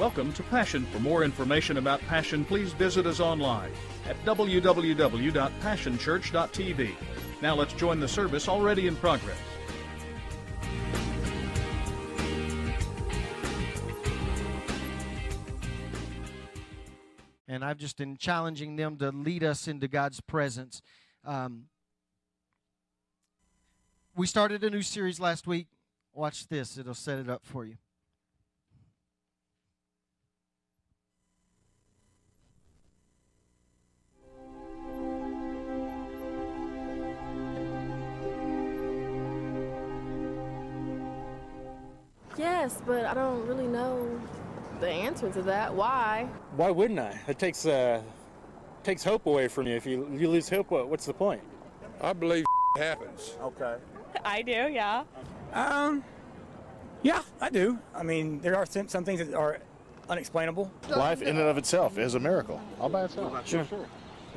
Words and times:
Welcome 0.00 0.32
to 0.32 0.42
Passion. 0.44 0.86
For 0.86 0.98
more 0.98 1.22
information 1.24 1.76
about 1.76 2.00
Passion, 2.08 2.46
please 2.46 2.72
visit 2.72 3.04
us 3.04 3.20
online 3.20 3.70
at 4.06 4.16
www.passionchurch.tv. 4.24 6.94
Now 7.42 7.54
let's 7.54 7.74
join 7.74 8.00
the 8.00 8.08
service 8.08 8.48
already 8.48 8.86
in 8.86 8.96
progress. 8.96 9.36
and 17.46 17.62
I've 17.62 17.76
just 17.76 17.98
been 17.98 18.16
challenging 18.16 18.76
them 18.76 18.96
to 18.96 19.10
lead 19.10 19.44
us 19.44 19.68
into 19.68 19.86
God's 19.86 20.22
presence. 20.22 20.80
Um, 21.26 21.64
we 24.16 24.26
started 24.26 24.64
a 24.64 24.70
new 24.70 24.80
series 24.80 25.20
last 25.20 25.46
week. 25.46 25.66
Watch 26.14 26.48
this, 26.48 26.78
it'll 26.78 26.94
set 26.94 27.18
it 27.18 27.28
up 27.28 27.44
for 27.44 27.66
you. 27.66 27.76
Yes, 42.40 42.80
but 42.86 43.04
I 43.04 43.12
don't 43.12 43.46
really 43.46 43.66
know 43.66 44.18
the 44.80 44.88
answer 44.88 45.30
to 45.30 45.42
that. 45.42 45.74
Why? 45.74 46.26
Why 46.56 46.70
wouldn't 46.70 46.98
I? 46.98 47.20
It 47.28 47.38
takes 47.38 47.66
uh, 47.66 48.00
takes 48.82 49.04
hope 49.04 49.26
away 49.26 49.46
from 49.46 49.66
you. 49.66 49.76
If 49.76 49.84
you 49.84 50.08
you 50.10 50.26
lose 50.26 50.48
hope, 50.48 50.70
what, 50.70 50.88
what's 50.88 51.04
the 51.04 51.12
point? 51.12 51.42
I 52.00 52.14
believe 52.14 52.46
it 52.76 52.80
happens. 52.82 53.36
Okay. 53.42 53.76
I 54.24 54.40
do, 54.40 54.52
yeah. 54.72 55.04
Um, 55.52 56.02
yeah, 57.02 57.20
I 57.42 57.50
do. 57.50 57.78
I 57.94 58.02
mean, 58.02 58.40
there 58.40 58.56
are 58.56 58.64
some, 58.64 58.88
some 58.88 59.04
things 59.04 59.20
that 59.20 59.34
are 59.34 59.58
unexplainable. 60.08 60.72
Life 60.88 61.20
in 61.20 61.36
and 61.36 61.40
of 61.40 61.58
itself 61.58 61.98
is 61.98 62.14
a 62.14 62.20
miracle, 62.20 62.58
all 62.80 62.88
by 62.88 63.04
itself. 63.04 63.46
Sure. 63.46 63.64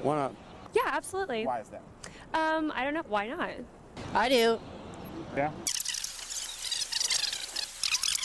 Why 0.02 0.16
not? 0.16 0.36
Yeah, 0.74 0.82
absolutely. 0.88 1.46
Why 1.46 1.62
is 1.62 1.70
that? 1.70 1.82
Um, 2.34 2.74
I 2.76 2.84
don't 2.84 2.96
know. 2.96 3.04
Why 3.08 3.28
not? 3.28 3.52
I 4.14 4.28
do. 4.28 4.60
Yeah. 5.38 5.52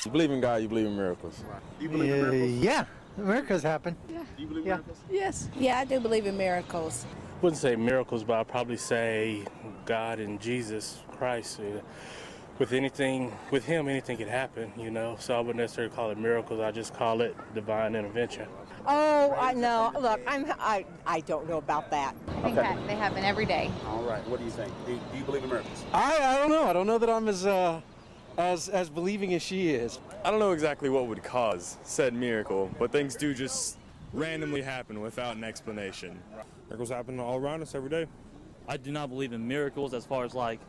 You 0.04 0.10
believe 0.12 0.30
in 0.30 0.40
God, 0.40 0.62
you 0.62 0.68
believe 0.68 0.86
in 0.86 0.96
miracles. 0.96 1.42
Do 1.78 1.84
you 1.84 1.90
believe 1.90 2.12
in 2.14 2.20
miracles? 2.30 2.50
Yeah, 2.64 2.84
miracles 3.16 3.62
happen. 3.62 3.96
Do 4.06 4.14
you 4.38 4.46
believe 4.46 4.66
Yeah. 4.66 4.74
in 4.74 4.78
miracles? 4.80 4.98
Yes. 5.10 5.48
Yeah, 5.58 5.78
I 5.78 5.84
do 5.84 5.98
believe 6.00 6.26
in 6.26 6.36
miracles. 6.36 7.04
I 7.04 7.40
wouldn't 7.42 7.60
say 7.60 7.76
miracles, 7.76 8.24
but 8.24 8.38
I'd 8.38 8.48
probably 8.48 8.76
say 8.76 9.44
God 9.86 10.20
and 10.20 10.40
Jesus 10.40 11.00
Christ. 11.18 11.60
With 12.58 12.72
anything, 12.72 13.32
with 13.52 13.64
Him, 13.66 13.86
anything 13.88 14.16
could 14.16 14.26
happen, 14.28 14.72
you 14.76 14.90
know. 14.90 15.16
So 15.20 15.36
I 15.36 15.38
wouldn't 15.38 15.58
necessarily 15.58 15.94
call 15.94 16.10
it 16.10 16.18
miracles. 16.18 16.58
I 16.60 16.72
just 16.72 16.92
call 16.92 17.20
it 17.20 17.36
divine 17.54 17.94
intervention. 17.94 18.48
Oh, 18.84 19.32
I 19.38 19.52
know. 19.54 19.92
Look, 20.00 20.20
I'm. 20.26 20.46
I. 20.58 20.84
I 21.06 21.20
don't 21.20 21.48
know 21.48 21.58
about 21.58 21.88
that. 21.92 22.16
I 22.28 22.40
think 22.42 22.56
that 22.56 22.84
they 22.88 22.96
happen 22.96 23.22
every 23.24 23.46
day. 23.46 23.70
All 23.86 24.02
right. 24.02 24.26
What 24.28 24.40
do 24.40 24.44
you 24.44 24.50
think? 24.50 24.72
Do, 24.86 24.98
do 25.12 25.18
you 25.18 25.24
believe 25.24 25.44
in 25.44 25.50
miracles? 25.50 25.84
I 25.92 26.16
I 26.34 26.38
don't 26.38 26.50
know. 26.50 26.64
I 26.64 26.72
don't 26.72 26.86
know 26.88 26.98
that 26.98 27.08
I'm 27.10 27.28
as 27.28 27.46
uh, 27.46 27.80
as 28.38 28.68
as 28.68 28.88
believing 28.88 29.34
as 29.34 29.42
she 29.42 29.70
is. 29.70 29.98
I 30.24 30.30
don't 30.30 30.40
know 30.40 30.52
exactly 30.52 30.88
what 30.88 31.06
would 31.08 31.22
cause 31.22 31.76
said 31.82 32.14
miracle, 32.14 32.70
but 32.78 32.92
things 32.92 33.16
do 33.16 33.34
just 33.34 33.76
randomly 34.12 34.62
happen 34.62 35.00
without 35.00 35.36
an 35.36 35.44
explanation. 35.44 36.18
Miracles 36.68 36.88
happen 36.88 37.20
all 37.20 37.36
around 37.36 37.62
us 37.62 37.74
every 37.74 37.90
day. 37.90 38.06
I 38.66 38.76
do 38.76 38.92
not 38.92 39.10
believe 39.10 39.32
in 39.32 39.46
miracles 39.46 39.92
as 39.92 40.06
far 40.06 40.24
as 40.24 40.34
like 40.34 40.60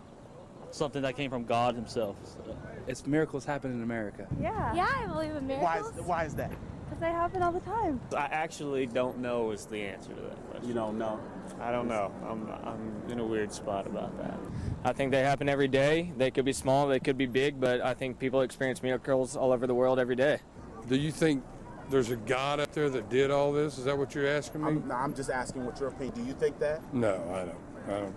something 0.71 1.01
that 1.03 1.15
came 1.15 1.29
from 1.29 1.45
God 1.45 1.75
Himself. 1.75 2.17
So. 2.23 2.57
It's 2.87 3.05
miracles 3.05 3.45
happen 3.45 3.71
in 3.71 3.83
America. 3.83 4.27
Yeah. 4.41 4.73
Yeah, 4.73 4.87
I 5.03 5.07
believe 5.07 5.35
in 5.35 5.47
Why 5.47 5.75
miracles. 5.75 5.97
is, 5.97 6.01
why 6.03 6.25
is 6.25 6.35
that? 6.35 6.51
Because 6.85 6.99
they 7.01 7.11
happen 7.11 7.43
all 7.43 7.51
the 7.51 7.59
time. 7.61 7.99
I 8.15 8.25
actually 8.31 8.87
don't 8.87 9.19
know 9.19 9.51
is 9.51 9.65
the 9.65 9.81
answer 9.81 10.09
to 10.09 10.21
that 10.21 10.49
question. 10.49 10.67
You 10.67 10.73
don't 10.73 10.97
know. 10.97 11.19
I 11.59 11.71
don't 11.71 11.87
know. 11.87 12.11
I'm, 12.27 12.49
I'm 12.65 13.11
in 13.11 13.19
a 13.19 13.25
weird 13.25 13.51
spot 13.51 13.87
about 13.87 14.17
that. 14.17 14.37
I 14.83 14.93
think 14.93 15.11
they 15.11 15.21
happen 15.21 15.49
every 15.49 15.67
day. 15.67 16.11
They 16.17 16.31
could 16.31 16.45
be 16.45 16.53
small, 16.53 16.87
they 16.87 16.99
could 16.99 17.17
be 17.17 17.25
big, 17.25 17.59
but 17.59 17.81
I 17.81 17.93
think 17.93 18.19
people 18.19 18.41
experience 18.41 18.81
miracles 18.81 19.35
all 19.35 19.51
over 19.51 19.67
the 19.67 19.75
world 19.75 19.99
every 19.99 20.15
day. 20.15 20.39
Do 20.87 20.95
you 20.95 21.11
think 21.11 21.43
there's 21.89 22.11
a 22.11 22.15
God 22.15 22.59
up 22.59 22.71
there 22.71 22.89
that 22.89 23.09
did 23.09 23.31
all 23.31 23.51
this? 23.51 23.77
Is 23.77 23.85
that 23.85 23.97
what 23.97 24.15
you're 24.15 24.27
asking 24.27 24.61
me? 24.61 24.67
I'm, 24.67 24.87
no, 24.87 24.95
I'm 24.95 25.13
just 25.13 25.29
asking 25.29 25.65
what 25.65 25.79
your 25.79 25.89
opinion. 25.89 26.15
Do 26.15 26.23
you 26.23 26.33
think 26.33 26.59
that? 26.59 26.81
No, 26.93 27.15
I 27.33 27.39
don't. 27.39 27.95
I 27.95 27.99
don't. 27.99 28.15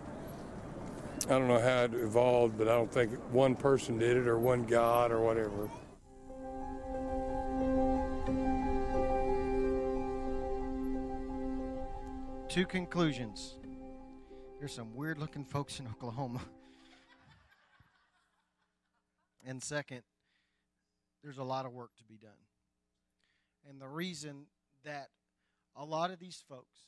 I 1.26 1.38
don't 1.38 1.48
know 1.48 1.60
how 1.60 1.84
it 1.84 1.94
evolved, 1.94 2.58
but 2.58 2.68
I 2.68 2.74
don't 2.74 2.92
think 2.92 3.12
one 3.30 3.54
person 3.54 3.98
did 3.98 4.16
it 4.16 4.26
or 4.26 4.38
one 4.38 4.64
God 4.64 5.12
or 5.12 5.20
whatever. 5.20 5.70
Two 12.52 12.66
conclusions. 12.66 13.56
There's 14.58 14.74
some 14.74 14.94
weird 14.94 15.16
looking 15.16 15.42
folks 15.42 15.80
in 15.80 15.86
Oklahoma. 15.86 16.42
And 19.44 19.60
second, 19.60 20.02
there's 21.24 21.38
a 21.38 21.42
lot 21.42 21.64
of 21.66 21.72
work 21.72 21.90
to 21.96 22.04
be 22.04 22.16
done. 22.16 22.30
And 23.68 23.80
the 23.80 23.88
reason 23.88 24.44
that 24.84 25.08
a 25.74 25.84
lot 25.84 26.10
of 26.12 26.20
these 26.20 26.44
folks 26.46 26.78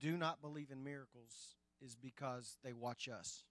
do 0.00 0.16
not 0.16 0.40
believe 0.40 0.70
in 0.72 0.82
miracles 0.82 1.54
is 1.80 1.94
because 1.94 2.56
they 2.64 2.72
watch 2.72 3.08
us. 3.08 3.44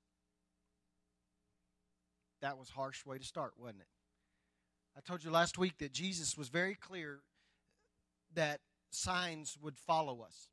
That 2.42 2.58
was 2.58 2.72
harsh 2.72 3.06
way 3.06 3.20
to 3.20 3.24
start, 3.24 3.54
wasn't 3.58 3.82
it? 3.82 3.88
I 4.98 5.00
told 5.00 5.24
you 5.24 5.30
last 5.30 5.60
week 5.60 5.78
that 5.78 5.94
Jesus 5.94 6.36
was 6.36 6.50
very 6.50 6.76
clear 6.76 7.20
that 8.34 8.60
signs 8.90 9.58
would 9.62 9.78
follow 9.78 10.22
us. 10.22 10.50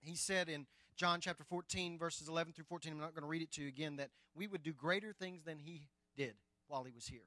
He 0.00 0.16
said 0.16 0.48
in 0.48 0.66
John 0.96 1.20
chapter 1.20 1.44
14, 1.44 1.98
verses 1.98 2.28
11 2.28 2.52
through 2.52 2.64
14, 2.64 2.92
I'm 2.92 3.00
not 3.00 3.14
going 3.14 3.22
to 3.22 3.28
read 3.28 3.42
it 3.42 3.52
to 3.52 3.62
you 3.62 3.68
again, 3.68 3.96
that 3.96 4.10
we 4.34 4.46
would 4.46 4.62
do 4.62 4.72
greater 4.72 5.12
things 5.12 5.42
than 5.44 5.58
he 5.58 5.88
did 6.16 6.34
while 6.68 6.84
he 6.84 6.92
was 6.92 7.06
here. 7.06 7.26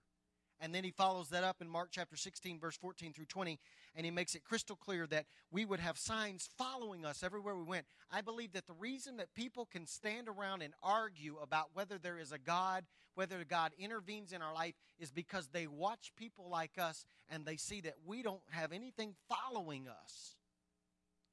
And 0.60 0.74
then 0.74 0.84
he 0.84 0.92
follows 0.92 1.30
that 1.30 1.44
up 1.44 1.58
in 1.62 1.68
Mark 1.68 1.90
chapter 1.92 2.16
16, 2.16 2.60
verse 2.60 2.78
14 2.78 3.12
through 3.12 3.26
20, 3.26 3.60
and 3.96 4.06
he 4.06 4.12
makes 4.12 4.34
it 4.34 4.46
crystal 4.46 4.76
clear 4.76 5.06
that 5.08 5.26
we 5.52 5.66
would 5.66 5.80
have 5.80 5.98
signs 5.98 6.50
following 6.58 7.06
us 7.06 7.22
everywhere 7.22 7.58
we 7.58 7.64
went. 7.64 7.86
I 8.10 8.22
believe 8.22 8.54
that 8.54 8.68
the 8.68 8.74
reason 8.74 9.18
that 9.18 9.34
people 9.34 9.66
can 9.66 9.86
stand 9.86 10.30
around 10.30 10.62
and 10.62 10.74
argue 10.82 11.38
about 11.42 11.72
whether 11.74 11.98
there 11.98 12.18
is 12.18 12.32
a 12.32 12.38
God, 12.38 12.86
whether 13.16 13.44
God 13.44 13.74
intervenes 13.78 14.32
in 14.32 14.42
our 14.42 14.54
life, 14.54 14.76
is 15.00 15.12
because 15.12 15.48
they 15.50 15.68
watch 15.68 16.14
people 16.16 16.50
like 16.50 16.78
us 16.78 17.06
and 17.30 17.46
they 17.46 17.58
see 17.58 17.82
that 17.82 17.96
we 18.06 18.24
don't 18.24 18.42
have 18.52 18.72
anything 18.72 19.16
following 19.28 19.88
us. 19.88 20.38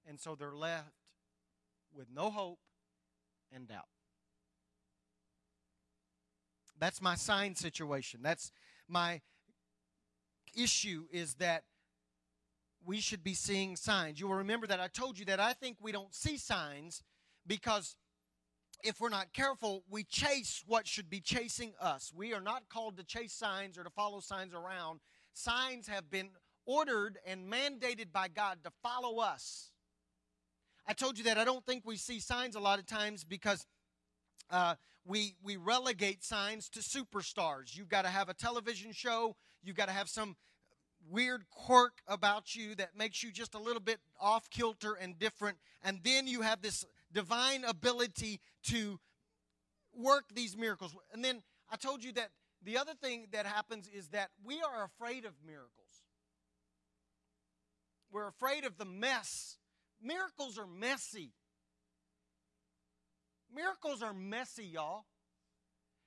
And 0.09 0.19
so 0.19 0.34
they're 0.34 0.56
left 0.56 1.00
with 1.95 2.09
no 2.15 2.31
hope 2.31 2.59
and 3.53 3.69
doubt. 3.69 3.89
That's 6.78 7.03
my 7.03 7.15
sign 7.15 7.55
situation. 7.55 8.21
That's 8.23 8.53
my 8.89 9.21
issue 10.56 11.05
is 11.12 11.34
that 11.34 11.65
we 12.84 13.00
should 13.00 13.23
be 13.23 13.34
seeing 13.34 13.77
signs. 13.77 14.19
You 14.19 14.29
will 14.29 14.37
remember 14.37 14.67
that 14.67 14.81
I 14.81 14.89
told 14.89 15.19
you 15.19 15.27
that 15.27 15.41
I 15.41 15.53
think 15.53 15.77
we 15.81 15.93
don't 15.93 16.15
see 16.15 16.39
signs 16.39 17.03
because 17.47 17.97
if 18.83 19.00
we're 19.00 19.11
not 19.11 19.33
careful, 19.34 19.84
we 19.91 20.05
chase 20.05 20.65
what 20.67 20.87
should 20.87 21.11
be 21.11 21.21
chasing 21.21 21.75
us. 21.81 22.12
We 22.15 22.33
are 22.33 22.41
not 22.41 22.69
called 22.71 22.97
to 22.97 23.05
chase 23.05 23.34
signs 23.34 23.77
or 23.77 23.84
to 23.84 23.91
follow 23.91 24.21
signs 24.21 24.55
around. 24.55 25.00
Signs 25.34 25.87
have 25.89 26.11
been 26.11 26.31
ordered 26.65 27.19
and 27.27 27.53
mandated 27.53 28.12
by 28.12 28.29
God 28.29 28.59
to 28.65 28.71
follow 28.83 29.19
us. 29.19 29.69
I 30.87 30.93
told 30.93 31.19
you 31.19 31.25
that 31.25 31.39
I 31.39 31.45
don't 31.45 31.65
think 31.65 31.85
we 31.85 31.97
see 31.97 32.21
signs 32.21 32.57
a 32.57 32.61
lot 32.61 32.79
of 32.79 32.87
times 32.87 33.25
because 33.25 33.67
uh, 34.51 34.75
we 35.05 35.35
we 35.43 35.57
relegate 35.57 36.25
signs 36.25 36.69
to 36.71 36.81
superstars. 36.81 37.77
You've 37.77 37.89
got 37.89 38.03
to 38.03 38.09
have 38.09 38.29
a 38.29 38.35
television 38.35 38.93
show. 38.93 39.37
You've 39.63 39.77
got 39.77 39.87
to 39.87 39.93
have 39.93 40.09
some 40.09 40.37
weird 41.09 41.44
quirk 41.50 42.03
about 42.06 42.55
you 42.55 42.75
that 42.75 42.97
makes 42.97 43.23
you 43.23 43.32
just 43.32 43.55
a 43.55 43.59
little 43.59 43.81
bit 43.81 44.00
off 44.21 44.50
kilter 44.50 44.94
and 44.94 45.19
different, 45.19 45.59
and 45.82 46.00
then 46.03 46.27
you 46.27 46.43
have 46.43 46.61
this 46.61 46.85
divine 47.12 47.65
ability 47.65 48.41
to 48.65 48.99
work 49.94 50.25
these 50.35 50.56
miracles. 50.56 50.94
And 51.12 51.25
then 51.25 51.43
I 51.71 51.76
told 51.76 52.05
you 52.05 52.12
that 52.12 52.31
the 52.62 52.79
other 52.79 52.93
thing 52.94 53.26
that 53.33 53.47
happens 53.47 53.88
is 53.88 54.09
that 54.09 54.31
we 54.44 54.61
are 54.61 54.85
afraid 54.85 55.25
of 55.25 55.33
miracles. 55.44 55.71
We're 58.12 58.29
afraid 58.29 58.65
of 58.65 58.76
the 58.76 58.85
mess. 58.85 59.56
Miracles 60.02 60.58
are 60.58 60.67
messy. 60.67 61.32
Miracles 63.55 64.02
are 64.02 64.14
messy, 64.14 64.64
y'all. 64.64 65.05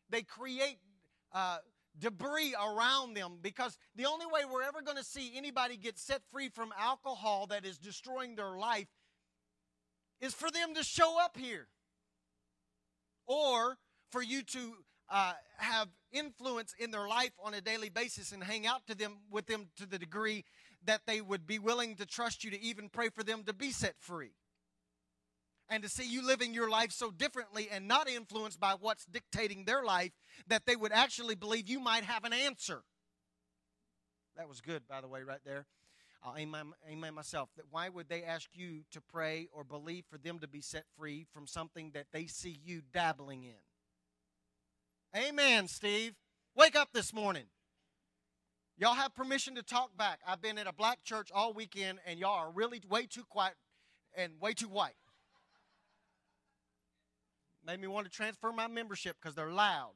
They 0.10 0.22
create 0.22 0.78
uh, 1.34 1.58
debris 2.00 2.56
around 2.56 3.16
them 3.16 3.38
because 3.42 3.78
the 3.96 4.06
only 4.06 4.26
way 4.26 4.42
we're 4.52 4.64
ever 4.64 4.82
going 4.82 4.98
to 4.98 5.04
see 5.04 5.34
anybody 5.36 5.78
get 5.78 5.98
set 5.98 6.22
free 6.32 6.50
from 6.50 6.74
alcohol 6.80 7.48
that 7.48 7.66
is 7.66 7.78
destroying 7.78 8.36
their 8.36 8.58
life 8.58 8.88
is 10.22 10.34
for 10.34 10.50
them 10.50 10.74
to 10.76 10.84
show 10.84 11.20
up 11.22 11.38
here 11.38 11.68
or 13.28 13.78
for 14.10 14.22
you 14.22 14.42
to 14.44 14.74
uh, 15.10 15.34
have 15.58 15.88
influence 16.12 16.74
in 16.80 16.92
their 16.92 17.08
life 17.08 17.32
on 17.44 17.54
a 17.54 17.62
daily 17.62 17.90
basis 17.90 18.32
and 18.32 18.44
hang 18.44 18.66
out 18.66 18.86
to 18.88 18.96
them 18.96 19.18
with 19.30 19.46
them 19.48 19.68
to 19.78 19.86
the 19.86 20.00
degree 20.00 20.46
that 20.86 21.02
they 21.06 21.22
would 21.22 21.46
be 21.48 21.60
willing 21.60 21.96
to 21.96 22.06
trust 22.06 22.44
you 22.44 22.52
to 22.52 22.62
even 22.62 22.90
pray 22.90 23.10
for 23.10 23.24
them 23.24 23.44
to 23.44 23.54
be 23.54 23.72
set 23.72 23.96
free 24.00 24.34
and 25.70 25.82
to 25.84 25.90
see 25.90 26.08
you 26.08 26.26
living 26.26 26.54
your 26.54 26.70
life 26.70 26.92
so 26.92 27.10
differently 27.10 27.68
and 27.72 27.88
not 27.88 28.10
influenced 28.10 28.60
by 28.60 28.76
what's 28.80 29.06
dictating 29.06 29.66
their 29.66 29.84
life 29.84 30.12
that 30.48 30.66
they 30.66 30.76
would 30.76 30.92
actually 30.92 31.36
believe 31.36 31.68
you 31.70 31.80
might 31.80 32.04
have 32.04 32.26
an 32.26 32.34
answer. 32.34 32.84
That 34.36 34.50
was 34.50 34.62
good, 34.62 34.88
by 34.88 35.02
the 35.02 35.08
way, 35.08 35.24
right 35.24 35.42
there. 35.46 35.66
I'll 36.24 36.38
amen, 36.38 37.14
myself. 37.14 37.50
That 37.58 37.66
why 37.70 37.90
would 37.90 38.08
they 38.08 38.24
ask 38.24 38.50
you 38.54 38.84
to 38.92 39.02
pray 39.02 39.50
or 39.52 39.64
believe 39.64 40.06
for 40.10 40.18
them 40.18 40.40
to 40.40 40.48
be 40.48 40.62
set 40.62 40.86
free 40.98 41.26
from 41.34 41.48
something 41.48 41.92
that 41.94 42.08
they 42.14 42.28
see 42.28 42.60
you 42.64 42.82
dabbling 42.94 43.44
in? 43.44 43.56
Amen, 45.16 45.68
Steve. 45.68 46.14
Wake 46.56 46.76
up 46.76 46.90
this 46.94 47.14
morning. 47.14 47.46
Y'all 48.78 48.96
have 48.96 49.14
permission 49.14 49.56
to 49.56 49.64
talk 49.64 49.96
back. 49.98 50.20
I've 50.28 50.42
been 50.42 50.58
at 50.58 50.68
a 50.68 50.74
black 50.74 51.04
church 51.04 51.30
all 51.34 51.54
weekend, 51.54 52.00
and 52.06 52.20
y'all 52.20 52.40
are 52.40 52.52
really 52.52 52.82
way 52.90 53.06
too 53.06 53.24
quiet 53.30 53.54
and 54.16 54.34
way 54.40 54.54
too 54.54 54.68
white. 54.68 54.96
Made 57.66 57.80
me 57.80 57.88
want 57.88 58.06
to 58.06 58.12
transfer 58.12 58.52
my 58.52 58.68
membership 58.68 59.16
because 59.22 59.36
they're 59.36 59.52
loud. 59.52 59.92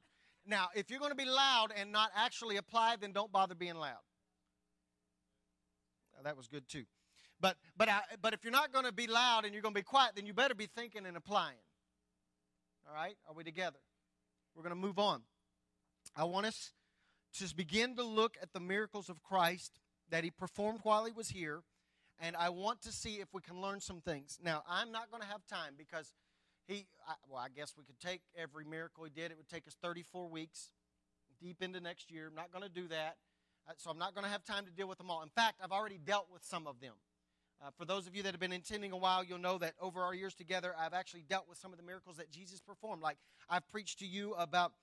Now, 0.46 0.68
if 0.76 0.90
you're 0.90 1.00
going 1.00 1.12
to 1.12 1.18
be 1.18 1.26
loud 1.26 1.74
and 1.76 1.92
not 1.92 2.12
actually 2.16 2.56
apply, 2.56 2.96
then 3.02 3.12
don't 3.12 3.32
bother 3.32 3.56
being 3.56 3.76
loud. 3.76 3.98
Now, 6.16 6.24
that 6.24 6.38
was 6.38 6.48
good 6.48 6.70
too. 6.70 6.86
But 7.40 7.58
but 7.76 7.90
I, 7.90 8.02
but 8.22 8.34
if 8.34 8.44
you're 8.44 8.54
not 8.54 8.72
going 8.72 8.86
to 8.86 8.94
be 8.94 9.08
loud 9.08 9.44
and 9.44 9.54
you're 9.54 9.62
going 9.62 9.74
to 9.74 9.80
be 9.80 9.84
quiet, 9.84 10.14
then 10.16 10.26
you 10.26 10.34
better 10.34 10.56
be 10.56 10.68
thinking 10.68 11.06
and 11.06 11.18
applying. 11.18 11.58
All 12.88 12.96
right? 12.96 13.16
Are 13.28 13.34
we 13.36 13.44
together? 13.44 13.80
We're 14.56 14.64
going 14.64 14.76
to 14.76 14.82
move 14.82 14.98
on. 14.98 15.22
I 16.16 16.24
want 16.24 16.46
us 16.46 16.72
to 17.40 17.56
begin 17.56 17.96
to 17.96 18.04
look 18.04 18.38
at 18.42 18.54
the 18.54 18.60
miracles 18.60 19.10
of 19.10 19.24
Christ 19.24 19.80
that 20.10 20.24
he 20.24 20.32
performed 20.32 20.80
while 20.84 21.06
he 21.06 21.12
was 21.12 21.30
here, 21.30 21.64
and 22.20 22.36
I 22.36 22.50
want 22.50 22.82
to 22.84 22.92
see 22.92 23.16
if 23.16 23.34
we 23.34 23.42
can 23.42 23.62
learn 23.62 23.80
some 23.80 24.02
things. 24.02 24.40
Now, 24.44 24.64
I'm 24.68 24.92
not 24.92 25.12
going 25.12 25.22
to 25.22 25.30
have 25.30 25.46
time 25.48 25.74
because 25.78 26.14
he, 26.68 26.86
I, 27.08 27.14
well, 27.30 27.40
I 27.40 27.50
guess 27.50 27.74
we 27.78 27.84
could 27.84 28.00
take 28.00 28.22
every 28.36 28.66
miracle 28.66 29.04
he 29.04 29.10
did. 29.10 29.32
It 29.32 29.38
would 29.38 29.50
take 29.50 29.68
us 29.68 29.76
34 29.82 30.28
weeks 30.28 30.72
deep 31.42 31.62
into 31.62 31.80
next 31.80 32.12
year. 32.12 32.28
I'm 32.28 32.36
not 32.36 32.52
going 32.52 32.64
to 32.64 32.70
do 32.70 32.88
that. 32.88 33.18
Uh, 33.68 33.74
so 33.78 33.90
I'm 33.90 33.98
not 33.98 34.14
going 34.14 34.24
to 34.24 34.30
have 34.30 34.44
time 34.44 34.66
to 34.66 34.72
deal 34.72 34.88
with 34.88 34.98
them 34.98 35.12
all. 35.12 35.22
In 35.22 35.30
fact, 35.30 35.60
I've 35.64 35.72
already 35.72 36.00
dealt 36.04 36.28
with 36.32 36.44
some 36.44 36.68
of 36.68 36.80
them. 36.80 36.94
Uh, 37.62 37.70
for 37.76 37.86
those 37.86 38.06
of 38.06 38.16
you 38.16 38.22
that 38.24 38.34
have 38.34 38.40
been 38.40 38.52
attending 38.52 38.92
a 38.92 38.98
while, 38.98 39.24
you'll 39.24 39.40
know 39.40 39.58
that 39.58 39.74
over 39.82 40.02
our 40.02 40.14
years 40.14 40.36
together, 40.36 40.76
I've 40.78 40.94
actually 40.94 41.24
dealt 41.28 41.50
with 41.50 41.58
some 41.58 41.72
of 41.72 41.78
the 41.78 41.84
miracles 41.84 42.18
that 42.18 42.32
Jesus 42.32 42.62
performed. 42.62 43.02
Like 43.02 43.18
I've 43.50 43.68
preached 43.70 44.00
to 44.00 44.06
you 44.06 44.34
about 44.34 44.74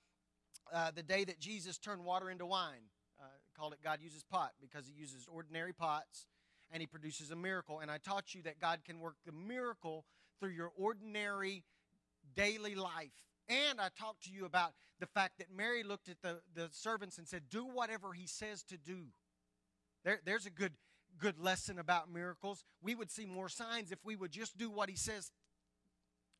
uh, 0.73 0.91
the 0.91 1.03
day 1.03 1.23
that 1.23 1.39
Jesus 1.39 1.77
turned 1.77 2.03
water 2.03 2.29
into 2.29 2.45
wine. 2.45 2.89
Uh, 3.19 3.25
called 3.57 3.73
it 3.73 3.79
God 3.83 3.99
uses 4.01 4.23
pot 4.23 4.51
because 4.59 4.85
he 4.87 4.93
uses 4.93 5.27
ordinary 5.31 5.71
pots 5.71 6.27
and 6.71 6.81
he 6.81 6.87
produces 6.87 7.31
a 7.31 7.35
miracle. 7.35 7.79
And 7.79 7.89
I 7.89 7.97
taught 7.97 8.33
you 8.35 8.41
that 8.43 8.59
God 8.59 8.79
can 8.85 8.99
work 8.99 9.15
the 9.25 9.31
miracle 9.31 10.05
through 10.39 10.49
your 10.49 10.71
ordinary 10.77 11.63
daily 12.35 12.75
life. 12.75 13.13
And 13.47 13.79
I 13.79 13.89
talked 13.97 14.23
to 14.23 14.31
you 14.31 14.45
about 14.45 14.73
the 14.99 15.05
fact 15.05 15.37
that 15.37 15.47
Mary 15.55 15.83
looked 15.83 16.09
at 16.09 16.21
the, 16.21 16.39
the 16.53 16.69
servants 16.71 17.17
and 17.17 17.27
said, 17.27 17.43
Do 17.49 17.65
whatever 17.65 18.13
he 18.13 18.27
says 18.27 18.63
to 18.63 18.77
do. 18.77 19.05
There, 20.03 20.19
there's 20.25 20.45
a 20.45 20.51
good, 20.51 20.73
good 21.17 21.39
lesson 21.39 21.79
about 21.79 22.11
miracles. 22.11 22.63
We 22.81 22.95
would 22.95 23.11
see 23.11 23.25
more 23.25 23.49
signs 23.49 23.91
if 23.91 23.99
we 24.03 24.15
would 24.15 24.31
just 24.31 24.57
do 24.57 24.69
what 24.69 24.89
he 24.89 24.95
says 24.95 25.31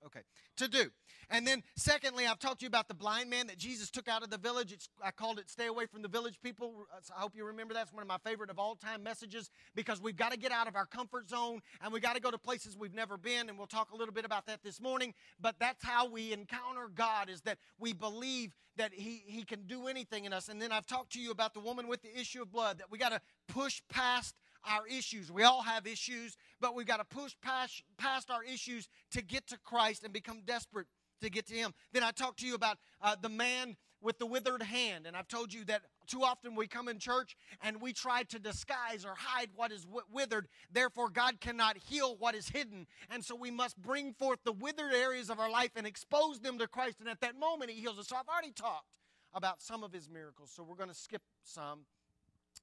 Okay, 0.06 0.22
to 0.58 0.68
do. 0.68 0.92
And 1.32 1.48
then, 1.48 1.64
secondly, 1.76 2.28
I've 2.28 2.38
talked 2.38 2.60
to 2.60 2.66
you 2.66 2.68
about 2.68 2.88
the 2.88 2.94
blind 2.94 3.28
man 3.28 3.48
that 3.48 3.58
Jesus 3.58 3.90
took 3.90 4.08
out 4.08 4.22
of 4.22 4.30
the 4.30 4.38
village. 4.38 4.72
It's, 4.72 4.88
I 5.04 5.10
called 5.10 5.40
it 5.40 5.50
Stay 5.50 5.66
Away 5.66 5.88
from 5.88 6.04
the 6.04 6.08
Village 6.08 6.40
People. 6.44 6.86
Uh, 6.94 7.00
I 7.18 7.22
hope 7.22 7.36
you 7.36 7.44
remember 7.44 7.74
that's 7.74 7.92
one 7.92 8.04
of 8.04 8.08
my 8.08 8.20
favorite 8.24 8.52
of 8.52 8.60
all 8.60 8.76
time 8.76 9.02
messages 9.02 9.50
because 9.74 10.00
we've 10.00 10.16
got 10.16 10.32
to 10.32 10.38
get 10.38 10.52
out 10.52 10.68
of 10.68 10.76
our 10.76 10.86
comfort 10.86 11.28
zone 11.28 11.62
and 11.82 11.92
we've 11.92 12.04
got 12.04 12.16
to 12.16 12.22
go 12.22 12.30
to 12.30 12.38
places 12.38 12.78
we've 12.78 12.94
never 12.94 13.18
been. 13.18 13.50
And 13.50 13.58
we'll 13.58 13.66
talk 13.66 13.92
a 13.92 13.96
little 13.96 14.14
bit 14.14 14.26
about 14.26 14.46
that 14.46 14.62
this 14.64 14.80
morning. 14.80 15.16
But 15.42 15.56
that's 15.60 15.84
how 15.84 16.08
we 16.08 16.32
encounter 16.32 16.88
God 16.94 17.28
is 17.28 17.42
that 17.42 17.58
we 17.80 17.94
believe 17.94 18.56
that 18.78 18.94
he, 18.94 19.24
he 19.26 19.44
can 19.44 19.64
do 19.64 19.88
anything 19.88 20.26
in 20.26 20.34
us. 20.34 20.50
And 20.50 20.62
then 20.62 20.72
I've 20.72 20.86
talked 20.86 21.14
to 21.14 21.20
you 21.20 21.32
about 21.32 21.56
the 21.56 21.60
woman 21.62 21.88
with 21.88 22.04
the 22.04 22.16
issue 22.20 22.44
of 22.44 22.52
blood, 22.52 22.78
that 22.78 22.92
we 22.92 23.00
got 23.00 23.10
to 23.10 23.22
push 23.48 23.82
past 23.90 24.36
our 24.68 24.88
issues. 24.88 25.32
We 25.32 25.44
all 25.44 25.62
have 25.62 25.88
issues, 25.88 26.36
but 26.60 26.76
we've 26.76 26.88
got 26.88 26.98
to 26.98 27.16
push 27.16 27.36
past, 27.42 27.84
past 27.98 28.30
our 28.32 28.44
issues 28.44 28.88
to 29.12 29.22
get 29.22 29.48
to 29.48 29.58
Christ 29.58 30.04
and 30.04 30.14
become 30.14 30.42
desperate 30.46 30.88
to 31.22 31.30
get 31.30 31.48
to 31.48 31.54
Him. 31.54 31.74
Then 31.94 32.04
I 32.04 32.12
talked 32.12 32.40
to 32.40 32.48
you 32.48 32.56
about 32.56 32.78
uh, 33.02 33.16
the 33.20 33.30
man 33.30 33.76
with 34.02 34.20
the 34.20 34.26
withered 34.26 34.62
hand, 34.62 35.08
and 35.08 35.16
I've 35.18 35.28
told 35.28 35.52
you 35.52 35.66
that 35.66 35.82
too 36.06 36.24
often 36.24 36.56
we 36.56 36.68
come 36.68 36.88
in 36.88 37.00
church 37.00 37.36
and 37.62 37.82
we 37.82 37.92
try 37.92 38.24
to 38.24 38.38
disguise 38.38 39.04
or 39.04 39.16
hide 39.18 39.50
what 39.56 39.72
is 39.72 39.88
withered. 40.12 40.48
Therefore, 40.72 41.10
God 41.10 41.42
cannot 41.42 41.78
heal 41.78 42.16
what 42.18 42.36
is 42.36 42.50
hidden, 42.50 42.86
and 43.10 43.26
so 43.26 43.36
we 43.36 43.50
must 43.50 43.82
bring 43.82 44.14
forth 44.14 44.40
the 44.44 44.52
withered 44.52 44.94
areas 44.94 45.30
of 45.30 45.40
our 45.40 45.50
life 45.50 45.72
and 45.76 45.88
expose 45.88 46.40
them 46.40 46.60
to 46.60 46.68
Christ. 46.68 47.00
And 47.00 47.10
at 47.10 47.22
that 47.22 47.40
moment, 47.40 47.72
He 47.72 47.82
heals 47.82 47.98
us. 47.98 48.08
So 48.10 48.16
I've 48.16 48.28
already 48.28 48.52
talked 48.52 48.90
about 49.34 49.62
some 49.62 49.84
of 49.84 49.92
His 49.92 50.08
miracles, 50.10 50.52
so 50.54 50.64
we're 50.64 50.76
going 50.76 50.90
to 50.90 50.96
skip 50.96 51.24
some 51.44 51.86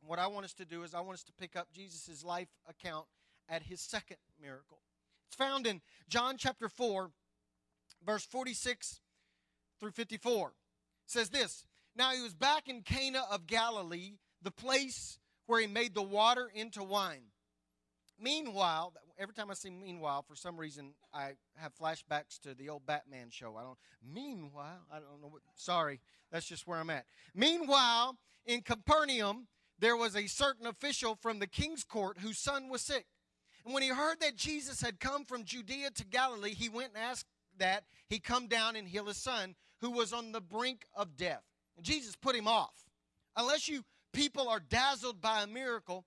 what 0.07 0.19
I 0.19 0.27
want 0.27 0.45
us 0.45 0.55
to 0.55 0.65
do 0.65 0.83
is 0.83 0.95
I 0.95 1.01
want 1.01 1.15
us 1.15 1.25
to 1.25 1.33
pick 1.33 1.57
up 1.57 1.69
Jesus' 1.73 2.25
life 2.25 2.49
account 2.69 3.07
at 3.49 3.63
his 3.63 3.81
second 3.81 4.19
miracle. 4.41 4.79
It's 5.29 5.37
found 5.37 5.67
in 5.67 5.81
John 6.09 6.37
chapter 6.37 6.69
4, 6.69 7.11
verse 8.05 8.25
46 8.25 9.01
through 9.81 9.93
54. 9.93 10.49
It 10.49 10.53
says 11.07 11.31
this 11.31 11.65
Now 11.97 12.13
he 12.13 12.23
was 12.23 12.35
back 12.35 12.69
in 12.69 12.83
Cana 12.83 13.25
of 13.31 13.47
Galilee, 13.47 14.15
the 14.43 14.51
place 14.51 15.19
where 15.47 15.61
he 15.61 15.67
made 15.67 15.95
the 15.95 16.03
water 16.03 16.51
into 16.55 16.83
wine. 16.83 17.25
Meanwhile, 18.21 18.93
every 19.19 19.35
time 19.35 19.51
I 19.51 19.55
say 19.55 19.71
meanwhile, 19.71 20.23
for 20.23 20.37
some 20.37 20.57
reason 20.57 20.95
I 21.13 21.33
have 21.57 21.75
flashbacks 21.75 22.39
to 22.43 22.55
the 22.55 22.69
old 22.69 22.87
Batman 22.87 23.31
show. 23.31 23.57
I 23.57 23.63
don't 23.63 23.79
meanwhile, 24.03 24.87
I 24.93 24.97
don't 24.97 25.21
know 25.21 25.29
what 25.29 25.43
sorry, 25.55 26.01
that's 26.31 26.47
just 26.47 26.67
where 26.67 26.79
I'm 26.79 26.91
at. 26.91 27.07
Meanwhile, 27.35 28.17
in 28.47 28.63
Capernaum, 28.63 29.49
there 29.83 29.97
was 29.97 30.15
a 30.15 30.29
certain 30.29 30.65
official 30.65 31.17
from 31.17 31.41
the 31.41 31.47
king's 31.49 31.83
court 31.83 32.19
whose 32.21 32.39
son 32.39 32.69
was 32.69 32.83
sick. 32.83 33.05
And 33.65 33.75
when 33.75 33.83
he 33.83 33.89
heard 33.89 34.21
that 34.21 34.37
Jesus 34.37 34.81
had 34.81 35.01
come 35.01 35.25
from 35.25 35.45
Judea 35.45 35.91
to 35.91 36.05
Galilee, 36.05 36.55
he 36.55 36.69
went 36.69 36.91
and 36.95 37.03
asked 37.03 37.27
that 37.59 37.83
he 38.09 38.21
come 38.21 38.47
down 38.47 38.77
and 38.77 38.87
heal 38.87 39.07
his 39.07 39.17
son, 39.17 39.57
who 39.81 39.91
was 39.91 40.13
on 40.13 40.31
the 40.31 40.41
brink 40.41 40.87
of 40.95 41.17
death. 41.17 41.43
And 41.77 41.85
Jesus 41.85 42.15
put 42.15 42.37
him 42.37 42.47
off. 42.47 42.85
Unless 43.37 43.69
you 43.69 43.83
people 44.13 44.49
are 44.49 44.61
dazzled 44.61 45.21
by 45.21 45.43
a 45.43 45.49
miracle, 45.49 46.05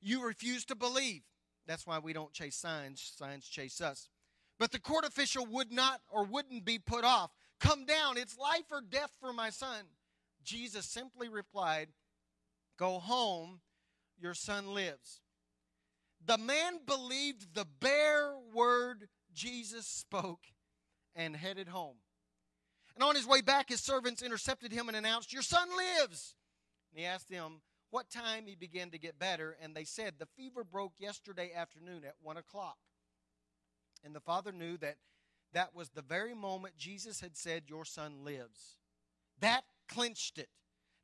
you 0.00 0.24
refuse 0.24 0.64
to 0.66 0.76
believe. 0.76 1.22
That's 1.66 1.84
why 1.84 1.98
we 1.98 2.12
don't 2.12 2.32
chase 2.32 2.54
signs, 2.54 3.12
signs 3.16 3.48
chase 3.48 3.80
us. 3.80 4.08
But 4.56 4.70
the 4.70 4.78
court 4.78 5.04
official 5.04 5.44
would 5.46 5.72
not 5.72 6.00
or 6.12 6.24
wouldn't 6.24 6.64
be 6.64 6.78
put 6.78 7.04
off. 7.04 7.32
Come 7.58 7.86
down, 7.86 8.18
it's 8.18 8.38
life 8.38 8.70
or 8.70 8.80
death 8.80 9.10
for 9.20 9.32
my 9.32 9.50
son. 9.50 9.82
Jesus 10.44 10.86
simply 10.86 11.28
replied, 11.28 11.88
Go 12.76 12.98
home, 12.98 13.60
your 14.18 14.34
son 14.34 14.74
lives. 14.74 15.20
The 16.24 16.38
man 16.38 16.80
believed 16.84 17.54
the 17.54 17.66
bare 17.80 18.34
word 18.52 19.08
Jesus 19.32 19.86
spoke 19.86 20.46
and 21.14 21.36
headed 21.36 21.68
home. 21.68 21.96
And 22.94 23.04
on 23.04 23.14
his 23.14 23.26
way 23.26 23.42
back, 23.42 23.68
his 23.68 23.80
servants 23.80 24.22
intercepted 24.22 24.72
him 24.72 24.88
and 24.88 24.96
announced, 24.96 25.32
Your 25.32 25.42
son 25.42 25.68
lives. 25.76 26.34
And 26.90 27.00
he 27.00 27.06
asked 27.06 27.28
them 27.28 27.60
what 27.90 28.10
time 28.10 28.44
he 28.46 28.56
began 28.56 28.90
to 28.90 28.98
get 28.98 29.18
better, 29.18 29.56
and 29.62 29.74
they 29.74 29.84
said, 29.84 30.14
The 30.18 30.26
fever 30.26 30.64
broke 30.64 30.94
yesterday 30.98 31.52
afternoon 31.54 32.04
at 32.04 32.14
one 32.22 32.36
o'clock. 32.36 32.78
And 34.04 34.14
the 34.14 34.20
father 34.20 34.52
knew 34.52 34.76
that 34.78 34.96
that 35.52 35.74
was 35.74 35.90
the 35.90 36.02
very 36.02 36.34
moment 36.34 36.76
Jesus 36.76 37.20
had 37.20 37.36
said, 37.36 37.64
Your 37.68 37.84
son 37.84 38.24
lives. 38.24 38.78
That 39.40 39.64
clinched 39.88 40.38
it. 40.38 40.48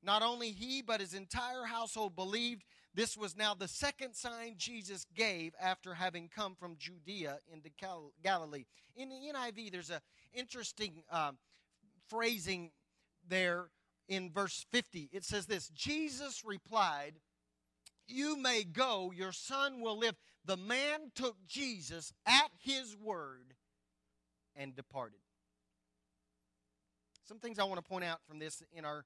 Not 0.03 0.23
only 0.23 0.51
he, 0.51 0.83
but 0.83 1.01
his 1.01 1.15
entire 1.15 1.65
household 1.65 2.17
believed 2.17 2.65
this 2.95 3.17
was 3.17 3.37
now 3.37 3.55
the 3.55 3.69
second 3.69 4.15
sign 4.15 4.55
Jesus 4.59 5.07
gave 5.15 5.55
after 5.61 5.95
having 5.95 6.29
come 6.29 6.55
from 6.55 6.77
Judea 6.77 7.39
into 7.51 7.71
Galilee. 8.23 8.65
In 8.97 9.09
the 9.09 9.15
NIV, 9.15 9.73
there's 9.73 9.91
an 9.91 10.01
interesting 10.35 11.03
uh, 11.11 11.33
phrasing 12.09 12.71
there 13.27 13.69
in 14.09 14.31
verse 14.31 14.67
50. 14.71 15.09
It 15.13 15.25
says 15.25 15.47
this 15.47 15.69
Jesus 15.69 16.43
replied, 16.45 17.15
You 18.07 18.37
may 18.37 18.65
go, 18.65 19.13
your 19.15 19.33
son 19.33 19.81
will 19.81 19.99
live. 19.99 20.17
The 20.45 20.57
man 20.57 21.13
took 21.15 21.37
Jesus 21.47 22.13
at 22.27 22.51
his 22.59 22.97
word 22.97 23.55
and 24.55 24.75
departed. 24.75 25.21
Some 27.25 27.39
things 27.39 27.59
I 27.59 27.65
want 27.65 27.83
to 27.83 27.89
point 27.89 28.05
out 28.05 28.19
from 28.29 28.39
this 28.39 28.63
in 28.73 28.85
our 28.85 29.05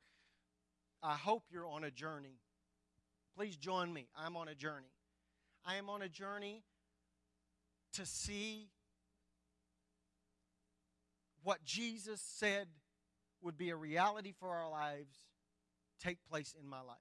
I 1.03 1.15
hope 1.15 1.45
you're 1.51 1.67
on 1.67 1.85
a 1.85 1.91
journey. 1.91 2.41
Please 3.37 3.57
join 3.57 3.93
me. 3.93 4.09
I'm 4.17 4.37
on 4.37 4.49
a 4.49 4.55
journey. 4.55 4.93
I 5.65 5.77
am 5.77 5.89
on 5.91 6.03
a 6.03 6.09
journey 6.09 6.63
to 7.95 8.07
see 8.07 8.69
what 11.43 11.65
Jesus 11.65 12.21
said 12.21 12.69
would 13.43 13.57
be 13.57 13.71
a 13.71 13.77
reality 13.77 14.33
for 14.39 14.49
our 14.49 14.71
lives 14.71 15.19
take 16.01 16.19
place 16.29 16.55
in 16.61 16.69
my 16.69 16.81
life. 16.81 16.97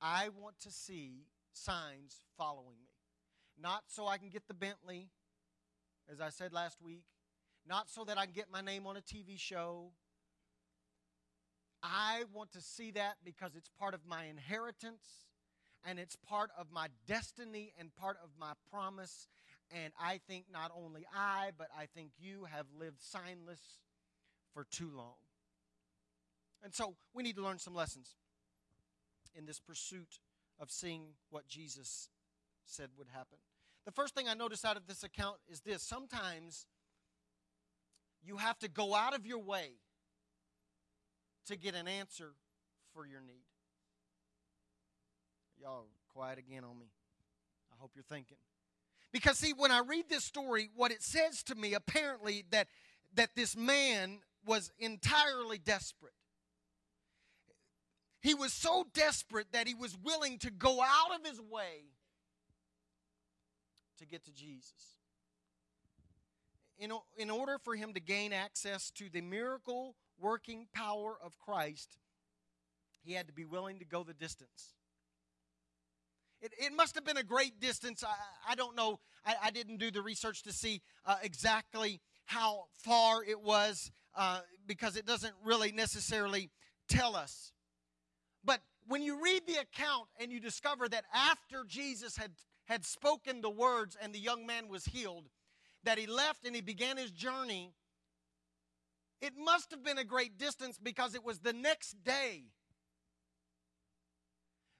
I 0.00 0.28
want 0.40 0.60
to 0.60 0.70
see 0.70 1.26
signs 1.52 2.20
following 2.36 2.76
me. 2.82 2.90
Not 3.60 3.84
so 3.88 4.06
I 4.06 4.18
can 4.18 4.28
get 4.28 4.46
the 4.46 4.54
Bentley, 4.54 5.08
as 6.10 6.20
I 6.20 6.28
said 6.28 6.52
last 6.52 6.80
week, 6.80 7.04
not 7.66 7.90
so 7.90 8.04
that 8.04 8.18
I 8.18 8.24
can 8.24 8.34
get 8.34 8.46
my 8.52 8.60
name 8.60 8.86
on 8.86 8.96
a 8.96 9.00
TV 9.00 9.38
show. 9.38 9.90
I 11.82 12.24
want 12.32 12.52
to 12.52 12.60
see 12.60 12.90
that 12.92 13.16
because 13.24 13.54
it's 13.56 13.70
part 13.78 13.94
of 13.94 14.00
my 14.06 14.24
inheritance 14.24 15.26
and 15.84 15.98
it's 15.98 16.16
part 16.16 16.50
of 16.58 16.66
my 16.72 16.88
destiny 17.06 17.72
and 17.78 17.94
part 17.94 18.16
of 18.22 18.30
my 18.38 18.52
promise. 18.70 19.28
And 19.70 19.92
I 20.00 20.20
think 20.26 20.46
not 20.52 20.72
only 20.76 21.06
I, 21.14 21.50
but 21.56 21.68
I 21.76 21.86
think 21.86 22.10
you 22.18 22.46
have 22.50 22.66
lived 22.78 23.00
signless 23.00 23.78
for 24.52 24.64
too 24.70 24.90
long. 24.94 25.14
And 26.62 26.74
so 26.74 26.96
we 27.14 27.22
need 27.22 27.36
to 27.36 27.42
learn 27.42 27.58
some 27.58 27.74
lessons 27.74 28.16
in 29.36 29.46
this 29.46 29.60
pursuit 29.60 30.18
of 30.58 30.70
seeing 30.70 31.02
what 31.30 31.46
Jesus 31.46 32.08
said 32.64 32.90
would 32.98 33.08
happen. 33.08 33.38
The 33.84 33.92
first 33.92 34.14
thing 34.14 34.28
I 34.28 34.34
notice 34.34 34.64
out 34.64 34.76
of 34.76 34.86
this 34.86 35.04
account 35.04 35.36
is 35.48 35.60
this 35.60 35.82
sometimes 35.82 36.66
you 38.22 38.36
have 38.38 38.58
to 38.58 38.68
go 38.68 38.94
out 38.94 39.14
of 39.14 39.24
your 39.24 39.38
way 39.38 39.74
to 41.48 41.56
get 41.56 41.74
an 41.74 41.88
answer 41.88 42.32
for 42.94 43.06
your 43.06 43.20
need. 43.20 43.44
Y'all 45.60 45.86
quiet 46.12 46.38
again 46.38 46.64
on 46.64 46.78
me. 46.78 46.86
I 47.72 47.76
hope 47.78 47.92
you're 47.94 48.04
thinking. 48.04 48.36
Because 49.12 49.38
see, 49.38 49.52
when 49.56 49.72
I 49.72 49.80
read 49.80 50.08
this 50.08 50.24
story, 50.24 50.70
what 50.76 50.92
it 50.92 51.02
says 51.02 51.42
to 51.44 51.54
me 51.54 51.74
apparently 51.74 52.44
that 52.50 52.68
that 53.14 53.30
this 53.34 53.56
man 53.56 54.18
was 54.46 54.70
entirely 54.78 55.58
desperate. 55.58 56.12
He 58.20 58.34
was 58.34 58.52
so 58.52 58.84
desperate 58.92 59.46
that 59.52 59.66
he 59.66 59.74
was 59.74 59.96
willing 60.02 60.38
to 60.38 60.50
go 60.50 60.82
out 60.82 61.18
of 61.18 61.26
his 61.26 61.40
way 61.40 61.84
to 63.98 64.06
get 64.06 64.24
to 64.24 64.32
Jesus. 64.32 64.96
In, 66.78 66.92
in 67.16 67.30
order 67.30 67.58
for 67.58 67.74
him 67.74 67.94
to 67.94 68.00
gain 68.00 68.32
access 68.32 68.90
to 68.92 69.08
the 69.08 69.20
miracle 69.20 69.96
working 70.20 70.66
power 70.74 71.16
of 71.22 71.38
Christ, 71.38 71.98
he 73.02 73.12
had 73.12 73.26
to 73.28 73.32
be 73.32 73.44
willing 73.44 73.78
to 73.78 73.84
go 73.84 74.02
the 74.02 74.14
distance. 74.14 74.74
It, 76.40 76.52
it 76.58 76.72
must 76.72 76.94
have 76.94 77.04
been 77.04 77.16
a 77.16 77.22
great 77.22 77.60
distance. 77.60 78.04
I, 78.04 78.52
I 78.52 78.54
don't 78.54 78.76
know. 78.76 79.00
I, 79.24 79.34
I, 79.44 79.50
didn't 79.50 79.78
do 79.78 79.90
the 79.90 80.02
research 80.02 80.42
to 80.44 80.52
see 80.52 80.82
uh, 81.04 81.16
exactly 81.22 82.00
how 82.26 82.66
far 82.76 83.24
it 83.24 83.40
was 83.40 83.90
uh, 84.14 84.40
because 84.66 84.96
it 84.96 85.04
doesn't 85.04 85.34
really 85.44 85.72
necessarily 85.72 86.50
tell 86.88 87.16
us. 87.16 87.52
But 88.44 88.60
when 88.86 89.02
you 89.02 89.22
read 89.22 89.46
the 89.46 89.56
account 89.56 90.06
and 90.20 90.30
you 90.30 90.38
discover 90.40 90.88
that 90.88 91.04
after 91.12 91.64
Jesus 91.66 92.16
had, 92.16 92.32
had 92.66 92.84
spoken 92.84 93.40
the 93.40 93.50
words 93.50 93.96
and 94.00 94.12
the 94.12 94.20
young 94.20 94.46
man 94.46 94.68
was 94.68 94.84
healed, 94.84 95.28
that 95.84 95.98
he 95.98 96.06
left 96.06 96.44
and 96.44 96.54
he 96.54 96.60
began 96.60 96.96
his 96.96 97.10
journey, 97.10 97.72
it 99.20 99.32
must 99.36 99.70
have 99.70 99.84
been 99.84 99.98
a 99.98 100.04
great 100.04 100.38
distance 100.38 100.78
because 100.82 101.14
it 101.14 101.24
was 101.24 101.40
the 101.40 101.52
next 101.52 102.02
day 102.04 102.44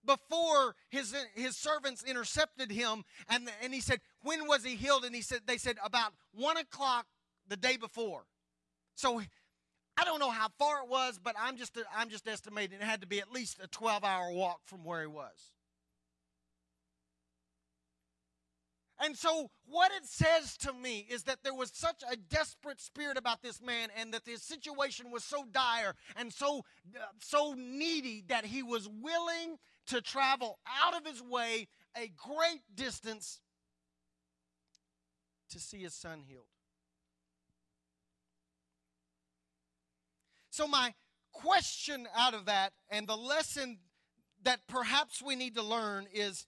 before 0.04 0.75
his, 0.88 1.14
his 1.35 1.57
servants 1.57 2.02
intercepted 2.04 2.71
him 2.71 3.04
and, 3.28 3.50
and 3.62 3.75
he 3.75 3.80
said 3.80 4.00
when 4.23 4.47
was 4.47 4.64
he 4.64 4.75
healed? 4.75 5.04
And 5.04 5.14
he 5.14 5.23
said 5.23 5.40
they 5.47 5.59
said 5.59 5.76
about 5.85 6.12
one 6.33 6.57
o'clock 6.57 7.07
the 7.49 7.57
day 7.57 7.76
before. 7.76 8.25
So 8.95 9.21
i 10.00 10.04
don't 10.04 10.21
know 10.21 10.30
how 10.30 10.49
far 10.59 10.83
it 10.85 10.88
was 10.88 11.18
but 11.23 11.35
i'm 11.40 11.57
just 11.57 11.76
i'm 11.97 12.09
just 12.09 12.28
estimating 12.28 12.78
it 12.80 12.85
had 12.85 13.00
to 13.00 13.07
be 13.07 13.18
at 13.21 13.33
least 13.33 13.59
a 13.62 13.66
12 13.66 14.04
hour 14.04 14.30
walk 14.33 14.61
from 14.64 14.85
where 14.85 15.00
he 15.00 15.07
was 15.07 15.52
And 19.00 19.16
so, 19.16 19.50
what 19.66 19.92
it 19.92 20.04
says 20.04 20.56
to 20.58 20.72
me 20.72 21.06
is 21.08 21.22
that 21.24 21.38
there 21.44 21.54
was 21.54 21.70
such 21.72 22.02
a 22.10 22.16
desperate 22.16 22.80
spirit 22.80 23.16
about 23.16 23.42
this 23.42 23.62
man, 23.62 23.90
and 23.96 24.12
that 24.12 24.22
his 24.26 24.42
situation 24.42 25.10
was 25.12 25.22
so 25.22 25.44
dire 25.52 25.94
and 26.16 26.32
so, 26.32 26.64
uh, 26.96 27.04
so 27.20 27.54
needy 27.56 28.24
that 28.28 28.44
he 28.44 28.62
was 28.62 28.88
willing 28.88 29.58
to 29.86 30.00
travel 30.00 30.58
out 30.82 30.96
of 30.96 31.06
his 31.06 31.22
way 31.22 31.68
a 31.96 32.10
great 32.16 32.62
distance 32.74 33.40
to 35.50 35.60
see 35.60 35.78
his 35.78 35.94
son 35.94 36.22
healed. 36.26 36.44
So, 40.50 40.66
my 40.66 40.92
question 41.32 42.08
out 42.16 42.34
of 42.34 42.46
that, 42.46 42.72
and 42.90 43.06
the 43.06 43.16
lesson 43.16 43.78
that 44.42 44.60
perhaps 44.66 45.22
we 45.22 45.36
need 45.36 45.54
to 45.54 45.62
learn 45.62 46.08
is 46.12 46.46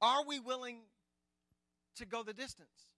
are 0.00 0.24
we 0.24 0.38
willing 0.38 0.82
to 1.96 2.06
go 2.06 2.22
the 2.22 2.32
distance. 2.32 2.88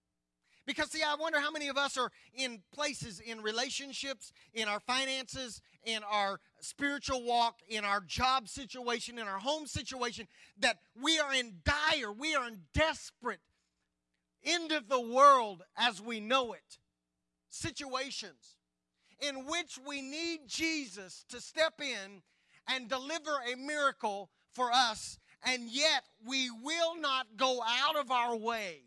Because, 0.66 0.90
see, 0.90 1.02
I 1.02 1.14
wonder 1.14 1.40
how 1.40 1.52
many 1.52 1.68
of 1.68 1.76
us 1.76 1.96
are 1.96 2.10
in 2.34 2.60
places, 2.74 3.20
in 3.20 3.40
relationships, 3.40 4.32
in 4.52 4.66
our 4.66 4.80
finances, 4.80 5.62
in 5.84 6.00
our 6.02 6.40
spiritual 6.60 7.22
walk, 7.22 7.60
in 7.68 7.84
our 7.84 8.00
job 8.00 8.48
situation, 8.48 9.18
in 9.18 9.28
our 9.28 9.38
home 9.38 9.66
situation, 9.66 10.26
that 10.58 10.78
we 11.00 11.20
are 11.20 11.32
in 11.32 11.60
dire, 11.64 12.12
we 12.12 12.34
are 12.34 12.48
in 12.48 12.62
desperate, 12.74 13.40
end 14.44 14.72
of 14.72 14.88
the 14.88 15.00
world 15.00 15.62
as 15.76 16.00
we 16.00 16.18
know 16.18 16.52
it 16.52 16.78
situations 17.48 18.56
in 19.20 19.46
which 19.46 19.78
we 19.86 20.02
need 20.02 20.40
Jesus 20.46 21.24
to 21.28 21.40
step 21.40 21.80
in 21.80 22.22
and 22.68 22.88
deliver 22.88 23.38
a 23.52 23.56
miracle 23.56 24.30
for 24.52 24.70
us 24.72 25.18
and 25.46 25.70
yet 25.70 26.02
we 26.26 26.50
will 26.50 27.00
not 27.00 27.26
go 27.36 27.62
out 27.62 27.96
of 27.96 28.10
our 28.10 28.36
way 28.36 28.82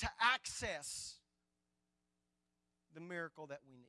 to 0.00 0.08
access 0.20 1.14
the 2.92 3.00
miracle 3.00 3.46
that 3.46 3.60
we 3.66 3.76
need. 3.76 3.86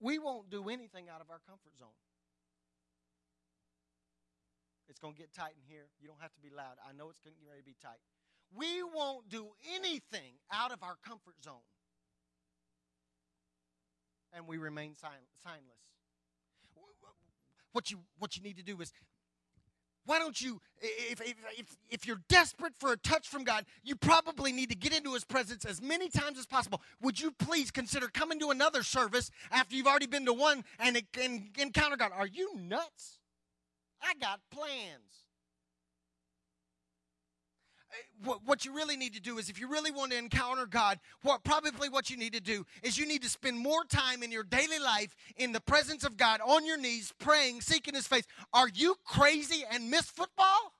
We 0.00 0.18
won't 0.18 0.48
do 0.48 0.70
anything 0.70 1.08
out 1.12 1.20
of 1.20 1.28
our 1.28 1.40
comfort 1.46 1.76
zone. 1.78 1.88
It's 4.88 4.98
going 4.98 5.14
to 5.14 5.20
get 5.20 5.34
tight 5.34 5.52
in 5.56 5.68
here. 5.68 5.88
You 6.00 6.08
don't 6.08 6.20
have 6.20 6.32
to 6.34 6.40
be 6.40 6.48
loud. 6.48 6.78
I 6.88 6.96
know 6.96 7.10
it's 7.10 7.20
going 7.20 7.34
to 7.34 7.40
get 7.40 7.48
ready 7.48 7.60
to 7.60 7.66
be 7.66 7.76
tight. 7.82 8.00
We 8.54 8.82
won't 8.82 9.28
do 9.28 9.48
anything 9.76 10.40
out 10.50 10.72
of 10.72 10.82
our 10.82 10.96
comfort 11.06 11.36
zone. 11.44 11.66
And 14.32 14.46
we 14.46 14.58
remain 14.58 14.94
silent, 14.96 15.28
signless 15.44 15.80
what 17.72 17.90
you 17.90 17.98
what 18.18 18.36
you 18.36 18.42
need 18.42 18.56
to 18.56 18.62
do 18.62 18.80
is 18.80 18.92
why 20.06 20.18
don't 20.18 20.40
you 20.40 20.60
if, 20.80 21.20
if, 21.20 21.34
if, 21.58 21.76
if, 21.90 22.06
you're 22.06 22.22
desperate 22.28 22.72
for 22.78 22.92
a 22.92 22.96
touch 22.96 23.28
from 23.28 23.44
god 23.44 23.64
you 23.82 23.94
probably 23.94 24.50
need 24.52 24.70
to 24.70 24.76
get 24.76 24.96
into 24.96 25.12
his 25.12 25.24
presence 25.24 25.64
as 25.64 25.80
many 25.80 26.08
times 26.08 26.38
as 26.38 26.46
possible. 26.46 26.80
Would 27.02 27.20
you 27.20 27.32
please 27.32 27.70
consider 27.70 28.08
coming 28.08 28.40
to 28.40 28.50
another 28.50 28.82
service 28.82 29.30
after 29.50 29.76
you've 29.76 29.86
already 29.86 30.06
been 30.06 30.26
to 30.26 30.32
one 30.32 30.64
and, 30.78 31.00
and 31.20 31.50
encounter 31.58 31.96
god? 31.96 32.12
Are 32.16 32.26
you 32.26 32.56
nuts? 32.56 33.18
I 34.02 34.14
got 34.14 34.40
plans 34.50 35.29
Eh, 37.92 37.96
what, 38.24 38.40
what 38.44 38.64
you 38.64 38.74
really 38.74 38.96
need 38.96 39.14
to 39.14 39.20
do 39.20 39.38
is 39.38 39.48
if 39.48 39.60
you 39.60 39.68
really 39.68 39.90
want 39.90 40.12
to 40.12 40.18
encounter 40.18 40.66
God, 40.66 40.98
what 41.22 41.42
probably 41.44 41.88
what 41.88 42.10
you 42.10 42.16
need 42.16 42.32
to 42.34 42.40
do 42.40 42.64
is 42.82 42.98
you 42.98 43.06
need 43.06 43.22
to 43.22 43.28
spend 43.28 43.58
more 43.58 43.84
time 43.84 44.22
in 44.22 44.30
your 44.30 44.44
daily 44.44 44.78
life 44.78 45.14
in 45.36 45.52
the 45.52 45.60
presence 45.60 46.04
of 46.04 46.16
God 46.16 46.40
on 46.46 46.66
your 46.66 46.76
knees, 46.76 47.12
praying, 47.18 47.60
seeking 47.60 47.94
his 47.94 48.06
face. 48.06 48.24
Are 48.52 48.68
you 48.68 48.96
crazy 49.04 49.64
and 49.70 49.90
miss 49.90 50.04
football? 50.04 50.74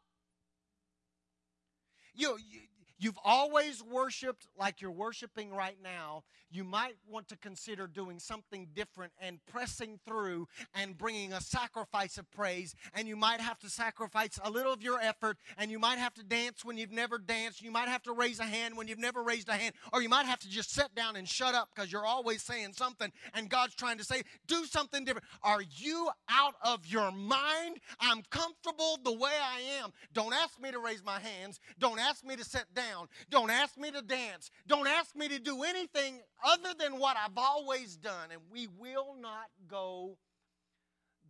You, 2.15 2.37
you 2.51 2.61
you've 3.01 3.19
always 3.25 3.83
worshiped 3.83 4.47
like 4.57 4.81
you're 4.81 4.91
worshiping 4.93 5.53
right 5.53 5.79
now, 5.83 6.23
you 6.53 6.65
might 6.65 6.97
want 7.09 7.29
to 7.29 7.37
consider 7.37 7.87
doing 7.87 8.19
something 8.19 8.69
different 8.75 9.13
and 9.21 9.39
pressing 9.47 9.99
through 10.07 10.47
and 10.75 10.99
bringing 10.99 11.33
a 11.33 11.41
sacrifice 11.41 12.19
of 12.19 12.31
praise. 12.31 12.75
And 12.95 13.09
you 13.09 13.17
might 13.17 13.41
have 13.41 13.59
to 13.61 13.71
sacrifice 13.71 14.39
a 14.45 14.51
little 14.51 14.73
of 14.73 14.83
your 14.83 15.01
effort, 15.01 15.39
and 15.57 15.71
you 15.71 15.79
might 15.79 15.99
have 15.99 16.13
to 16.15 16.23
dance 16.23 16.65
when 16.65 16.77
you've 16.77 16.91
never 16.91 17.19
danced. 17.19 17.63
You 17.63 17.71
might 17.71 17.89
have 17.89 18.03
to 18.03 18.13
raise 18.13 18.41
a 18.41 18.45
hand 18.45 18.77
when 18.77 18.87
you've 18.87 18.99
never 18.99 19.23
raised 19.23 19.49
a 19.49 19.55
hand, 19.55 19.75
or 19.93 20.03
you 20.03 20.09
might 20.09 20.27
have 20.27 20.41
to 20.41 20.51
just 20.51 20.73
sit 20.73 20.95
down 20.95 21.17
and 21.17 21.29
shut 21.29 21.55
up 21.55 21.71
because 21.75 21.91
you're 21.91 22.07
always 22.07 22.43
saying 22.43 22.75
something, 22.75 23.11
and 23.35 23.49
God's 23.49 23.75
trying 23.75 23.99
to 23.99 24.05
say, 24.05 24.23
do 24.47 24.65
something 24.67 25.05
different. 25.05 25.27
Are 25.43 25.63
you 25.63 26.11
out 26.29 26.55
of 26.63 26.85
your 26.87 27.11
mind? 27.13 27.79
I'm 28.01 28.23
comfortable 28.31 28.99
the 29.05 29.13
way 29.13 29.33
I 29.43 29.61
am. 29.83 29.93
Don't 30.13 30.35
ask 30.35 30.61
me 30.61 30.71
to 30.73 30.81
raise 30.81 31.05
my 31.05 31.21
hands. 31.21 31.61
Don't 31.79 31.99
ask 31.99 32.25
me 32.25 32.37
to 32.37 32.45
sit 32.45 32.65
down. 32.75 32.90
Don't 33.31 33.51
ask 33.51 33.77
me 33.79 33.91
to 33.91 34.03
dance. 34.03 34.51
Don't 34.67 34.87
ask 34.87 35.15
me 35.17 35.29
to 35.29 35.39
do 35.39 35.63
anything 35.63 36.21
other 36.45 36.71
than 36.79 36.99
what 36.99 37.17
I've 37.17 37.37
always 37.37 37.97
done, 37.97 38.31
and 38.31 38.41
we 38.51 38.69
will 38.79 39.15
not 39.21 39.49
go 39.69 40.17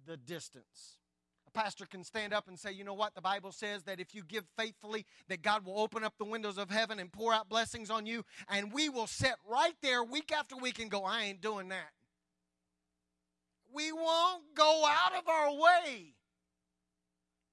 the 0.06 0.16
distance. 0.16 0.98
A 1.46 1.50
pastor 1.50 1.84
can 1.84 2.04
stand 2.04 2.32
up 2.32 2.46
and 2.46 2.58
say, 2.58 2.70
you 2.72 2.84
know 2.84 2.94
what? 2.94 3.14
The 3.14 3.20
Bible 3.20 3.50
says 3.50 3.82
that 3.84 3.98
if 3.98 4.14
you 4.14 4.22
give 4.22 4.44
faithfully, 4.56 5.04
that 5.28 5.42
God 5.42 5.64
will 5.64 5.80
open 5.80 6.04
up 6.04 6.14
the 6.18 6.24
windows 6.24 6.58
of 6.58 6.70
heaven 6.70 6.98
and 7.00 7.12
pour 7.12 7.32
out 7.32 7.48
blessings 7.48 7.90
on 7.90 8.06
you. 8.06 8.24
And 8.48 8.72
we 8.72 8.88
will 8.88 9.08
sit 9.08 9.34
right 9.48 9.74
there 9.82 10.04
week 10.04 10.30
after 10.30 10.56
week 10.56 10.78
and 10.78 10.90
go, 10.90 11.04
I 11.04 11.24
ain't 11.24 11.40
doing 11.40 11.68
that. 11.70 11.90
We 13.72 13.92
won't 13.92 14.44
go 14.54 14.84
out 14.86 15.18
of 15.18 15.28
our 15.28 15.52
way. 15.52 16.14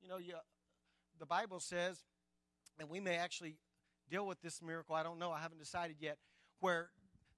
You 0.02 0.10
know, 0.10 0.18
you, 0.18 0.34
the 1.20 1.26
Bible 1.26 1.60
says, 1.60 2.04
and 2.80 2.90
we 2.90 3.00
may 3.00 3.16
actually 3.16 3.58
deal 4.10 4.26
with 4.26 4.42
this 4.42 4.62
miracle, 4.62 4.96
I 4.96 5.04
don't 5.04 5.20
know, 5.20 5.32
I 5.32 5.40
haven't 5.40 5.60
decided 5.60 5.98
yet, 6.00 6.18
where 6.60 6.90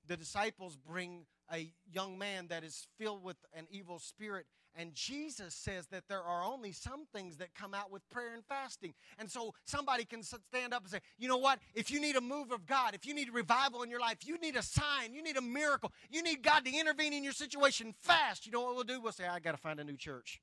the 0.08 0.18
disciples 0.18 0.76
bring 0.76 1.26
a 1.52 1.72
young 1.92 2.18
man 2.18 2.48
that 2.48 2.64
is 2.64 2.88
filled 2.98 3.24
with 3.24 3.38
an 3.54 3.68
evil 3.72 4.00
spirit. 4.00 4.46
And 4.76 4.94
Jesus 4.94 5.56
says 5.56 5.88
that 5.88 6.04
there 6.08 6.22
are 6.22 6.44
only 6.44 6.72
some 6.72 7.06
things 7.12 7.38
that 7.38 7.56
come 7.56 7.74
out 7.74 7.92
with 7.92 8.08
prayer 8.10 8.36
and 8.36 8.46
fasting. 8.46 8.94
And 9.18 9.30
so 9.30 9.54
somebody 9.66 10.06
can 10.06 10.22
stand 10.22 10.74
up 10.74 10.84
and 10.84 10.92
say, 10.92 11.00
you 11.18 11.28
know 11.28 11.38
what? 11.38 11.60
If 11.74 11.90
you 11.90 12.00
need 12.00 12.16
a 12.16 12.22
move 12.22 12.52
of 12.52 12.68
God, 12.68 12.94
if 12.94 13.06
you 13.06 13.16
need 13.16 13.34
revival 13.34 13.82
in 13.82 13.90
your 13.90 14.00
life, 14.00 14.20
you 14.26 14.38
need 14.38 14.56
a 14.56 14.62
sign, 14.62 15.14
you 15.14 15.24
need 15.24 15.38
a 15.38 15.42
miracle, 15.42 15.92
you 16.10 16.22
need 16.22 16.44
God 16.44 16.66
to 16.66 16.72
intervene 16.72 17.14
in 17.14 17.24
your 17.24 17.34
situation 17.34 17.96
fast. 18.00 18.46
You 18.46 18.52
know 18.52 18.62
what 18.62 18.76
we'll 18.76 18.84
do? 18.84 19.02
We'll 19.02 19.12
say, 19.12 19.26
I 19.26 19.40
got 19.40 19.52
to 19.52 19.58
find 19.58 19.80
a 19.80 19.84
new 19.84 19.98
church. 19.98 20.40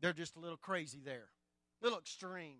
They're 0.00 0.12
just 0.12 0.36
a 0.36 0.40
little 0.40 0.58
crazy 0.58 1.00
there, 1.02 1.28
a 1.80 1.84
little 1.84 1.98
extreme. 1.98 2.58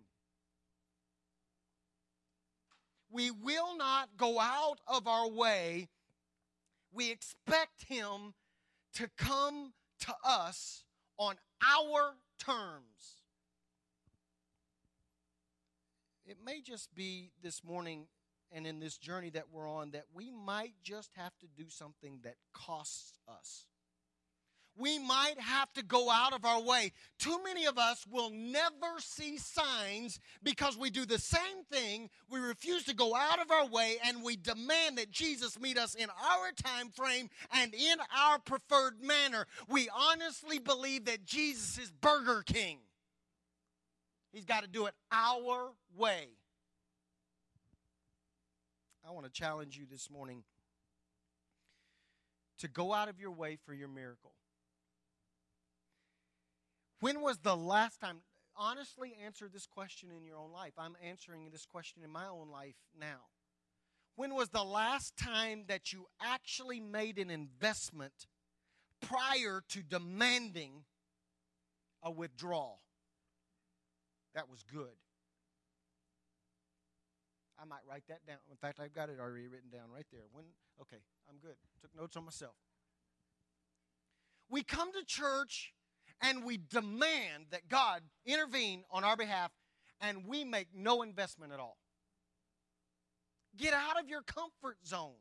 We 3.09 3.31
will 3.31 3.77
not 3.77 4.09
go 4.17 4.39
out 4.39 4.79
of 4.87 5.07
our 5.07 5.29
way. 5.29 5.89
We 6.91 7.11
expect 7.11 7.85
Him 7.87 8.33
to 8.95 9.09
come 9.17 9.73
to 10.01 10.15
us 10.23 10.83
on 11.17 11.35
our 11.61 12.15
terms. 12.39 13.21
It 16.25 16.37
may 16.43 16.61
just 16.61 16.93
be 16.95 17.31
this 17.43 17.63
morning 17.63 18.07
and 18.51 18.65
in 18.65 18.79
this 18.79 18.97
journey 18.97 19.29
that 19.31 19.45
we're 19.51 19.69
on 19.69 19.91
that 19.91 20.05
we 20.13 20.31
might 20.31 20.73
just 20.83 21.11
have 21.15 21.37
to 21.39 21.47
do 21.55 21.69
something 21.69 22.19
that 22.23 22.35
costs 22.53 23.19
us 23.27 23.65
we 24.77 24.99
might 24.99 25.39
have 25.39 25.71
to 25.73 25.83
go 25.83 26.09
out 26.09 26.33
of 26.33 26.45
our 26.45 26.61
way. 26.61 26.91
Too 27.17 27.39
many 27.43 27.65
of 27.65 27.77
us 27.77 28.05
will 28.09 28.29
never 28.29 28.99
see 28.99 29.37
signs 29.37 30.19
because 30.43 30.77
we 30.77 30.89
do 30.89 31.05
the 31.05 31.19
same 31.19 31.63
thing. 31.71 32.09
We 32.29 32.39
refuse 32.39 32.83
to 32.85 32.95
go 32.95 33.15
out 33.15 33.41
of 33.41 33.51
our 33.51 33.67
way 33.67 33.97
and 34.05 34.23
we 34.23 34.35
demand 34.35 34.97
that 34.97 35.11
Jesus 35.11 35.59
meet 35.59 35.77
us 35.77 35.95
in 35.95 36.09
our 36.09 36.51
time 36.51 36.89
frame 36.89 37.29
and 37.53 37.73
in 37.73 37.97
our 38.17 38.39
preferred 38.39 39.01
manner. 39.01 39.47
We 39.69 39.89
honestly 39.95 40.59
believe 40.59 41.05
that 41.05 41.23
Jesus 41.23 41.77
is 41.77 41.91
Burger 41.91 42.43
King. 42.45 42.79
He's 44.31 44.45
got 44.45 44.63
to 44.63 44.69
do 44.69 44.85
it 44.87 44.93
our 45.11 45.71
way. 45.97 46.27
I 49.07 49.11
want 49.11 49.25
to 49.25 49.31
challenge 49.31 49.77
you 49.77 49.85
this 49.89 50.09
morning 50.09 50.43
to 52.57 52.67
go 52.67 52.93
out 52.93 53.07
of 53.07 53.19
your 53.19 53.31
way 53.31 53.57
for 53.65 53.73
your 53.73 53.87
miracle. 53.87 54.34
When 57.05 57.21
was 57.21 57.37
the 57.37 57.55
last 57.55 58.01
time? 58.01 58.21
Honestly, 58.57 59.15
answer 59.23 59.47
this 59.47 59.67
question 59.67 60.09
in 60.09 60.25
your 60.25 60.37
own 60.37 60.51
life. 60.51 60.73
I'm 60.75 60.95
answering 61.07 61.49
this 61.51 61.63
question 61.63 62.01
in 62.03 62.09
my 62.09 62.25
own 62.25 62.49
life 62.49 62.77
now. 62.99 63.27
When 64.15 64.33
was 64.33 64.49
the 64.49 64.63
last 64.63 65.15
time 65.15 65.65
that 65.67 65.93
you 65.93 66.07
actually 66.19 66.79
made 66.79 67.19
an 67.19 67.29
investment 67.29 68.25
prior 69.01 69.61
to 69.69 69.83
demanding 69.83 70.85
a 72.01 72.09
withdrawal? 72.09 72.81
That 74.33 74.49
was 74.49 74.63
good. 74.63 74.97
I 77.61 77.65
might 77.65 77.85
write 77.87 78.07
that 78.07 78.25
down. 78.25 78.37
In 78.49 78.57
fact, 78.57 78.79
I've 78.79 78.95
got 78.95 79.09
it 79.09 79.19
already 79.19 79.47
written 79.47 79.69
down 79.69 79.91
right 79.93 80.07
there. 80.11 80.23
When 80.31 80.45
okay, 80.81 81.03
I'm 81.29 81.37
good. 81.37 81.57
Took 81.83 81.95
notes 81.95 82.17
on 82.17 82.25
myself. 82.25 82.55
We 84.49 84.63
come 84.63 84.91
to 84.91 85.05
church 85.05 85.71
and 86.21 86.43
we 86.43 86.57
demand 86.57 87.47
that 87.51 87.67
God 87.69 88.01
intervene 88.25 88.83
on 88.91 89.03
our 89.03 89.17
behalf, 89.17 89.51
and 90.01 90.25
we 90.27 90.43
make 90.43 90.67
no 90.75 91.01
investment 91.01 91.53
at 91.53 91.59
all. 91.59 91.77
Get 93.57 93.73
out 93.73 93.99
of 94.01 94.09
your 94.09 94.21
comfort 94.21 94.77
zone. 94.85 95.15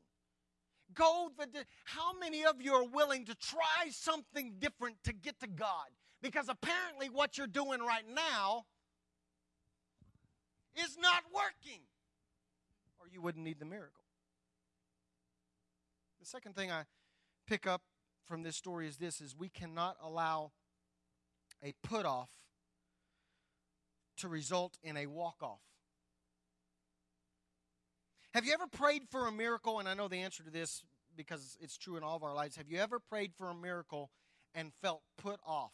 Go 0.93 1.31
the 1.37 1.65
how 1.85 2.17
many 2.19 2.45
of 2.45 2.61
you 2.61 2.75
are 2.75 2.85
willing 2.85 3.25
to 3.27 3.35
try 3.35 3.91
something 3.91 4.55
different 4.59 4.97
to 5.05 5.13
get 5.13 5.41
to 5.41 5.47
God? 5.47 5.87
Because 6.23 6.49
apparently 6.49 7.09
what 7.09 7.37
you're 7.39 7.47
doing 7.47 7.81
right 7.81 8.05
now 8.15 8.65
is 10.77 10.97
not 10.99 11.23
working. 11.35 11.83
Or 13.01 13.07
you 13.13 13.21
wouldn't 13.21 13.45
need 13.45 13.59
the 13.59 13.65
miracle. 13.65 14.05
The 16.21 16.27
second 16.27 16.55
thing 16.55 16.71
I 16.71 16.85
pick 17.47 17.67
up 17.67 17.83
from 18.25 18.43
this 18.43 18.57
story 18.57 18.89
is 18.89 18.97
this 18.97 19.21
is 19.21 19.37
we 19.37 19.49
cannot 19.49 19.97
allow 20.03 20.53
a 21.65 21.73
put 21.83 22.05
off 22.07 22.31
to 24.19 24.29
result 24.29 24.79
in 24.83 24.97
a 24.97 25.07
walk 25.07 25.37
off. 25.43 25.63
Have 28.33 28.45
you 28.45 28.53
ever 28.53 28.67
prayed 28.67 29.03
for 29.11 29.27
a 29.27 29.33
miracle? 29.33 29.79
And 29.79 29.89
I 29.89 29.95
know 29.95 30.09
the 30.09 30.19
answer 30.19 30.43
to 30.43 30.51
this 30.51 30.83
because 31.17 31.57
it's 31.61 31.77
true 31.77 31.97
in 31.97 32.03
all 32.03 32.17
of 32.17 32.23
our 32.23 32.35
lives. 32.35 32.57
Have 32.57 32.69
you 32.69 32.79
ever 32.79 32.99
prayed 32.99 33.33
for 33.37 33.49
a 33.49 33.55
miracle 33.55 34.11
and 34.55 34.73
felt 34.83 35.03
put 35.17 35.39
off? 35.47 35.73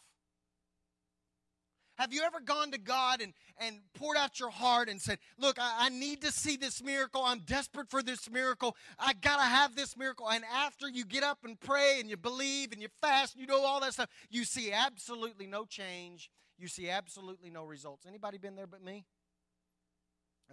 Have 2.01 2.11
you 2.11 2.23
ever 2.23 2.39
gone 2.39 2.71
to 2.71 2.79
God 2.79 3.21
and, 3.21 3.31
and 3.59 3.79
poured 3.93 4.17
out 4.17 4.39
your 4.39 4.49
heart 4.49 4.89
and 4.89 4.99
said, 4.99 5.19
Look, 5.37 5.59
I, 5.59 5.85
I 5.85 5.89
need 5.89 6.21
to 6.21 6.31
see 6.31 6.57
this 6.57 6.81
miracle. 6.83 7.21
I'm 7.23 7.41
desperate 7.41 7.91
for 7.91 8.01
this 8.01 8.27
miracle. 8.27 8.75
I 8.97 9.13
got 9.13 9.35
to 9.37 9.43
have 9.43 9.75
this 9.75 9.95
miracle. 9.95 10.27
And 10.27 10.43
after 10.51 10.89
you 10.89 11.05
get 11.05 11.21
up 11.21 11.45
and 11.45 11.59
pray 11.59 11.99
and 11.99 12.09
you 12.09 12.17
believe 12.17 12.71
and 12.71 12.81
you 12.81 12.87
fast, 13.01 13.35
and 13.35 13.41
you 13.41 13.45
know 13.45 13.63
all 13.63 13.79
that 13.81 13.93
stuff, 13.93 14.09
you 14.31 14.45
see 14.45 14.71
absolutely 14.71 15.45
no 15.45 15.63
change. 15.63 16.31
You 16.57 16.67
see 16.67 16.89
absolutely 16.89 17.51
no 17.51 17.65
results. 17.65 18.07
Anybody 18.07 18.39
been 18.39 18.55
there 18.55 18.65
but 18.65 18.83
me? 18.83 19.05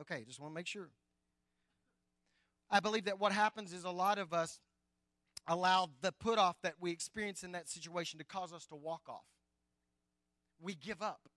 Okay, 0.02 0.24
just 0.26 0.40
want 0.40 0.52
to 0.52 0.54
make 0.54 0.66
sure. 0.66 0.90
I 2.70 2.80
believe 2.80 3.06
that 3.06 3.18
what 3.18 3.32
happens 3.32 3.72
is 3.72 3.84
a 3.84 3.90
lot 3.90 4.18
of 4.18 4.34
us 4.34 4.60
allow 5.46 5.88
the 6.02 6.12
put 6.12 6.38
off 6.38 6.60
that 6.62 6.74
we 6.78 6.90
experience 6.90 7.42
in 7.42 7.52
that 7.52 7.70
situation 7.70 8.18
to 8.18 8.24
cause 8.26 8.52
us 8.52 8.66
to 8.66 8.76
walk 8.76 9.08
off 9.08 9.24
we 10.60 10.74
give 10.74 11.02
up. 11.02 11.28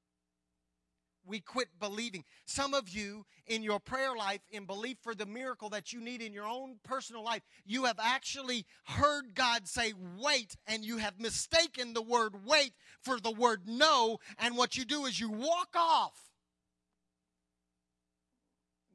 We 1.26 1.40
quit 1.40 1.68
believing. 1.80 2.24
Some 2.46 2.74
of 2.74 2.90
you, 2.90 3.26
in 3.46 3.64
your 3.64 3.80
prayer 3.80 4.16
life, 4.16 4.42
in 4.50 4.66
belief 4.66 4.98
for 5.02 5.14
the 5.14 5.26
miracle 5.26 5.70
that 5.70 5.94
you 5.94 6.02
need 6.02 6.22
in 6.22 6.34
your 6.34 6.48
own 6.48 6.78
personal 6.84 7.24
life, 7.24 7.44
you 7.66 7.86
have 7.86 8.00
actually 8.00 8.66
heard 8.86 9.36
God 9.36 9.68
say, 9.68 9.94
wait, 10.18 10.56
and 10.68 10.84
you 10.84 10.98
have 10.98 11.20
mistaken 11.20 11.94
the 11.94 12.02
word 12.02 12.46
wait 12.46 12.74
for 13.02 13.20
the 13.20 13.32
word 13.32 13.62
no, 13.66 14.20
and 14.40 14.58
what 14.58 14.78
you 14.78 14.86
do 14.86 15.06
is 15.06 15.20
you 15.20 15.30
walk 15.30 15.76
off. 15.76 16.32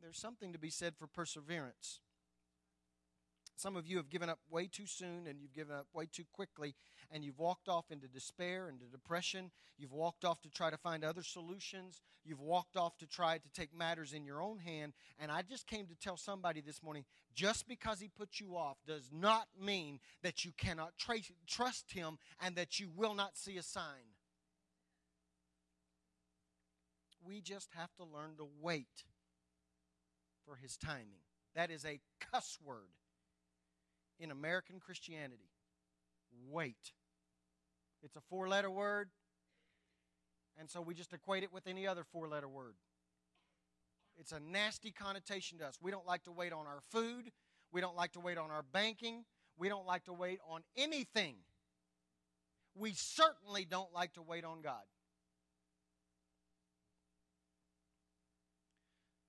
There's 0.02 0.18
something 0.18 0.52
to 0.52 0.58
be 0.58 0.70
said 0.70 0.94
for 0.96 1.06
perseverance. 1.06 2.00
Some 3.56 3.74
of 3.74 3.86
you 3.86 3.96
have 3.96 4.10
given 4.10 4.28
up 4.28 4.38
way 4.50 4.68
too 4.70 4.86
soon 4.86 5.26
and 5.26 5.40
you've 5.40 5.54
given 5.54 5.74
up 5.74 5.86
way 5.94 6.06
too 6.12 6.24
quickly 6.30 6.74
and 7.10 7.24
you've 7.24 7.38
walked 7.38 7.68
off 7.68 7.90
into 7.90 8.08
despair, 8.08 8.68
into 8.68 8.84
depression. 8.86 9.50
You've 9.78 9.92
walked 9.92 10.24
off 10.24 10.40
to 10.42 10.50
try 10.50 10.70
to 10.70 10.76
find 10.76 11.04
other 11.04 11.22
solutions. 11.22 12.00
You've 12.24 12.40
walked 12.40 12.76
off 12.76 12.96
to 12.98 13.06
try 13.06 13.38
to 13.38 13.48
take 13.54 13.74
matters 13.74 14.12
in 14.12 14.24
your 14.24 14.42
own 14.42 14.58
hand. 14.58 14.92
And 15.18 15.30
I 15.30 15.42
just 15.42 15.66
came 15.66 15.86
to 15.86 15.94
tell 15.94 16.16
somebody 16.16 16.60
this 16.60 16.82
morning 16.82 17.04
just 17.34 17.68
because 17.68 18.00
he 18.00 18.08
put 18.08 18.40
you 18.40 18.56
off 18.56 18.78
does 18.86 19.10
not 19.12 19.46
mean 19.60 20.00
that 20.22 20.44
you 20.44 20.52
cannot 20.56 20.96
trace, 20.98 21.30
trust 21.46 21.92
him 21.92 22.18
and 22.40 22.56
that 22.56 22.80
you 22.80 22.88
will 22.94 23.14
not 23.14 23.36
see 23.36 23.56
a 23.56 23.62
sign. 23.62 24.14
We 27.24 27.40
just 27.40 27.70
have 27.76 27.94
to 27.96 28.04
learn 28.04 28.36
to 28.38 28.46
wait 28.60 29.04
for 30.44 30.56
his 30.56 30.76
timing. 30.76 31.22
That 31.54 31.70
is 31.70 31.84
a 31.84 32.00
cuss 32.20 32.58
word 32.64 32.92
in 34.18 34.30
American 34.30 34.78
Christianity. 34.78 35.50
Wait. 36.48 36.92
It's 38.02 38.16
a 38.16 38.20
four 38.20 38.48
letter 38.48 38.70
word, 38.70 39.10
and 40.58 40.70
so 40.70 40.80
we 40.80 40.94
just 40.94 41.12
equate 41.12 41.42
it 41.42 41.52
with 41.52 41.66
any 41.66 41.86
other 41.86 42.04
four 42.04 42.28
letter 42.28 42.48
word. 42.48 42.76
It's 44.16 44.32
a 44.32 44.40
nasty 44.40 44.92
connotation 44.92 45.58
to 45.58 45.66
us. 45.66 45.78
We 45.80 45.90
don't 45.90 46.06
like 46.06 46.24
to 46.24 46.32
wait 46.32 46.52
on 46.52 46.66
our 46.66 46.80
food, 46.90 47.32
we 47.72 47.80
don't 47.80 47.96
like 47.96 48.12
to 48.12 48.20
wait 48.20 48.38
on 48.38 48.50
our 48.50 48.62
banking, 48.62 49.24
we 49.58 49.68
don't 49.68 49.86
like 49.86 50.04
to 50.04 50.12
wait 50.12 50.38
on 50.48 50.62
anything. 50.76 51.36
We 52.74 52.92
certainly 52.92 53.64
don't 53.64 53.92
like 53.92 54.12
to 54.14 54.22
wait 54.22 54.44
on 54.44 54.60
God. 54.60 54.82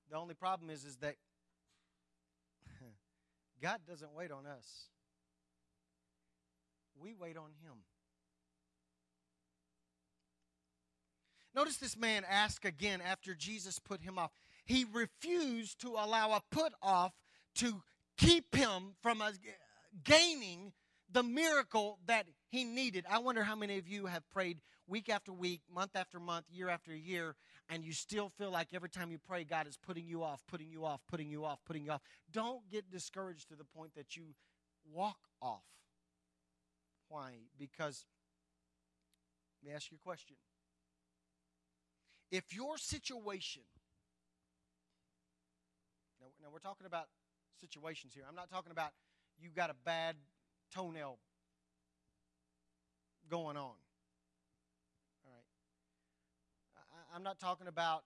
The 0.10 0.18
only 0.18 0.36
problem 0.36 0.70
is, 0.70 0.86
is 0.86 0.98
that 0.98 1.16
God 3.62 3.80
doesn't 3.88 4.14
wait 4.14 4.32
on 4.32 4.46
us, 4.46 4.90
we 7.02 7.14
wait 7.14 7.38
on 7.38 7.52
Him. 7.62 7.78
Notice 11.58 11.78
this 11.78 11.98
man 11.98 12.24
asked 12.30 12.66
again 12.66 13.02
after 13.02 13.34
Jesus 13.34 13.80
put 13.80 14.04
him 14.04 14.20
off. 14.20 14.30
He 14.64 14.86
refused 14.94 15.82
to 15.82 15.88
allow 15.94 16.34
a 16.34 16.44
put 16.52 16.72
off 16.84 17.14
to 17.56 17.82
keep 18.16 18.56
him 18.56 18.94
from 19.02 19.24
gaining 20.04 20.72
the 21.12 21.24
miracle 21.24 21.98
that 22.06 22.28
he 22.50 22.64
needed. 22.64 23.06
I 23.10 23.18
wonder 23.18 23.42
how 23.42 23.56
many 23.56 23.80
of 23.80 23.88
you 23.88 24.06
have 24.06 24.30
prayed 24.30 24.60
week 24.86 25.10
after 25.10 25.34
week, 25.34 25.62
month 25.74 25.96
after 25.96 26.20
month, 26.20 26.46
year 26.52 26.70
after 26.70 26.96
year, 26.96 27.36
and 27.70 27.84
you 27.84 27.92
still 27.92 28.30
feel 28.38 28.52
like 28.52 28.68
every 28.72 28.90
time 28.90 29.10
you 29.10 29.18
pray, 29.18 29.44
God 29.44 29.66
is 29.66 29.78
putting 29.78 30.06
you 30.06 30.22
off, 30.22 30.44
putting 30.48 30.70
you 30.70 30.86
off, 30.86 31.02
putting 31.10 31.28
you 31.28 31.44
off, 31.44 31.58
putting 31.66 31.86
you 31.86 31.92
off. 31.92 32.02
Don't 32.32 32.70
get 32.70 32.92
discouraged 32.92 33.50
to 33.50 33.56
the 33.56 33.66
point 33.66 33.96
that 33.96 34.16
you 34.16 34.36
walk 34.94 35.18
off. 35.42 35.64
Why? 37.10 37.34
Because, 37.58 38.06
let 39.62 39.70
me 39.70 39.76
ask 39.76 39.92
you 39.92 39.98
a 39.98 40.06
question. 40.06 40.36
If 42.32 42.54
your 42.54 42.78
situation, 42.78 43.62
now, 46.20 46.28
now 46.42 46.48
we're 46.52 46.60
talking 46.60 46.86
about 46.86 47.06
situations 47.60 48.14
here. 48.14 48.24
I'm 48.28 48.36
not 48.36 48.50
talking 48.50 48.72
about 48.72 48.92
you 49.40 49.50
got 49.56 49.70
a 49.70 49.76
bad 49.86 50.16
toenail 50.74 51.20
going 53.30 53.58
on. 53.58 53.76
All 55.24 55.32
right. 55.32 55.46
I, 56.76 57.16
I'm 57.16 57.24
not 57.24 57.40
talking 57.40 57.68
about 57.68 58.04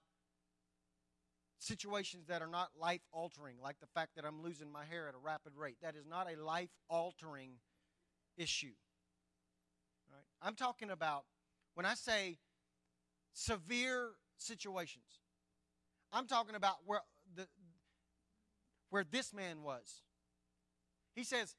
situations 1.57 2.27
that 2.27 2.41
are 2.41 2.47
not 2.47 2.69
life 2.79 3.01
altering, 3.11 3.55
like 3.61 3.79
the 3.79 3.87
fact 3.87 4.15
that 4.15 4.25
I'm 4.25 4.41
losing 4.43 4.71
my 4.71 4.85
hair 4.85 5.07
at 5.07 5.15
a 5.15 5.19
rapid 5.19 5.53
rate. 5.55 5.77
That 5.81 5.95
is 5.95 6.05
not 6.07 6.27
a 6.31 6.41
life 6.41 6.69
altering 6.89 7.53
issue. 8.37 8.73
I'm 10.41 10.56
talking 10.56 10.89
about 10.89 11.23
when 11.75 11.86
I 11.86 11.93
say 11.93 12.38
severe 13.34 14.10
situations. 14.38 15.06
I'm 16.12 16.27
talking 16.27 16.56
about 16.56 16.77
where 16.86 17.01
the 17.36 17.47
where 18.89 19.06
this 19.10 19.34
man 19.34 19.63
was. 19.63 20.01
He 21.15 21.23
says, 21.23 21.56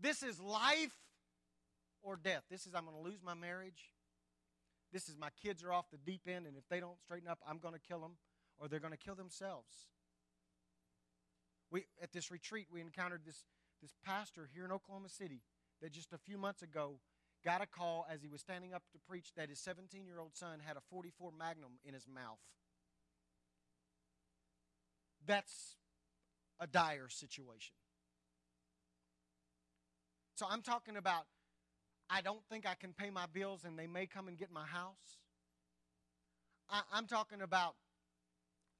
This 0.00 0.22
is 0.22 0.38
life 0.40 0.94
or 2.02 2.18
death. 2.22 2.42
This 2.50 2.66
is, 2.66 2.74
I'm 2.74 2.84
going 2.84 2.96
to 2.96 3.02
lose 3.02 3.20
my 3.24 3.34
marriage. 3.34 3.90
This 4.92 5.08
is, 5.08 5.16
my 5.18 5.30
kids 5.42 5.64
are 5.64 5.72
off 5.72 5.86
the 5.90 5.98
deep 5.98 6.22
end, 6.28 6.46
and 6.46 6.56
if 6.56 6.68
they 6.68 6.78
don't 6.78 7.00
straighten 7.00 7.28
up, 7.28 7.38
I'm 7.48 7.58
going 7.58 7.74
to 7.74 7.80
kill 7.80 8.00
them, 8.00 8.12
or 8.58 8.68
they're 8.68 8.80
going 8.80 8.92
to 8.92 8.98
kill 8.98 9.16
themselves. 9.16 9.88
We, 11.70 11.86
at 12.00 12.12
this 12.12 12.30
retreat, 12.30 12.66
we 12.70 12.80
encountered 12.80 13.22
this, 13.26 13.42
this 13.82 13.92
pastor 14.04 14.48
here 14.54 14.64
in 14.64 14.70
Oklahoma 14.70 15.08
City 15.08 15.42
that 15.82 15.92
just 15.92 16.12
a 16.12 16.18
few 16.18 16.38
months 16.38 16.62
ago 16.62 17.00
got 17.44 17.62
a 17.62 17.66
call 17.66 18.06
as 18.10 18.22
he 18.22 18.28
was 18.28 18.40
standing 18.40 18.72
up 18.72 18.82
to 18.92 18.98
preach 19.08 19.32
that 19.36 19.48
his 19.48 19.58
17 19.60 20.06
year 20.06 20.18
old 20.18 20.34
son 20.34 20.60
had 20.64 20.76
a 20.76 20.80
44 20.90 21.30
Magnum 21.38 21.72
in 21.84 21.94
his 21.94 22.06
mouth. 22.08 22.38
That's 25.26 25.76
a 26.60 26.66
dire 26.66 27.08
situation. 27.08 27.74
So 30.34 30.46
I'm 30.50 30.62
talking 30.62 30.96
about 30.96 31.24
I 32.10 32.20
don't 32.20 32.44
think 32.50 32.66
I 32.66 32.74
can 32.74 32.92
pay 32.92 33.10
my 33.10 33.26
bills 33.32 33.64
and 33.64 33.78
they 33.78 33.86
may 33.86 34.06
come 34.06 34.28
and 34.28 34.36
get 34.36 34.50
my 34.52 34.66
house. 34.66 35.18
I, 36.68 36.98
am 36.98 37.06
talking 37.06 37.40
about 37.40 37.74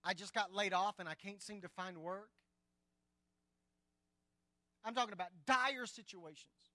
I 0.05 0.15
just 0.15 0.35
got 0.35 0.53
laid 0.53 0.73
off 0.73 0.99
and 0.99 1.09
I 1.09 1.15
can't 1.15 1.43
seem 1.43 1.63
to 1.63 1.69
find 1.69 1.99
work. 1.99 2.29
I'm 4.85 4.95
talking 4.95 5.15
about 5.15 5.29
dire 5.47 5.87
situations. 5.87 6.74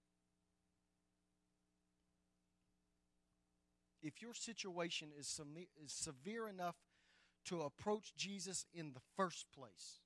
If 4.02 4.22
your 4.22 4.34
situation 4.34 5.08
is, 5.18 5.28
some, 5.28 5.48
is 5.82 5.92
severe 5.92 6.48
enough 6.48 6.76
to 7.46 7.60
approach 7.60 8.14
Jesus 8.16 8.64
in 8.72 8.92
the 8.92 9.00
first 9.16 9.46
place, 9.54 10.00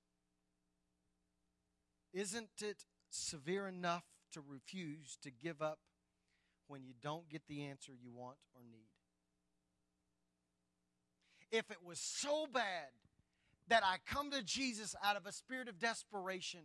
isn't 2.13 2.63
it 2.63 2.85
severe 3.11 3.67
enough 3.69 4.05
to 4.33 4.43
refuse 4.47 5.17
to 5.23 5.31
give 5.31 5.63
up 5.63 5.79
when 6.67 6.85
you 6.85 6.95
don't 7.01 7.29
get 7.29 7.43
the 7.49 7.65
answer 7.65 7.93
you 7.93 8.13
want 8.13 8.39
or 8.55 8.63
need? 8.63 8.89
If 11.51 11.71
it 11.71 11.79
was 11.85 12.01
so 12.01 12.47
bad 12.53 12.91
that 13.69 13.83
I 13.85 13.97
come 14.07 14.31
to 14.33 14.43
Jesus 14.43 14.95
out 15.05 15.17
of 15.17 15.27
a 15.27 15.33
spirit 15.33 15.69
of 15.69 15.79
desperation, 15.79 16.61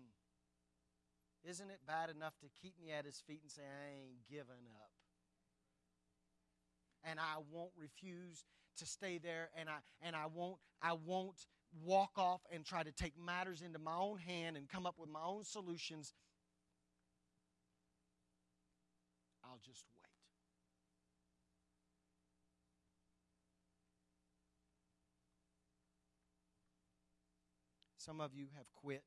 isn't 1.48 1.70
it 1.70 1.80
bad 1.88 2.10
enough 2.10 2.34
to 2.42 2.48
keep 2.62 2.74
me 2.82 2.92
at 2.92 3.06
his 3.06 3.22
feet 3.26 3.42
and 3.42 3.52
say, 3.52 3.62
I 3.62 4.02
ain't 4.02 4.28
giving 4.30 4.65
up? 4.76 4.99
And 7.04 7.20
I 7.20 7.42
won't 7.52 7.72
refuse 7.78 8.44
to 8.78 8.86
stay 8.86 9.18
there 9.18 9.50
and 9.58 9.70
I 9.70 9.78
and 10.02 10.16
I 10.16 10.26
won't 10.34 10.58
I 10.82 10.94
won't 10.94 11.46
walk 11.84 12.12
off 12.18 12.42
and 12.52 12.66
try 12.66 12.84
to 12.84 12.92
take 12.92 13.14
matters 13.18 13.62
into 13.62 13.80
my 13.80 13.96
own 13.96 14.18
hand 14.18 14.58
and 14.58 14.68
come 14.68 14.86
up 14.86 14.96
with 14.98 15.10
my 15.10 15.24
own 15.24 15.44
solutions. 15.44 16.14
I'll 19.44 19.60
just 19.64 19.84
wait. 19.96 20.00
Some 27.98 28.22
of 28.22 28.34
you 28.34 28.48
have 28.56 28.66
quit. 28.74 29.04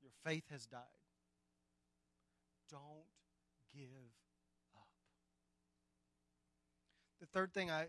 Your 0.00 0.12
faith 0.24 0.44
has 0.50 0.66
died. 0.66 0.80
Don't 2.70 2.80
give. 3.74 4.25
The 7.20 7.26
third 7.26 7.52
thing 7.52 7.70
I 7.70 7.86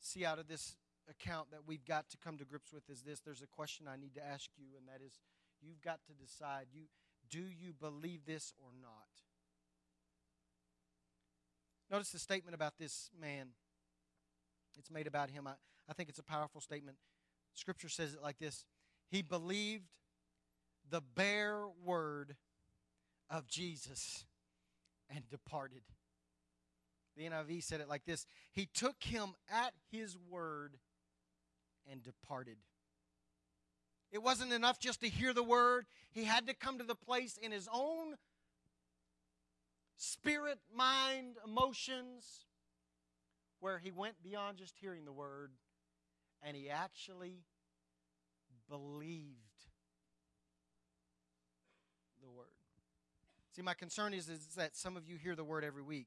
see 0.00 0.24
out 0.24 0.38
of 0.38 0.48
this 0.48 0.76
account 1.08 1.50
that 1.50 1.60
we've 1.66 1.84
got 1.84 2.10
to 2.10 2.18
come 2.18 2.36
to 2.38 2.44
grips 2.44 2.72
with 2.72 2.88
is 2.90 3.02
this 3.02 3.20
there's 3.20 3.42
a 3.42 3.46
question 3.46 3.86
I 3.88 3.96
need 3.96 4.14
to 4.14 4.24
ask 4.24 4.50
you, 4.56 4.66
and 4.76 4.86
that 4.88 5.04
is 5.04 5.18
you've 5.60 5.80
got 5.80 6.00
to 6.06 6.12
decide 6.12 6.66
you 6.72 6.84
do 7.30 7.40
you 7.40 7.72
believe 7.78 8.24
this 8.26 8.54
or 8.58 8.70
not? 8.80 8.90
Notice 11.90 12.10
the 12.10 12.18
statement 12.18 12.54
about 12.54 12.78
this 12.78 13.10
man. 13.18 13.48
It's 14.78 14.90
made 14.90 15.06
about 15.06 15.30
him. 15.30 15.46
I, 15.46 15.52
I 15.88 15.92
think 15.92 16.08
it's 16.08 16.18
a 16.18 16.24
powerful 16.24 16.60
statement. 16.60 16.96
Scripture 17.54 17.88
says 17.88 18.14
it 18.14 18.22
like 18.22 18.38
this 18.38 18.64
He 19.10 19.22
believed 19.22 19.88
the 20.88 21.00
bare 21.00 21.64
word 21.84 22.36
of 23.30 23.46
Jesus 23.46 24.24
and 25.14 25.28
departed. 25.28 25.82
The 27.18 27.24
NIV 27.24 27.64
said 27.64 27.80
it 27.80 27.88
like 27.88 28.04
this 28.04 28.26
He 28.52 28.66
took 28.66 29.02
him 29.02 29.34
at 29.50 29.74
his 29.90 30.16
word 30.30 30.78
and 31.90 32.02
departed. 32.02 32.56
It 34.10 34.22
wasn't 34.22 34.52
enough 34.52 34.78
just 34.78 35.00
to 35.00 35.08
hear 35.08 35.34
the 35.34 35.42
word, 35.42 35.84
he 36.12 36.24
had 36.24 36.46
to 36.46 36.54
come 36.54 36.78
to 36.78 36.84
the 36.84 36.94
place 36.94 37.36
in 37.36 37.52
his 37.52 37.68
own 37.72 38.14
spirit, 39.96 40.58
mind, 40.74 41.36
emotions 41.44 42.46
where 43.60 43.78
he 43.78 43.90
went 43.90 44.22
beyond 44.22 44.56
just 44.56 44.74
hearing 44.80 45.04
the 45.04 45.12
word 45.12 45.50
and 46.42 46.56
he 46.56 46.70
actually 46.70 47.42
believed 48.70 49.34
the 52.22 52.30
word. 52.30 52.46
See, 53.54 53.62
my 53.62 53.74
concern 53.74 54.14
is, 54.14 54.28
is 54.28 54.54
that 54.56 54.76
some 54.76 54.96
of 54.96 55.06
you 55.08 55.16
hear 55.16 55.34
the 55.34 55.44
word 55.44 55.64
every 55.64 55.82
week. 55.82 56.06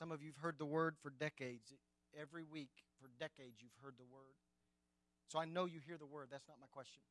Some 0.00 0.12
of 0.12 0.22
you 0.22 0.30
have 0.30 0.42
heard 0.42 0.58
the 0.58 0.64
word 0.64 0.96
for 1.02 1.10
decades. 1.10 1.74
Every 2.18 2.42
week 2.42 2.70
for 2.98 3.10
decades 3.20 3.58
you've 3.60 3.76
heard 3.84 3.96
the 3.98 4.10
word. 4.10 4.34
So 5.28 5.38
I 5.38 5.44
know 5.44 5.66
you 5.66 5.78
hear 5.86 5.98
the 5.98 6.06
word. 6.06 6.28
That's 6.30 6.48
not 6.48 6.56
my 6.58 6.66
question. 6.72 7.02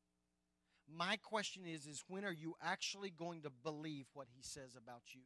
My 0.91 1.17
question 1.17 1.67
is 1.67 1.85
is 1.85 2.03
when 2.07 2.25
are 2.25 2.33
you 2.33 2.55
actually 2.63 3.11
going 3.11 3.43
to 3.43 3.51
believe 3.51 4.07
what 4.13 4.27
he 4.35 4.41
says 4.41 4.75
about 4.75 5.03
you? 5.13 5.21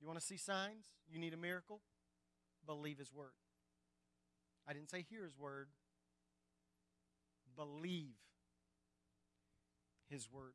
You 0.00 0.06
want 0.06 0.18
to 0.18 0.24
see 0.24 0.38
signs? 0.38 0.86
You 1.06 1.18
need 1.18 1.34
a 1.34 1.36
miracle? 1.36 1.82
Believe 2.66 2.98
his 2.98 3.12
word. 3.12 3.32
I 4.66 4.72
didn't 4.72 4.88
say 4.88 5.04
hear 5.08 5.24
his 5.24 5.36
word. 5.36 5.68
Believe 7.54 8.16
his 10.08 10.32
word. 10.32 10.54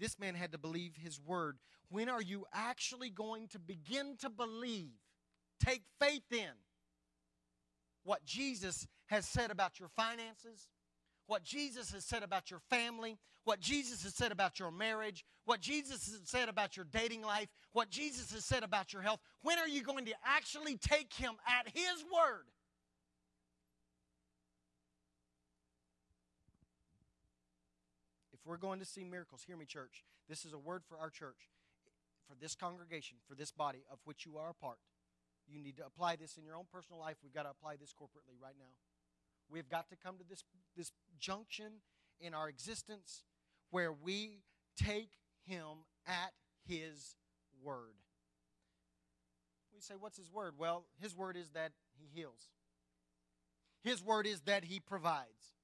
This 0.00 0.18
man 0.18 0.34
had 0.34 0.52
to 0.52 0.58
believe 0.58 0.96
his 0.96 1.20
word. 1.20 1.58
When 1.90 2.08
are 2.08 2.22
you 2.22 2.46
actually 2.52 3.10
going 3.10 3.48
to 3.48 3.58
begin 3.58 4.16
to 4.20 4.30
believe, 4.30 4.94
take 5.64 5.82
faith 6.00 6.32
in 6.32 6.50
what 8.02 8.24
Jesus 8.24 8.88
has 9.06 9.26
said 9.26 9.50
about 9.50 9.78
your 9.78 9.90
finances, 9.90 10.68
what 11.26 11.44
Jesus 11.44 11.92
has 11.92 12.04
said 12.04 12.22
about 12.22 12.50
your 12.50 12.60
family, 12.70 13.18
what 13.44 13.60
Jesus 13.60 14.02
has 14.02 14.14
said 14.14 14.32
about 14.32 14.58
your 14.58 14.70
marriage, 14.70 15.24
what 15.44 15.60
Jesus 15.60 16.10
has 16.10 16.20
said 16.24 16.48
about 16.48 16.76
your 16.76 16.86
dating 16.90 17.22
life, 17.22 17.48
what 17.72 17.90
Jesus 17.90 18.32
has 18.32 18.44
said 18.44 18.62
about 18.62 18.92
your 18.92 19.02
health. 19.02 19.20
When 19.42 19.58
are 19.58 19.68
you 19.68 19.82
going 19.82 20.06
to 20.06 20.14
actually 20.24 20.76
take 20.76 21.12
him 21.12 21.34
at 21.46 21.68
his 21.68 22.04
word? 22.12 22.46
If 28.40 28.46
we're 28.46 28.56
going 28.56 28.78
to 28.80 28.86
see 28.86 29.04
miracles, 29.04 29.44
hear 29.46 29.56
me, 29.56 29.66
church. 29.66 30.04
This 30.28 30.44
is 30.44 30.52
a 30.52 30.58
word 30.58 30.82
for 30.88 30.98
our 30.98 31.10
church. 31.10 31.50
for 32.28 32.36
this 32.40 32.54
congregation, 32.54 33.16
for 33.26 33.34
this 33.34 33.50
body 33.50 33.82
of 33.90 33.98
which 34.04 34.24
you 34.24 34.38
are 34.38 34.50
a 34.50 34.54
part. 34.54 34.78
You 35.48 35.60
need 35.60 35.76
to 35.78 35.84
apply 35.84 36.14
this 36.14 36.36
in 36.36 36.44
your 36.44 36.54
own 36.54 36.66
personal 36.72 37.00
life. 37.00 37.16
We've 37.24 37.34
got 37.34 37.42
to 37.42 37.50
apply 37.50 37.74
this 37.74 37.92
corporately 37.92 38.40
right 38.40 38.54
now. 38.56 38.70
We've 39.50 39.68
got 39.68 39.88
to 39.88 39.96
come 39.96 40.16
to 40.18 40.24
this, 40.28 40.44
this 40.76 40.92
junction 41.18 41.82
in 42.20 42.32
our 42.32 42.48
existence 42.48 43.24
where 43.70 43.92
we 43.92 44.42
take 44.80 45.10
Him 45.44 45.84
at 46.06 46.32
His 46.68 47.16
word. 47.60 47.96
We 49.74 49.80
say, 49.80 49.94
What's 49.98 50.16
His 50.16 50.30
word? 50.30 50.54
Well, 50.56 50.84
His 51.00 51.16
word 51.16 51.36
is 51.36 51.50
that 51.50 51.72
He 51.98 52.06
heals, 52.14 52.48
His 53.82 54.00
word 54.02 54.26
is 54.26 54.42
that 54.42 54.64
He 54.64 54.78
provides. 54.78 55.56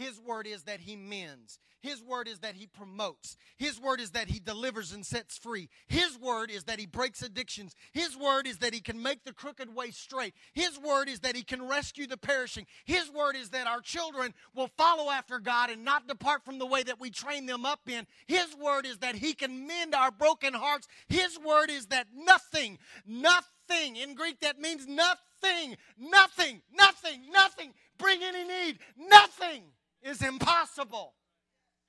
His 0.00 0.18
word 0.18 0.46
is 0.46 0.62
that 0.62 0.80
he 0.80 0.96
mends. 0.96 1.58
His 1.82 2.02
word 2.02 2.26
is 2.26 2.38
that 2.38 2.54
he 2.54 2.66
promotes. 2.66 3.36
His 3.58 3.78
word 3.78 4.00
is 4.00 4.12
that 4.12 4.28
he 4.28 4.40
delivers 4.40 4.92
and 4.92 5.04
sets 5.04 5.36
free. 5.36 5.68
His 5.88 6.18
word 6.18 6.50
is 6.50 6.64
that 6.64 6.80
he 6.80 6.86
breaks 6.86 7.20
addictions. 7.20 7.74
His 7.92 8.16
word 8.16 8.46
is 8.46 8.56
that 8.58 8.72
he 8.72 8.80
can 8.80 9.02
make 9.02 9.24
the 9.24 9.34
crooked 9.34 9.74
way 9.74 9.90
straight. 9.90 10.32
His 10.54 10.80
word 10.80 11.10
is 11.10 11.20
that 11.20 11.36
he 11.36 11.42
can 11.42 11.68
rescue 11.68 12.06
the 12.06 12.16
perishing. 12.16 12.64
His 12.86 13.10
word 13.10 13.36
is 13.36 13.50
that 13.50 13.66
our 13.66 13.82
children 13.82 14.32
will 14.54 14.70
follow 14.78 15.10
after 15.10 15.38
God 15.38 15.68
and 15.68 15.84
not 15.84 16.08
depart 16.08 16.46
from 16.46 16.58
the 16.58 16.64
way 16.64 16.82
that 16.82 16.98
we 16.98 17.10
train 17.10 17.44
them 17.44 17.66
up 17.66 17.80
in. 17.86 18.06
His 18.26 18.56
word 18.56 18.86
is 18.86 19.00
that 19.00 19.16
he 19.16 19.34
can 19.34 19.66
mend 19.66 19.94
our 19.94 20.10
broken 20.10 20.54
hearts. 20.54 20.88
His 21.10 21.38
word 21.38 21.68
is 21.68 21.88
that 21.88 22.06
nothing, 22.14 22.78
nothing, 23.06 23.96
in 23.96 24.14
Greek 24.14 24.40
that 24.40 24.58
means 24.58 24.86
nothing, 24.86 25.76
nothing, 25.98 26.62
nothing, 26.74 27.30
nothing, 27.30 27.74
bring 27.98 28.22
any 28.22 28.44
need, 28.44 28.78
nothing 28.96 29.64
is 30.02 30.22
impossible 30.22 31.14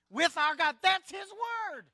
with 0.10 0.38
our 0.38 0.56
God. 0.56 0.76
That's 0.84 1.12
His 1.12 1.28
Word. 1.30 1.86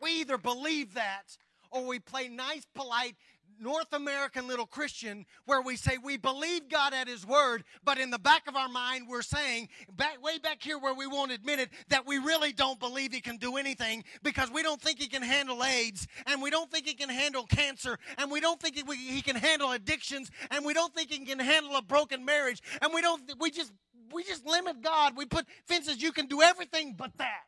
We 0.00 0.20
either 0.20 0.38
believe 0.38 0.94
that 0.94 1.36
or 1.70 1.86
we 1.86 1.98
play 1.98 2.28
nice, 2.28 2.66
polite, 2.74 3.16
North 3.60 3.92
American 3.92 4.48
little 4.48 4.66
Christian 4.66 5.26
where 5.44 5.60
we 5.60 5.76
say 5.76 5.98
we 6.02 6.16
believe 6.16 6.68
God 6.68 6.94
at 6.94 7.08
His 7.08 7.26
Word, 7.26 7.64
but 7.84 7.98
in 7.98 8.10
the 8.10 8.18
back 8.18 8.46
of 8.48 8.56
our 8.56 8.68
mind 8.68 9.06
we're 9.08 9.22
saying, 9.22 9.68
back, 9.96 10.22
way 10.22 10.38
back 10.38 10.62
here 10.62 10.78
where 10.78 10.94
we 10.94 11.06
won't 11.06 11.32
admit 11.32 11.60
it, 11.60 11.70
that 11.88 12.06
we 12.06 12.18
really 12.18 12.52
don't 12.52 12.80
believe 12.80 13.12
He 13.12 13.20
can 13.20 13.36
do 13.36 13.56
anything 13.56 14.04
because 14.22 14.50
we 14.50 14.62
don't 14.62 14.80
think 14.80 14.98
He 14.98 15.08
can 15.08 15.22
handle 15.22 15.62
AIDS, 15.62 16.06
and 16.26 16.42
we 16.42 16.50
don't 16.50 16.70
think 16.70 16.86
He 16.86 16.94
can 16.94 17.08
handle 17.08 17.44
cancer, 17.44 17.98
and 18.18 18.30
we 18.30 18.40
don't 18.40 18.60
think 18.60 18.76
He, 18.76 19.14
he 19.14 19.22
can 19.22 19.36
handle 19.36 19.72
addictions, 19.72 20.30
and 20.50 20.64
we 20.64 20.72
don't 20.72 20.94
think 20.94 21.10
He 21.10 21.18
can 21.24 21.38
handle 21.38 21.76
a 21.76 21.82
broken 21.82 22.24
marriage, 22.24 22.62
and 22.80 22.92
we 22.94 23.00
don't, 23.00 23.22
we 23.38 23.50
just, 23.50 23.72
we 24.12 24.24
just 24.24 24.46
limit 24.46 24.82
God. 24.82 25.16
We 25.16 25.26
put 25.26 25.46
fences, 25.66 26.02
you 26.02 26.12
can 26.12 26.26
do 26.26 26.42
everything 26.42 26.94
but 26.96 27.16
that. 27.18 27.46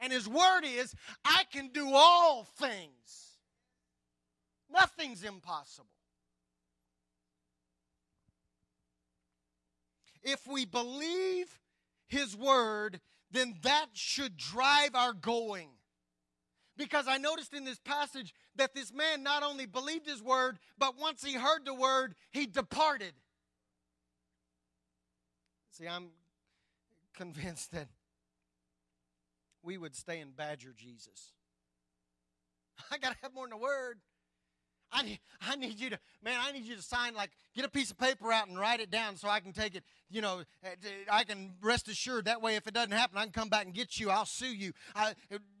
And 0.00 0.12
His 0.12 0.28
Word 0.28 0.62
is, 0.64 0.94
I 1.24 1.44
can 1.52 1.68
do 1.68 1.90
all 1.92 2.44
things. 2.58 3.23
Nothing's 4.74 5.22
impossible. 5.22 5.88
If 10.22 10.46
we 10.46 10.64
believe 10.64 11.58
His 12.08 12.36
Word, 12.36 13.00
then 13.30 13.54
that 13.62 13.86
should 13.92 14.36
drive 14.36 14.94
our 14.94 15.12
going. 15.12 15.68
Because 16.76 17.06
I 17.06 17.18
noticed 17.18 17.54
in 17.54 17.64
this 17.64 17.78
passage 17.78 18.34
that 18.56 18.74
this 18.74 18.92
man 18.92 19.22
not 19.22 19.44
only 19.44 19.66
believed 19.66 20.06
His 20.06 20.22
Word, 20.22 20.58
but 20.76 20.98
once 20.98 21.22
he 21.22 21.34
heard 21.34 21.64
the 21.64 21.74
Word, 21.74 22.14
he 22.32 22.46
departed. 22.46 23.12
See, 25.70 25.86
I'm 25.86 26.08
convinced 27.14 27.72
that 27.72 27.88
we 29.62 29.78
would 29.78 29.94
stay 29.94 30.20
and 30.20 30.36
badger 30.36 30.72
Jesus. 30.76 31.32
I 32.90 32.98
got 32.98 33.12
to 33.12 33.16
have 33.22 33.34
more 33.34 33.46
than 33.46 33.54
a 33.54 33.58
word. 33.58 33.98
I 34.92 35.02
need, 35.02 35.18
I 35.40 35.56
need 35.56 35.80
you 35.80 35.90
to, 35.90 35.98
man, 36.22 36.38
I 36.40 36.52
need 36.52 36.64
you 36.64 36.76
to 36.76 36.82
sign, 36.82 37.14
like, 37.14 37.30
get 37.54 37.64
a 37.64 37.68
piece 37.68 37.90
of 37.90 37.98
paper 37.98 38.32
out 38.32 38.48
and 38.48 38.58
write 38.58 38.80
it 38.80 38.90
down 38.90 39.16
so 39.16 39.28
I 39.28 39.40
can 39.40 39.52
take 39.52 39.74
it, 39.74 39.82
you 40.08 40.20
know, 40.20 40.42
eh, 40.62 40.70
I 41.10 41.24
can 41.24 41.54
rest 41.60 41.88
assured. 41.88 42.26
That 42.26 42.40
way, 42.40 42.56
if 42.56 42.66
it 42.66 42.74
doesn't 42.74 42.92
happen, 42.92 43.18
I 43.18 43.24
can 43.24 43.32
come 43.32 43.48
back 43.48 43.66
and 43.66 43.74
get 43.74 43.98
you. 43.98 44.10
I'll 44.10 44.26
sue 44.26 44.54
you. 44.54 44.72
I, 44.94 45.14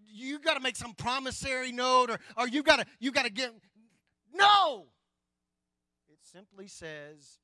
you 0.06 0.38
got 0.38 0.54
to 0.54 0.60
make 0.60 0.76
some 0.76 0.94
promissory 0.94 1.72
note 1.72 2.10
or, 2.10 2.18
or 2.36 2.48
you 2.48 2.62
got 2.62 2.80
to, 2.80 2.86
you 3.00 3.10
got 3.10 3.24
to 3.24 3.32
get, 3.32 3.52
no! 4.32 4.86
It 6.08 6.18
simply 6.22 6.68
says 6.68 7.38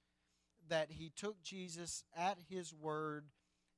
that 0.68 0.92
he 0.92 1.10
took 1.14 1.42
Jesus 1.42 2.04
at 2.16 2.38
his 2.48 2.72
word 2.72 3.26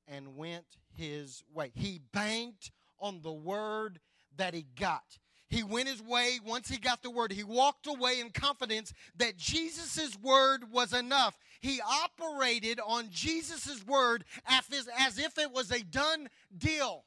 and 0.07 0.35
went 0.35 0.65
his 0.95 1.43
way. 1.51 1.71
He 1.73 1.99
banked 2.13 2.71
on 2.99 3.21
the 3.21 3.31
word 3.31 3.99
that 4.37 4.53
he 4.53 4.65
got. 4.79 5.17
He 5.53 5.61
went 5.61 5.87
his 5.87 6.01
way 6.01 6.39
once 6.43 6.67
he 6.67 6.79
got 6.79 7.03
the 7.03 7.11
word. 7.11 7.31
He 7.31 7.43
walked 7.43 7.85
away 7.85 8.19
in 8.19 8.31
confidence 8.31 8.91
that 9.17 9.37
Jesus' 9.37 10.17
word 10.19 10.71
was 10.71 10.93
enough. 10.93 11.37
He 11.61 11.79
operated 11.79 12.79
on 12.83 13.09
Jesus' 13.11 13.85
word 13.85 14.25
as 14.47 15.19
if 15.19 15.37
it 15.37 15.51
was 15.51 15.71
a 15.71 15.83
done 15.83 16.29
deal. 16.57 17.05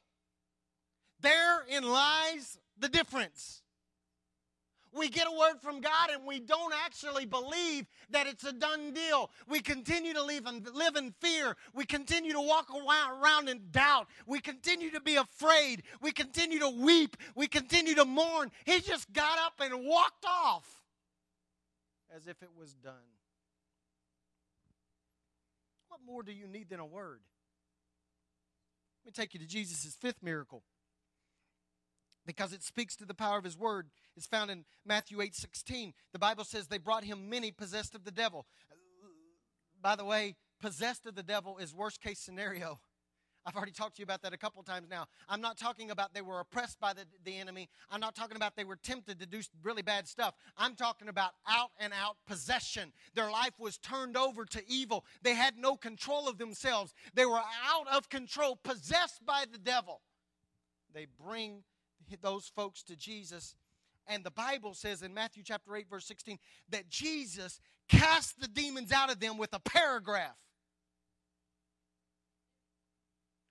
Therein 1.19 1.83
lies 1.83 2.57
the 2.79 2.87
difference. 2.87 3.63
We 4.97 5.09
get 5.09 5.27
a 5.27 5.31
word 5.31 5.61
from 5.61 5.81
God 5.81 6.09
and 6.11 6.25
we 6.25 6.39
don't 6.39 6.73
actually 6.85 7.25
believe 7.25 7.85
that 8.09 8.27
it's 8.27 8.43
a 8.43 8.53
done 8.53 8.93
deal. 8.93 9.29
We 9.47 9.59
continue 9.59 10.13
to 10.13 10.23
live 10.23 10.45
in, 10.47 10.65
live 10.73 10.95
in 10.95 11.13
fear. 11.19 11.55
We 11.73 11.85
continue 11.85 12.33
to 12.33 12.41
walk 12.41 12.69
around 12.71 13.49
in 13.49 13.61
doubt. 13.71 14.07
We 14.25 14.39
continue 14.39 14.91
to 14.91 15.01
be 15.01 15.15
afraid. 15.15 15.83
We 16.01 16.11
continue 16.11 16.59
to 16.59 16.69
weep. 16.69 17.17
We 17.35 17.47
continue 17.47 17.95
to 17.95 18.05
mourn. 18.05 18.51
He 18.65 18.81
just 18.81 19.11
got 19.13 19.37
up 19.39 19.53
and 19.59 19.85
walked 19.85 20.25
off 20.25 20.65
as 22.15 22.27
if 22.27 22.41
it 22.41 22.49
was 22.57 22.73
done. 22.73 22.93
What 25.89 25.99
more 26.05 26.23
do 26.23 26.31
you 26.31 26.47
need 26.47 26.69
than 26.69 26.79
a 26.79 26.85
word? 26.85 27.19
Let 29.03 29.15
me 29.17 29.23
take 29.23 29.33
you 29.33 29.39
to 29.39 29.47
Jesus' 29.47 29.95
fifth 29.95 30.21
miracle 30.21 30.63
because 32.27 32.53
it 32.53 32.61
speaks 32.61 32.95
to 32.97 33.05
the 33.05 33.15
power 33.15 33.39
of 33.39 33.43
his 33.43 33.57
word. 33.57 33.87
It's 34.15 34.27
found 34.27 34.51
in 34.51 34.65
Matthew 34.85 35.21
8 35.21 35.33
16. 35.33 35.93
The 36.13 36.19
Bible 36.19 36.43
says 36.43 36.67
they 36.67 36.77
brought 36.77 37.05
him 37.05 37.29
many 37.29 37.51
possessed 37.51 37.95
of 37.95 38.03
the 38.03 38.11
devil. 38.11 38.45
By 39.81 39.95
the 39.95 40.05
way, 40.05 40.35
possessed 40.61 41.07
of 41.07 41.15
the 41.15 41.23
devil 41.23 41.57
is 41.57 41.73
worst 41.73 42.01
case 42.01 42.19
scenario. 42.19 42.79
I've 43.45 43.55
already 43.55 43.71
talked 43.71 43.95
to 43.95 44.01
you 44.01 44.03
about 44.03 44.23
that 44.23 44.33
a 44.33 44.37
couple 44.37 44.61
times 44.61 44.89
now. 44.89 45.05
I'm 45.29 45.39
not 45.39 45.57
talking 45.57 45.89
about 45.89 46.13
they 46.13 46.21
were 46.21 46.41
oppressed 46.41 46.81
by 46.81 46.91
the, 46.91 47.05
the 47.23 47.37
enemy. 47.37 47.69
I'm 47.89 48.01
not 48.01 48.13
talking 48.13 48.35
about 48.35 48.57
they 48.57 48.65
were 48.65 48.75
tempted 48.75 49.21
to 49.21 49.25
do 49.25 49.39
really 49.63 49.81
bad 49.81 50.05
stuff. 50.05 50.33
I'm 50.57 50.75
talking 50.75 51.07
about 51.07 51.31
out 51.47 51.69
and 51.79 51.93
out 51.93 52.17
possession. 52.27 52.91
Their 53.15 53.31
life 53.31 53.53
was 53.57 53.77
turned 53.77 54.17
over 54.17 54.43
to 54.43 54.61
evil. 54.67 55.05
They 55.21 55.33
had 55.33 55.57
no 55.57 55.77
control 55.77 56.27
of 56.27 56.37
themselves. 56.37 56.93
They 57.13 57.25
were 57.25 57.39
out 57.39 57.87
of 57.89 58.09
control, 58.09 58.57
possessed 58.57 59.25
by 59.25 59.45
the 59.49 59.57
devil. 59.57 60.01
They 60.93 61.07
bring 61.25 61.63
those 62.15 62.51
folks 62.55 62.83
to 62.83 62.95
Jesus. 62.95 63.55
And 64.07 64.23
the 64.23 64.31
Bible 64.31 64.73
says 64.73 65.01
in 65.01 65.13
Matthew 65.13 65.43
chapter 65.43 65.75
8, 65.75 65.89
verse 65.89 66.05
16, 66.05 66.39
that 66.69 66.89
Jesus 66.89 67.59
cast 67.89 68.39
the 68.39 68.47
demons 68.47 68.91
out 68.91 69.11
of 69.11 69.19
them 69.19 69.37
with 69.37 69.53
a 69.53 69.59
paragraph, 69.59 70.37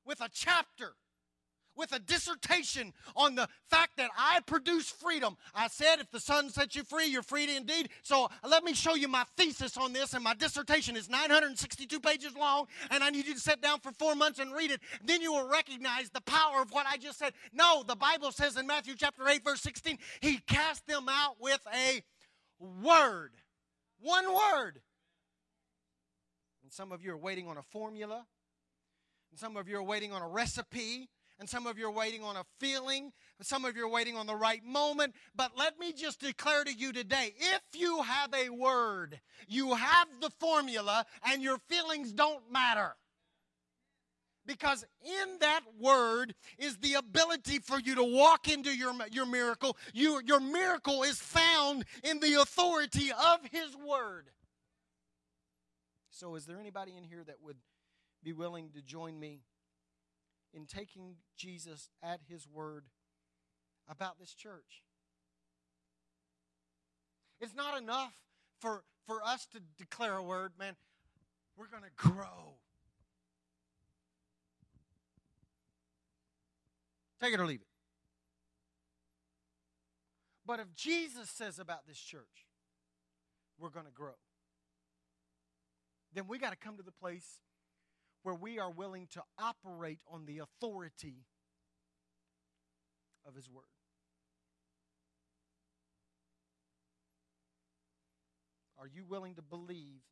with 0.04 0.20
a 0.20 0.28
chapter 0.32 0.94
with 1.76 1.92
a 1.92 1.98
dissertation 1.98 2.92
on 3.14 3.34
the 3.34 3.48
fact 3.68 3.96
that 3.96 4.10
I 4.16 4.40
produce 4.46 4.88
freedom. 4.88 5.36
I 5.54 5.68
said, 5.68 6.00
if 6.00 6.10
the 6.10 6.20
Son 6.20 6.50
sets 6.50 6.74
you 6.74 6.84
free, 6.84 7.06
you're 7.06 7.22
free 7.22 7.54
indeed. 7.54 7.90
So 8.02 8.24
uh, 8.24 8.28
let 8.48 8.64
me 8.64 8.74
show 8.74 8.94
you 8.94 9.08
my 9.08 9.24
thesis 9.36 9.76
on 9.76 9.92
this, 9.92 10.14
and 10.14 10.24
my 10.24 10.34
dissertation 10.34 10.96
is 10.96 11.08
962 11.08 12.00
pages 12.00 12.34
long, 12.36 12.66
and 12.90 13.04
I 13.04 13.10
need 13.10 13.26
you 13.26 13.34
to 13.34 13.40
sit 13.40 13.60
down 13.60 13.80
for 13.80 13.92
four 13.92 14.14
months 14.14 14.38
and 14.38 14.52
read 14.52 14.70
it. 14.70 14.80
Then 15.04 15.20
you 15.20 15.32
will 15.32 15.48
recognize 15.48 16.10
the 16.10 16.20
power 16.22 16.62
of 16.62 16.70
what 16.72 16.86
I 16.86 16.96
just 16.96 17.18
said. 17.18 17.32
No, 17.52 17.82
the 17.86 17.96
Bible 17.96 18.32
says 18.32 18.56
in 18.56 18.66
Matthew 18.66 18.94
chapter 18.96 19.28
8, 19.28 19.44
verse 19.44 19.60
16, 19.60 19.98
He 20.20 20.38
cast 20.38 20.86
them 20.86 21.06
out 21.08 21.36
with 21.40 21.60
a 21.74 22.02
word. 22.58 23.32
One 24.00 24.26
word. 24.26 24.80
And 26.62 26.72
some 26.72 26.92
of 26.92 27.02
you 27.02 27.12
are 27.12 27.18
waiting 27.18 27.46
on 27.48 27.56
a 27.56 27.62
formula. 27.62 28.26
And 29.30 29.38
some 29.38 29.56
of 29.56 29.68
you 29.68 29.76
are 29.76 29.82
waiting 29.82 30.12
on 30.12 30.22
a 30.22 30.28
recipe 30.28 31.08
and 31.38 31.48
some 31.48 31.66
of 31.66 31.78
you 31.78 31.86
are 31.86 31.92
waiting 31.92 32.22
on 32.22 32.36
a 32.36 32.44
feeling, 32.58 33.12
some 33.42 33.64
of 33.64 33.76
you 33.76 33.84
are 33.84 33.90
waiting 33.90 34.16
on 34.16 34.26
the 34.26 34.34
right 34.34 34.64
moment. 34.64 35.14
But 35.34 35.52
let 35.56 35.78
me 35.78 35.92
just 35.92 36.20
declare 36.20 36.64
to 36.64 36.72
you 36.72 36.92
today 36.92 37.34
if 37.36 37.62
you 37.74 38.02
have 38.02 38.32
a 38.32 38.48
word, 38.48 39.20
you 39.46 39.74
have 39.74 40.08
the 40.20 40.30
formula, 40.40 41.04
and 41.24 41.42
your 41.42 41.58
feelings 41.68 42.12
don't 42.12 42.50
matter. 42.50 42.96
Because 44.46 44.84
in 45.04 45.38
that 45.40 45.62
word 45.78 46.34
is 46.56 46.78
the 46.78 46.94
ability 46.94 47.58
for 47.58 47.80
you 47.80 47.96
to 47.96 48.04
walk 48.04 48.48
into 48.48 48.74
your, 48.74 48.94
your 49.10 49.26
miracle. 49.26 49.76
You, 49.92 50.20
your 50.24 50.40
miracle 50.40 51.02
is 51.02 51.18
found 51.18 51.84
in 52.04 52.20
the 52.20 52.40
authority 52.40 53.10
of 53.10 53.40
His 53.50 53.76
word. 53.76 54.28
So, 56.10 56.36
is 56.36 56.46
there 56.46 56.58
anybody 56.58 56.96
in 56.96 57.04
here 57.04 57.24
that 57.26 57.42
would 57.42 57.56
be 58.22 58.32
willing 58.32 58.70
to 58.74 58.80
join 58.80 59.18
me 59.18 59.40
in 60.56 60.64
taking 60.64 61.16
Jesus 61.36 61.90
at 62.02 62.20
his 62.28 62.48
word 62.48 62.86
about 63.88 64.18
this 64.18 64.32
church. 64.32 64.82
It's 67.40 67.54
not 67.54 67.80
enough 67.80 68.14
for, 68.58 68.82
for 69.06 69.22
us 69.22 69.46
to 69.52 69.60
declare 69.76 70.16
a 70.16 70.22
word, 70.22 70.52
man, 70.58 70.74
we're 71.56 71.68
going 71.68 71.82
to 71.82 72.08
grow. 72.08 72.54
Take 77.20 77.34
it 77.34 77.40
or 77.40 77.46
leave 77.46 77.60
it. 77.60 77.68
But 80.46 80.60
if 80.60 80.74
Jesus 80.74 81.28
says 81.28 81.58
about 81.58 81.86
this 81.86 81.98
church, 81.98 82.46
we're 83.58 83.70
going 83.70 83.86
to 83.86 83.92
grow, 83.92 84.14
then 86.14 86.24
we 86.28 86.38
got 86.38 86.50
to 86.50 86.56
come 86.56 86.78
to 86.78 86.82
the 86.82 86.92
place 86.92 87.40
where 88.26 88.34
we 88.34 88.58
are 88.58 88.72
willing 88.72 89.06
to 89.12 89.22
operate 89.38 90.00
on 90.10 90.26
the 90.26 90.40
authority 90.40 91.22
of 93.24 93.36
His 93.36 93.48
Word. 93.48 93.62
Are 98.80 98.88
you 98.88 99.04
willing 99.04 99.36
to 99.36 99.42
believe 99.42 100.02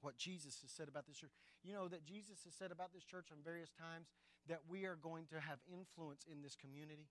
what 0.00 0.16
Jesus 0.16 0.60
has 0.60 0.70
said 0.70 0.86
about 0.86 1.08
this 1.08 1.16
church? 1.16 1.32
You 1.64 1.74
know 1.74 1.88
that 1.88 2.04
Jesus 2.04 2.44
has 2.44 2.54
said 2.54 2.70
about 2.70 2.94
this 2.94 3.02
church 3.02 3.30
on 3.32 3.38
various 3.44 3.72
times 3.72 4.06
that 4.48 4.60
we 4.68 4.84
are 4.84 4.94
going 4.94 5.26
to 5.30 5.40
have 5.40 5.58
influence 5.68 6.24
in 6.30 6.40
this 6.40 6.54
community. 6.54 7.08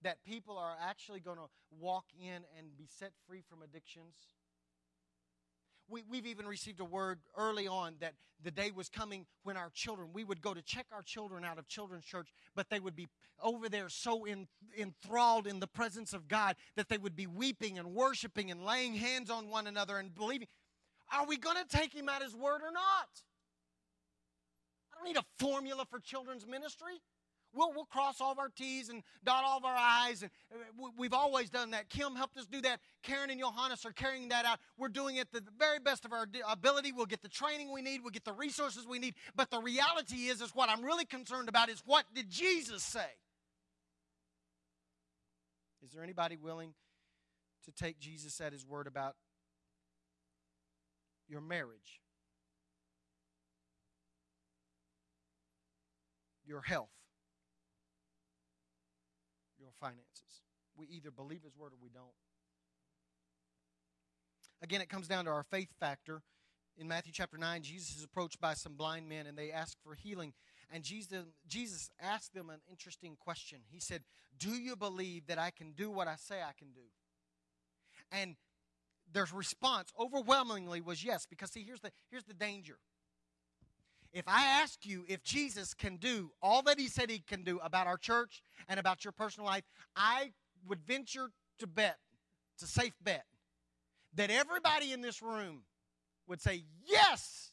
That 0.00 0.24
people 0.24 0.56
are 0.56 0.76
actually 0.80 1.20
going 1.20 1.36
to 1.36 1.50
walk 1.70 2.06
in 2.18 2.48
and 2.56 2.78
be 2.78 2.88
set 2.88 3.12
free 3.28 3.42
from 3.46 3.60
addictions. 3.60 4.14
We, 5.88 6.02
we've 6.08 6.26
even 6.26 6.46
received 6.46 6.80
a 6.80 6.84
word 6.84 7.20
early 7.36 7.68
on 7.68 7.96
that 8.00 8.14
the 8.42 8.50
day 8.50 8.70
was 8.74 8.88
coming 8.88 9.26
when 9.42 9.56
our 9.56 9.70
children, 9.70 10.10
we 10.12 10.24
would 10.24 10.40
go 10.40 10.54
to 10.54 10.62
check 10.62 10.86
our 10.92 11.02
children 11.02 11.44
out 11.44 11.58
of 11.58 11.66
children's 11.66 12.04
church, 12.04 12.28
but 12.54 12.68
they 12.70 12.80
would 12.80 12.96
be 12.96 13.08
over 13.42 13.68
there 13.68 13.88
so 13.88 14.24
in, 14.24 14.46
enthralled 14.76 15.46
in 15.46 15.60
the 15.60 15.66
presence 15.66 16.12
of 16.12 16.28
God 16.28 16.56
that 16.76 16.88
they 16.88 16.98
would 16.98 17.16
be 17.16 17.26
weeping 17.26 17.78
and 17.78 17.94
worshiping 17.94 18.50
and 18.50 18.64
laying 18.64 18.94
hands 18.94 19.30
on 19.30 19.48
one 19.48 19.66
another 19.66 19.98
and 19.98 20.14
believing. 20.14 20.48
Are 21.12 21.26
we 21.26 21.36
going 21.36 21.56
to 21.56 21.76
take 21.76 21.92
him 21.92 22.08
at 22.08 22.22
his 22.22 22.34
word 22.34 22.60
or 22.62 22.72
not? 22.72 23.22
I 24.92 24.96
don't 24.96 25.06
need 25.06 25.16
a 25.16 25.24
formula 25.38 25.84
for 25.90 25.98
children's 26.00 26.46
ministry. 26.46 27.00
We'll, 27.54 27.72
we'll 27.72 27.84
cross 27.84 28.20
all 28.20 28.32
of 28.32 28.38
our 28.38 28.48
T's 28.48 28.88
and 28.88 29.02
dot 29.24 29.44
all 29.46 29.58
of 29.58 29.64
our 29.64 29.76
I's. 29.76 30.22
And 30.22 30.30
uh, 30.52 30.88
we've 30.98 31.12
always 31.12 31.50
done 31.50 31.70
that. 31.70 31.88
Kim 31.88 32.16
helped 32.16 32.36
us 32.36 32.46
do 32.46 32.60
that. 32.62 32.80
Karen 33.02 33.30
and 33.30 33.40
Johannes 33.40 33.84
are 33.84 33.92
carrying 33.92 34.28
that 34.28 34.44
out. 34.44 34.58
We're 34.76 34.88
doing 34.88 35.16
it 35.16 35.32
the 35.32 35.42
very 35.58 35.78
best 35.78 36.04
of 36.04 36.12
our 36.12 36.26
ability. 36.50 36.92
We'll 36.92 37.06
get 37.06 37.22
the 37.22 37.28
training 37.28 37.72
we 37.72 37.82
need. 37.82 38.02
We'll 38.02 38.10
get 38.10 38.24
the 38.24 38.32
resources 38.32 38.86
we 38.86 38.98
need. 38.98 39.14
But 39.36 39.50
the 39.50 39.60
reality 39.60 40.26
is, 40.26 40.40
is 40.40 40.54
what 40.54 40.68
I'm 40.68 40.84
really 40.84 41.04
concerned 41.04 41.48
about 41.48 41.68
is 41.68 41.82
what 41.86 42.04
did 42.14 42.30
Jesus 42.30 42.82
say? 42.82 43.00
Is 45.84 45.92
there 45.92 46.02
anybody 46.02 46.36
willing 46.36 46.74
to 47.66 47.72
take 47.72 47.98
Jesus 47.98 48.40
at 48.40 48.52
his 48.52 48.66
word 48.66 48.86
about 48.86 49.16
your 51.28 51.40
marriage, 51.40 52.00
your 56.46 56.62
health, 56.62 56.93
finances. 59.80 60.42
We 60.76 60.86
either 60.86 61.10
believe 61.10 61.42
His 61.42 61.56
word 61.56 61.72
or 61.72 61.78
we 61.82 61.88
don't. 61.88 62.06
Again, 64.62 64.80
it 64.80 64.88
comes 64.88 65.08
down 65.08 65.26
to 65.26 65.30
our 65.30 65.42
faith 65.42 65.68
factor. 65.78 66.22
In 66.76 66.88
Matthew 66.88 67.12
chapter 67.12 67.38
9, 67.38 67.62
Jesus 67.62 67.96
is 67.96 68.04
approached 68.04 68.40
by 68.40 68.54
some 68.54 68.74
blind 68.74 69.08
men 69.08 69.26
and 69.26 69.38
they 69.38 69.52
ask 69.52 69.76
for 69.84 69.94
healing. 69.94 70.32
And 70.72 70.82
Jesus, 70.82 71.24
Jesus 71.46 71.90
asked 72.00 72.34
them 72.34 72.50
an 72.50 72.60
interesting 72.68 73.16
question. 73.20 73.60
He 73.70 73.78
said, 73.78 74.02
Do 74.38 74.50
you 74.50 74.74
believe 74.74 75.26
that 75.26 75.38
I 75.38 75.50
can 75.50 75.72
do 75.72 75.90
what 75.90 76.08
I 76.08 76.16
say 76.16 76.36
I 76.36 76.52
can 76.58 76.72
do? 76.72 76.80
And 78.10 78.36
their 79.12 79.26
response 79.32 79.92
overwhelmingly 79.98 80.80
was 80.80 81.04
yes, 81.04 81.26
because 81.28 81.50
see, 81.50 81.62
here's 81.62 81.80
the, 81.80 81.92
here's 82.10 82.24
the 82.24 82.34
danger. 82.34 82.78
If 84.14 84.28
I 84.28 84.44
ask 84.62 84.86
you 84.86 85.04
if 85.08 85.24
Jesus 85.24 85.74
can 85.74 85.96
do 85.96 86.30
all 86.40 86.62
that 86.62 86.78
he 86.78 86.86
said 86.86 87.10
he 87.10 87.18
can 87.18 87.42
do 87.42 87.58
about 87.58 87.88
our 87.88 87.98
church 87.98 88.42
and 88.68 88.78
about 88.78 89.04
your 89.04 89.10
personal 89.10 89.46
life, 89.46 89.64
I 89.96 90.30
would 90.68 90.80
venture 90.86 91.30
to 91.58 91.66
bet, 91.66 91.98
it's 92.54 92.62
a 92.62 92.68
safe 92.68 92.94
bet, 93.02 93.24
that 94.14 94.30
everybody 94.30 94.92
in 94.92 95.00
this 95.00 95.20
room 95.20 95.64
would 96.28 96.40
say, 96.40 96.62
Yes! 96.86 97.50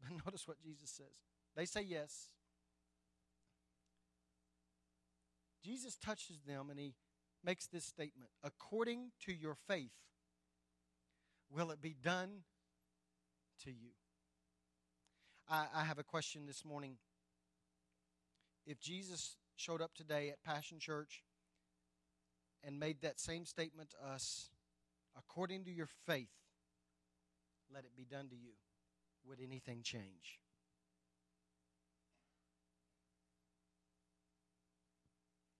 But 0.00 0.24
notice 0.26 0.46
what 0.46 0.62
Jesus 0.62 0.88
says. 0.90 1.06
They 1.56 1.66
say 1.66 1.82
yes. 1.82 2.28
Jesus 5.64 5.96
touches 5.96 6.42
them 6.46 6.70
and 6.70 6.78
he 6.78 6.94
makes 7.44 7.66
this 7.66 7.84
statement 7.84 8.30
according 8.44 9.10
to 9.24 9.32
your 9.32 9.56
faith, 9.66 9.90
will 11.50 11.72
it 11.72 11.80
be 11.80 11.96
done 12.00 12.42
to 13.64 13.70
you? 13.70 13.90
I, 15.48 15.66
I 15.74 15.84
have 15.84 15.98
a 15.98 16.04
question 16.04 16.46
this 16.46 16.64
morning. 16.64 16.96
If 18.66 18.80
Jesus 18.80 19.36
showed 19.56 19.80
up 19.80 19.94
today 19.94 20.30
at 20.30 20.42
Passion 20.42 20.78
Church 20.78 21.22
and 22.64 22.80
made 22.80 23.00
that 23.02 23.20
same 23.20 23.44
statement 23.44 23.90
to 23.90 24.12
us, 24.12 24.50
according 25.16 25.64
to 25.64 25.70
your 25.70 25.88
faith, 26.06 26.32
let 27.72 27.84
it 27.84 27.96
be 27.96 28.04
done 28.04 28.28
to 28.28 28.36
you, 28.36 28.52
would 29.26 29.38
anything 29.40 29.82
change? 29.82 30.40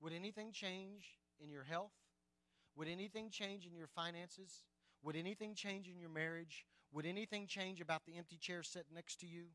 Would 0.01 0.13
anything 0.13 0.53
change 0.53 1.19
in 1.43 1.51
your 1.51 1.65
health? 1.65 1.93
Would 2.77 2.89
anything 2.89 3.31
change 3.31 3.67
in 3.67 3.75
your 3.75 3.89
finances? 3.89 4.65
Would 5.03 5.17
anything 5.17 5.55
change 5.55 5.89
in 5.89 5.99
your 5.99 6.11
marriage? 6.11 6.67
Would 6.93 7.07
anything 7.07 7.47
change 7.47 7.81
about 7.81 8.03
the 8.07 8.17
empty 8.17 8.39
chair 8.39 8.63
sitting 8.63 8.95
next 8.95 9.21
to 9.21 9.27
you? 9.27 9.47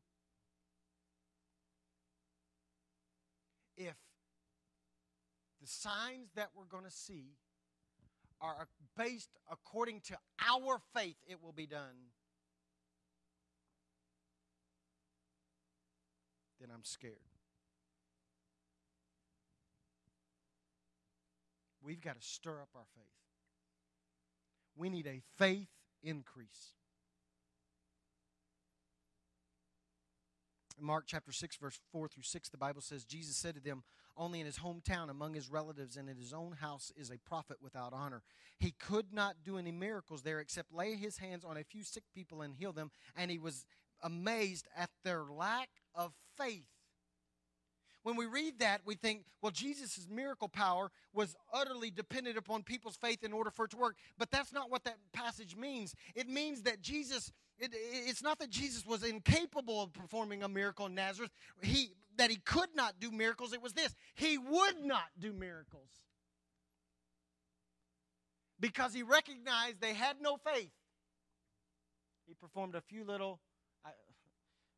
If 3.76 3.96
the 5.60 5.66
signs 5.66 6.30
that 6.36 6.50
we're 6.54 6.64
going 6.64 6.84
to 6.84 6.90
see 6.90 7.36
are 8.40 8.68
based 8.96 9.30
according 9.50 10.00
to 10.00 10.16
our 10.46 10.78
faith, 10.94 11.16
it 11.28 11.42
will 11.42 11.52
be 11.52 11.66
done. 11.66 12.10
Then 16.60 16.70
I'm 16.72 16.84
scared. 16.84 17.16
We've 21.82 22.00
got 22.00 22.20
to 22.20 22.26
stir 22.26 22.60
up 22.60 22.68
our 22.76 22.86
faith. 22.94 23.04
We 24.76 24.88
need 24.88 25.06
a 25.06 25.20
faith 25.38 25.70
increase. 26.02 26.74
Mark 30.82 31.04
chapter 31.06 31.32
6, 31.32 31.56
verse 31.56 31.80
4 31.92 32.08
through 32.08 32.22
6, 32.22 32.48
the 32.48 32.56
Bible 32.56 32.80
says, 32.80 33.04
Jesus 33.04 33.36
said 33.36 33.54
to 33.54 33.60
them, 33.60 33.82
Only 34.16 34.40
in 34.40 34.46
his 34.46 34.58
hometown, 34.58 35.10
among 35.10 35.34
his 35.34 35.50
relatives, 35.50 35.96
and 35.96 36.08
in 36.08 36.16
his 36.16 36.32
own 36.32 36.52
house 36.52 36.92
is 36.96 37.10
a 37.10 37.18
prophet 37.18 37.58
without 37.62 37.92
honor. 37.92 38.22
He 38.58 38.72
could 38.72 39.12
not 39.12 39.36
do 39.44 39.58
any 39.58 39.72
miracles 39.72 40.22
there 40.22 40.40
except 40.40 40.72
lay 40.72 40.94
his 40.94 41.18
hands 41.18 41.44
on 41.44 41.56
a 41.56 41.64
few 41.64 41.84
sick 41.84 42.04
people 42.14 42.42
and 42.42 42.54
heal 42.54 42.72
them, 42.72 42.90
and 43.16 43.30
he 43.30 43.38
was 43.38 43.64
amazed 44.02 44.66
at 44.76 44.90
their 45.04 45.24
lack 45.24 45.68
of 45.94 46.12
faith. 46.36 46.66
When 48.02 48.16
we 48.16 48.26
read 48.26 48.58
that, 48.58 48.80
we 48.84 48.96
think, 48.96 49.22
well, 49.40 49.52
Jesus' 49.52 50.08
miracle 50.10 50.48
power 50.48 50.90
was 51.12 51.36
utterly 51.52 51.90
dependent 51.90 52.36
upon 52.36 52.64
people's 52.64 52.96
faith 52.96 53.22
in 53.22 53.32
order 53.32 53.50
for 53.50 53.66
it 53.66 53.70
to 53.72 53.76
work. 53.76 53.96
But 54.18 54.30
that's 54.32 54.52
not 54.52 54.70
what 54.70 54.82
that 54.84 54.96
passage 55.12 55.54
means. 55.54 55.94
It 56.16 56.28
means 56.28 56.62
that 56.62 56.80
Jesus, 56.80 57.30
it, 57.58 57.70
it's 57.72 58.22
not 58.22 58.38
that 58.40 58.50
Jesus 58.50 58.86
was 58.86 59.02
incapable 59.02 59.82
of 59.82 59.92
performing 59.92 60.42
a 60.42 60.48
miracle 60.48 60.86
in 60.86 60.94
Nazareth, 60.94 61.30
he, 61.62 61.92
that 62.16 62.30
he 62.30 62.36
could 62.36 62.68
not 62.74 63.00
do 63.00 63.10
miracles. 63.10 63.52
It 63.52 63.62
was 63.62 63.72
this 63.72 63.94
he 64.14 64.38
would 64.38 64.84
not 64.84 65.06
do 65.18 65.32
miracles 65.32 65.90
because 68.60 68.94
he 68.94 69.02
recognized 69.02 69.80
they 69.80 69.94
had 69.94 70.20
no 70.20 70.36
faith. 70.36 70.70
He 72.26 72.34
performed 72.34 72.74
a 72.74 72.80
few 72.80 73.04
little 73.04 73.40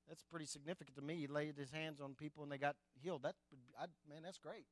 that's 0.09 0.23
pretty 0.31 0.47
significant 0.47 0.97
to 0.97 1.03
me. 1.03 1.17
He 1.17 1.27
laid 1.27 1.57
his 1.57 1.71
hands 1.71 2.01
on 2.01 2.15
people 2.15 2.43
and 2.43 2.53
they 2.53 2.59
got 2.59 2.77
healed. 3.03 3.23
That, 3.23 3.35
I, 3.81 3.87
man, 4.09 4.23
that's 4.23 4.39
great. 4.39 4.67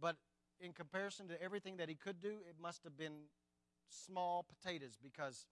But 0.00 0.16
in 0.60 0.72
comparison 0.72 1.28
to 1.28 1.42
everything 1.42 1.78
that 1.78 1.88
he 1.88 1.94
could 1.94 2.20
do, 2.20 2.38
it 2.48 2.56
must 2.60 2.84
have 2.84 2.96
been 2.96 3.26
small 3.88 4.44
potatoes 4.44 4.96
because 5.02 5.46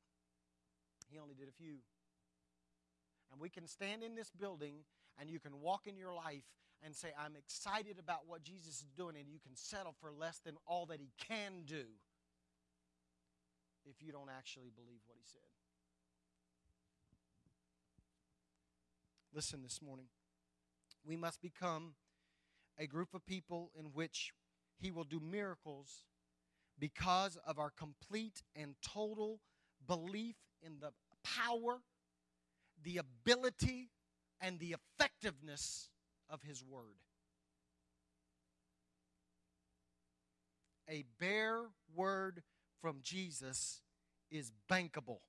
he 1.10 1.18
only 1.18 1.34
did 1.34 1.48
a 1.48 1.52
few. 1.52 1.76
And 3.30 3.40
we 3.40 3.48
can 3.48 3.66
stand 3.66 4.02
in 4.02 4.14
this 4.14 4.30
building 4.30 4.84
and 5.18 5.30
you 5.30 5.40
can 5.40 5.60
walk 5.60 5.86
in 5.86 5.96
your 5.96 6.12
life 6.14 6.44
and 6.84 6.94
say, 6.94 7.08
I'm 7.18 7.36
excited 7.36 7.98
about 7.98 8.26
what 8.26 8.42
Jesus 8.42 8.82
is 8.82 8.92
doing, 8.96 9.16
and 9.16 9.26
you 9.30 9.38
can 9.38 9.56
settle 9.56 9.94
for 10.00 10.12
less 10.12 10.40
than 10.44 10.56
all 10.66 10.84
that 10.86 11.00
he 11.00 11.10
can 11.18 11.62
do 11.66 11.84
if 13.86 14.02
you 14.02 14.12
don't 14.12 14.28
actually 14.36 14.70
believe 14.74 15.00
what 15.06 15.16
he 15.16 15.24
said. 15.24 15.40
Listen 19.34 19.62
this 19.62 19.80
morning. 19.82 20.06
We 21.04 21.16
must 21.16 21.42
become 21.42 21.94
a 22.78 22.86
group 22.86 23.14
of 23.14 23.26
people 23.26 23.70
in 23.78 23.86
which 23.86 24.32
He 24.78 24.90
will 24.90 25.04
do 25.04 25.20
miracles 25.20 26.04
because 26.78 27.36
of 27.46 27.58
our 27.58 27.70
complete 27.70 28.42
and 28.54 28.74
total 28.80 29.40
belief 29.86 30.36
in 30.64 30.78
the 30.80 30.90
power, 31.22 31.80
the 32.82 32.98
ability, 32.98 33.90
and 34.40 34.58
the 34.58 34.74
effectiveness 34.74 35.88
of 36.28 36.42
His 36.42 36.64
Word. 36.64 36.98
A 40.88 41.04
bare 41.18 41.62
word 41.94 42.42
from 42.80 42.98
Jesus 43.02 43.80
is 44.30 44.52
bankable. 44.70 45.20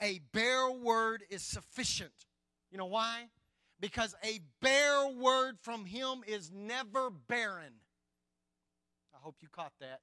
A 0.00 0.20
bare 0.32 0.70
word 0.70 1.24
is 1.28 1.42
sufficient. 1.42 2.12
You 2.70 2.78
know 2.78 2.86
why? 2.86 3.26
Because 3.78 4.14
a 4.24 4.40
bare 4.60 5.08
word 5.08 5.58
from 5.60 5.84
Him 5.84 6.22
is 6.26 6.50
never 6.50 7.10
barren. 7.10 7.74
I 9.14 9.18
hope 9.20 9.36
you 9.40 9.48
caught 9.52 9.74
that. 9.80 10.00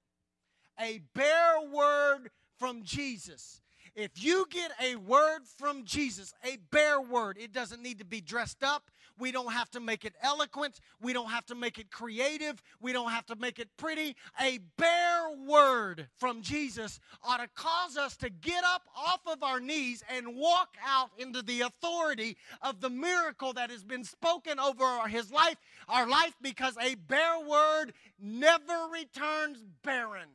A 0.79 1.01
bare 1.15 1.61
word 1.73 2.29
from 2.59 2.83
Jesus. 2.83 3.61
If 3.95 4.23
you 4.23 4.45
get 4.49 4.71
a 4.81 4.95
word 4.95 5.41
from 5.57 5.83
Jesus, 5.83 6.33
a 6.45 6.57
bare 6.71 7.01
word, 7.01 7.37
it 7.39 7.51
doesn't 7.51 7.81
need 7.81 7.99
to 7.99 8.05
be 8.05 8.21
dressed 8.21 8.63
up. 8.63 8.91
We 9.17 9.31
don't 9.33 9.51
have 9.51 9.69
to 9.71 9.81
make 9.81 10.05
it 10.05 10.13
eloquent. 10.21 10.79
We 11.01 11.11
don't 11.11 11.29
have 11.29 11.45
to 11.47 11.55
make 11.55 11.77
it 11.77 11.91
creative. 11.91 12.61
We 12.79 12.93
don't 12.93 13.11
have 13.11 13.25
to 13.25 13.35
make 13.35 13.59
it 13.59 13.67
pretty. 13.75 14.15
A 14.41 14.59
bare 14.77 15.29
word 15.45 16.07
from 16.17 16.41
Jesus 16.41 16.99
ought 17.23 17.37
to 17.37 17.49
cause 17.53 17.97
us 17.97 18.15
to 18.17 18.29
get 18.29 18.63
up 18.63 18.83
off 18.95 19.19
of 19.27 19.43
our 19.43 19.59
knees 19.59 20.03
and 20.09 20.35
walk 20.37 20.75
out 20.87 21.09
into 21.17 21.41
the 21.41 21.61
authority 21.61 22.37
of 22.61 22.79
the 22.79 22.89
miracle 22.89 23.51
that 23.53 23.69
has 23.69 23.83
been 23.83 24.05
spoken 24.05 24.59
over 24.59 24.85
our 24.85 25.09
his 25.09 25.31
life, 25.31 25.57
our 25.89 26.07
life, 26.07 26.35
because 26.41 26.77
a 26.81 26.95
bare 26.95 27.39
word 27.45 27.91
never 28.21 28.87
returns 28.93 29.61
barren. 29.83 30.29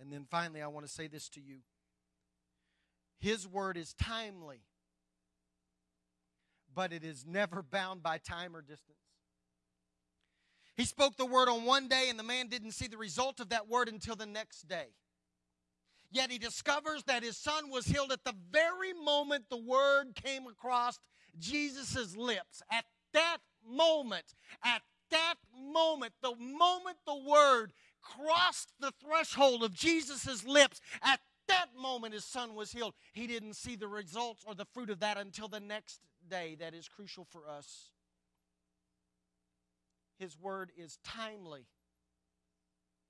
And 0.00 0.12
then 0.12 0.26
finally, 0.30 0.62
I 0.62 0.66
want 0.66 0.86
to 0.86 0.92
say 0.92 1.06
this 1.06 1.28
to 1.30 1.40
you 1.40 1.58
His 3.18 3.46
word 3.46 3.76
is 3.76 3.94
timely, 3.94 4.60
but 6.74 6.92
it 6.92 7.04
is 7.04 7.24
never 7.26 7.62
bound 7.62 8.02
by 8.02 8.18
time 8.18 8.54
or 8.54 8.60
distance. 8.60 8.98
He 10.76 10.84
spoke 10.84 11.16
the 11.16 11.24
word 11.24 11.48
on 11.48 11.64
one 11.64 11.88
day, 11.88 12.08
and 12.10 12.18
the 12.18 12.22
man 12.22 12.48
didn't 12.48 12.72
see 12.72 12.86
the 12.86 12.98
result 12.98 13.40
of 13.40 13.48
that 13.48 13.66
word 13.66 13.88
until 13.88 14.14
the 14.14 14.26
next 14.26 14.68
day. 14.68 14.88
Yet 16.10 16.30
he 16.30 16.38
discovers 16.38 17.02
that 17.04 17.22
his 17.22 17.36
son 17.36 17.70
was 17.70 17.86
healed 17.86 18.12
at 18.12 18.24
the 18.24 18.34
very 18.50 18.92
moment 18.92 19.46
the 19.48 19.56
word 19.56 20.14
came 20.14 20.46
across 20.46 20.98
Jesus' 21.38 22.16
lips. 22.16 22.62
At 22.70 22.84
that 23.12 23.38
moment, 23.66 24.34
at 24.62 24.82
that 25.10 25.34
moment, 25.54 26.12
the 26.22 26.34
moment 26.36 26.98
the 27.06 27.16
word 27.16 27.72
crossed 28.14 28.72
the 28.80 28.92
threshold 29.04 29.62
of 29.62 29.74
Jesus' 29.74 30.44
lips, 30.44 30.80
at 31.02 31.20
that 31.48 31.66
moment 31.78 32.14
his 32.14 32.24
son 32.24 32.54
was 32.54 32.72
healed. 32.72 32.94
He 33.12 33.26
didn't 33.26 33.54
see 33.54 33.76
the 33.76 33.88
results 33.88 34.44
or 34.46 34.54
the 34.54 34.64
fruit 34.64 34.90
of 34.90 35.00
that 35.00 35.16
until 35.16 35.48
the 35.48 35.60
next 35.60 36.00
day. 36.28 36.56
That 36.58 36.74
is 36.74 36.88
crucial 36.88 37.24
for 37.24 37.48
us. 37.48 37.90
His 40.18 40.38
word 40.38 40.72
is 40.76 40.98
timely, 41.04 41.66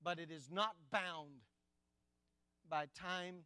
but 0.02 0.18
it 0.18 0.30
is 0.30 0.50
not 0.50 0.74
bound 0.90 1.42
by 2.68 2.86
time 2.98 3.44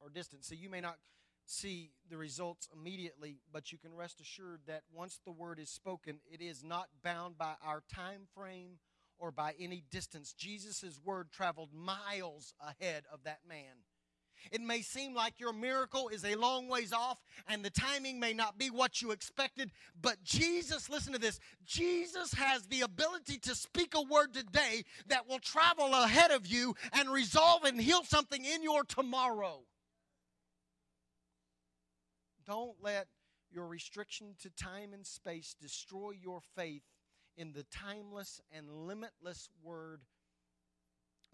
or 0.00 0.10
distance. 0.10 0.48
So 0.48 0.54
you 0.54 0.68
may 0.68 0.80
not 0.80 0.96
see 1.44 1.92
the 2.10 2.16
results 2.16 2.68
immediately, 2.74 3.38
but 3.52 3.72
you 3.72 3.78
can 3.78 3.94
rest 3.94 4.20
assured 4.20 4.60
that 4.66 4.82
once 4.92 5.20
the 5.24 5.32
word 5.32 5.58
is 5.58 5.70
spoken, 5.70 6.18
it 6.30 6.40
is 6.40 6.64
not 6.64 6.88
bound 7.02 7.38
by 7.38 7.54
our 7.64 7.82
time 7.92 8.22
frame 8.34 8.78
or 9.22 9.30
by 9.30 9.54
any 9.58 9.84
distance. 9.88 10.34
Jesus' 10.36 11.00
word 11.02 11.30
traveled 11.30 11.72
miles 11.72 12.54
ahead 12.60 13.04
of 13.10 13.22
that 13.22 13.38
man. 13.48 13.84
It 14.50 14.60
may 14.60 14.82
seem 14.82 15.14
like 15.14 15.38
your 15.38 15.52
miracle 15.52 16.08
is 16.08 16.24
a 16.24 16.34
long 16.34 16.66
ways 16.66 16.92
off 16.92 17.18
and 17.46 17.64
the 17.64 17.70
timing 17.70 18.18
may 18.18 18.32
not 18.32 18.58
be 18.58 18.68
what 18.68 19.00
you 19.00 19.12
expected, 19.12 19.70
but 20.00 20.24
Jesus, 20.24 20.90
listen 20.90 21.12
to 21.12 21.20
this, 21.20 21.38
Jesus 21.64 22.34
has 22.34 22.66
the 22.66 22.80
ability 22.80 23.38
to 23.38 23.54
speak 23.54 23.94
a 23.94 24.02
word 24.02 24.34
today 24.34 24.82
that 25.06 25.28
will 25.28 25.38
travel 25.38 25.94
ahead 25.94 26.32
of 26.32 26.44
you 26.44 26.74
and 26.92 27.08
resolve 27.08 27.62
and 27.62 27.80
heal 27.80 28.02
something 28.02 28.44
in 28.44 28.64
your 28.64 28.82
tomorrow. 28.82 29.60
Don't 32.44 32.74
let 32.82 33.06
your 33.52 33.68
restriction 33.68 34.34
to 34.40 34.50
time 34.50 34.92
and 34.92 35.06
space 35.06 35.54
destroy 35.60 36.10
your 36.20 36.40
faith 36.56 36.82
in 37.36 37.52
the 37.52 37.64
timeless 37.64 38.40
and 38.56 38.68
limitless 38.86 39.48
word 39.62 40.02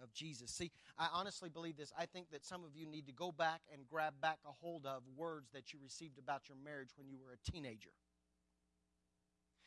of 0.02 0.12
Jesus. 0.12 0.50
See, 0.50 0.70
I 0.98 1.08
honestly 1.12 1.48
believe 1.48 1.76
this. 1.76 1.92
I 1.98 2.06
think 2.06 2.30
that 2.30 2.44
some 2.44 2.64
of 2.64 2.76
you 2.76 2.86
need 2.86 3.06
to 3.06 3.12
go 3.12 3.32
back 3.32 3.60
and 3.72 3.82
grab 3.88 4.14
back 4.20 4.38
a 4.46 4.52
hold 4.52 4.86
of 4.86 5.02
words 5.16 5.50
that 5.52 5.72
you 5.72 5.78
received 5.82 6.18
about 6.18 6.48
your 6.48 6.56
marriage 6.64 6.90
when 6.96 7.08
you 7.08 7.18
were 7.18 7.32
a 7.32 7.50
teenager. 7.50 7.90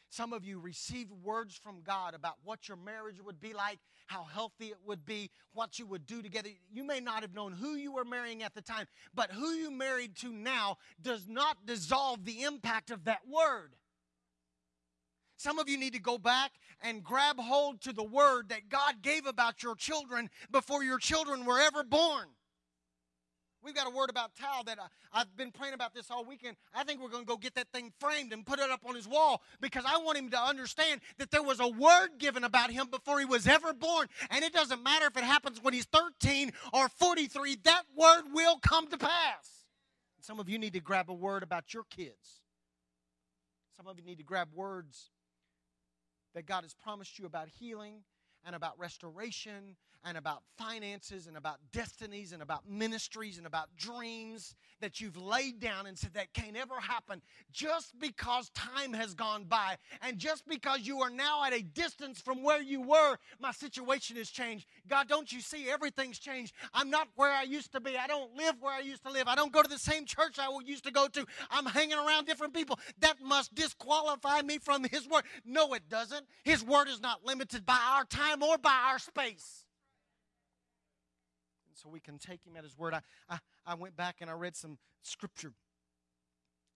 Some 0.09 0.33
of 0.33 0.43
you 0.43 0.59
received 0.59 1.11
words 1.23 1.55
from 1.55 1.83
God 1.83 2.13
about 2.13 2.35
what 2.43 2.67
your 2.67 2.75
marriage 2.75 3.21
would 3.23 3.39
be 3.39 3.53
like, 3.53 3.79
how 4.07 4.25
healthy 4.25 4.65
it 4.65 4.77
would 4.85 5.05
be, 5.05 5.29
what 5.53 5.79
you 5.79 5.85
would 5.85 6.05
do 6.05 6.21
together. 6.21 6.49
You 6.69 6.83
may 6.83 6.99
not 6.99 7.21
have 7.21 7.33
known 7.33 7.53
who 7.53 7.75
you 7.75 7.93
were 7.93 8.03
marrying 8.03 8.43
at 8.43 8.53
the 8.53 8.61
time, 8.61 8.87
but 9.13 9.31
who 9.31 9.51
you 9.51 9.71
married 9.71 10.17
to 10.17 10.33
now 10.33 10.77
does 11.01 11.29
not 11.29 11.65
dissolve 11.65 12.25
the 12.25 12.43
impact 12.43 12.91
of 12.91 13.05
that 13.05 13.21
word. 13.25 13.71
Some 15.41 15.57
of 15.57 15.67
you 15.67 15.75
need 15.75 15.93
to 15.93 15.99
go 15.99 16.19
back 16.19 16.51
and 16.83 17.03
grab 17.03 17.39
hold 17.39 17.81
to 17.81 17.93
the 17.93 18.03
word 18.03 18.49
that 18.49 18.69
God 18.69 19.01
gave 19.01 19.25
about 19.25 19.63
your 19.63 19.73
children 19.73 20.29
before 20.51 20.83
your 20.83 20.99
children 20.99 21.45
were 21.45 21.59
ever 21.59 21.83
born. 21.83 22.27
We've 23.63 23.73
got 23.73 23.87
a 23.87 23.89
word 23.89 24.11
about 24.11 24.35
Tal 24.35 24.63
that 24.65 24.77
uh, 24.77 24.83
I, 25.11 25.19
have 25.19 25.35
been 25.35 25.51
praying 25.51 25.73
about 25.73 25.95
this 25.95 26.11
all 26.11 26.23
weekend. 26.23 26.57
I 26.75 26.83
think 26.83 27.01
we're 27.01 27.09
going 27.09 27.23
to 27.23 27.27
go 27.27 27.37
get 27.37 27.55
that 27.55 27.71
thing 27.73 27.91
framed 27.99 28.33
and 28.33 28.45
put 28.45 28.59
it 28.59 28.69
up 28.69 28.81
on 28.87 28.93
his 28.93 29.07
wall 29.07 29.41
because 29.59 29.83
I 29.83 29.97
want 29.97 30.19
him 30.19 30.29
to 30.29 30.39
understand 30.39 31.01
that 31.17 31.31
there 31.31 31.41
was 31.41 31.59
a 31.59 31.67
word 31.67 32.09
given 32.19 32.43
about 32.43 32.69
him 32.69 32.91
before 32.91 33.17
he 33.17 33.25
was 33.25 33.47
ever 33.47 33.73
born. 33.73 34.09
And 34.29 34.43
it 34.43 34.53
doesn't 34.53 34.83
matter 34.83 35.07
if 35.07 35.17
it 35.17 35.23
happens 35.23 35.59
when 35.59 35.73
he's 35.73 35.85
13 35.85 36.51
or 36.71 36.87
43, 36.87 37.57
that 37.63 37.83
word 37.97 38.25
will 38.31 38.59
come 38.59 38.87
to 38.89 38.97
pass. 38.97 39.65
Some 40.19 40.39
of 40.39 40.47
you 40.49 40.59
need 40.59 40.73
to 40.73 40.81
grab 40.81 41.09
a 41.09 41.15
word 41.15 41.41
about 41.41 41.73
your 41.73 41.83
kids. 41.89 42.41
Some 43.75 43.87
of 43.87 43.97
you 43.97 44.05
need 44.05 44.19
to 44.19 44.23
grab 44.23 44.49
words 44.53 45.09
that 46.33 46.45
God 46.45 46.63
has 46.63 46.73
promised 46.73 47.19
you 47.19 47.25
about 47.25 47.47
healing 47.47 48.03
and 48.45 48.55
about 48.55 48.77
restoration 48.79 49.75
and 50.03 50.17
about 50.17 50.41
finances 50.57 51.27
and 51.27 51.37
about 51.37 51.57
destinies 51.71 52.33
and 52.33 52.41
about 52.41 52.67
ministries 52.67 53.37
and 53.37 53.45
about 53.45 53.69
dreams 53.77 54.55
that 54.79 54.99
you've 54.99 55.17
laid 55.17 55.59
down 55.59 55.85
and 55.85 55.97
said 55.97 56.13
that 56.13 56.33
can't 56.33 56.57
ever 56.57 56.79
happen 56.79 57.21
just 57.51 57.99
because 57.99 58.49
time 58.49 58.93
has 58.93 59.13
gone 59.13 59.43
by. 59.45 59.77
And 60.01 60.17
just 60.17 60.47
because 60.47 60.81
you 60.81 61.01
are 61.01 61.09
now 61.09 61.43
at 61.43 61.53
a 61.53 61.61
distance 61.61 62.19
from 62.19 62.43
where 62.43 62.61
you 62.61 62.81
were 62.81 63.17
my 63.39 63.51
situation 63.51 64.15
has 64.17 64.29
changed. 64.29 64.65
God 64.87 65.07
don't 65.07 65.31
you 65.31 65.39
see 65.39 65.69
everything's 65.69 66.19
changed? 66.19 66.53
I'm 66.73 66.89
not 66.89 67.07
where 67.15 67.31
i 67.31 67.43
used 67.43 67.71
to 67.73 67.79
be. 67.79 67.97
I 67.97 68.07
don't 68.07 68.35
live 68.35 68.55
where 68.59 68.73
i 68.73 68.79
used 68.79 69.03
to 69.03 69.11
live. 69.11 69.27
I 69.27 69.35
don't 69.35 69.51
go 69.51 69.61
to 69.61 69.69
the 69.69 69.77
same 69.77 70.05
church 70.05 70.39
i 70.39 70.47
used 70.65 70.85
to 70.85 70.91
go 70.91 71.07
to. 71.07 71.25
I'm 71.49 71.65
hanging 71.65 71.97
around 71.97 72.25
different 72.25 72.53
people. 72.53 72.79
That 72.99 73.17
must 73.23 73.53
disqualify 73.53 74.41
me 74.41 74.57
from 74.57 74.83
his 74.83 75.07
word. 75.07 75.23
No 75.45 75.73
it 75.73 75.89
doesn't. 75.89 76.25
His 76.43 76.63
word 76.63 76.87
is 76.87 77.01
not 77.01 77.25
limited 77.25 77.65
by 77.65 77.79
our 77.91 78.05
time 78.05 78.41
or 78.41 78.57
by 78.57 78.89
our 78.89 78.99
space 78.99 79.60
so 81.81 81.89
we 81.89 81.99
can 81.99 82.17
take 82.17 82.43
him 82.45 82.55
at 82.57 82.63
his 82.63 82.77
word. 82.77 82.93
I, 82.93 83.01
I, 83.29 83.39
I 83.65 83.75
went 83.75 83.95
back 83.95 84.17
and 84.21 84.29
I 84.29 84.33
read 84.33 84.55
some 84.55 84.77
scripture. 85.01 85.53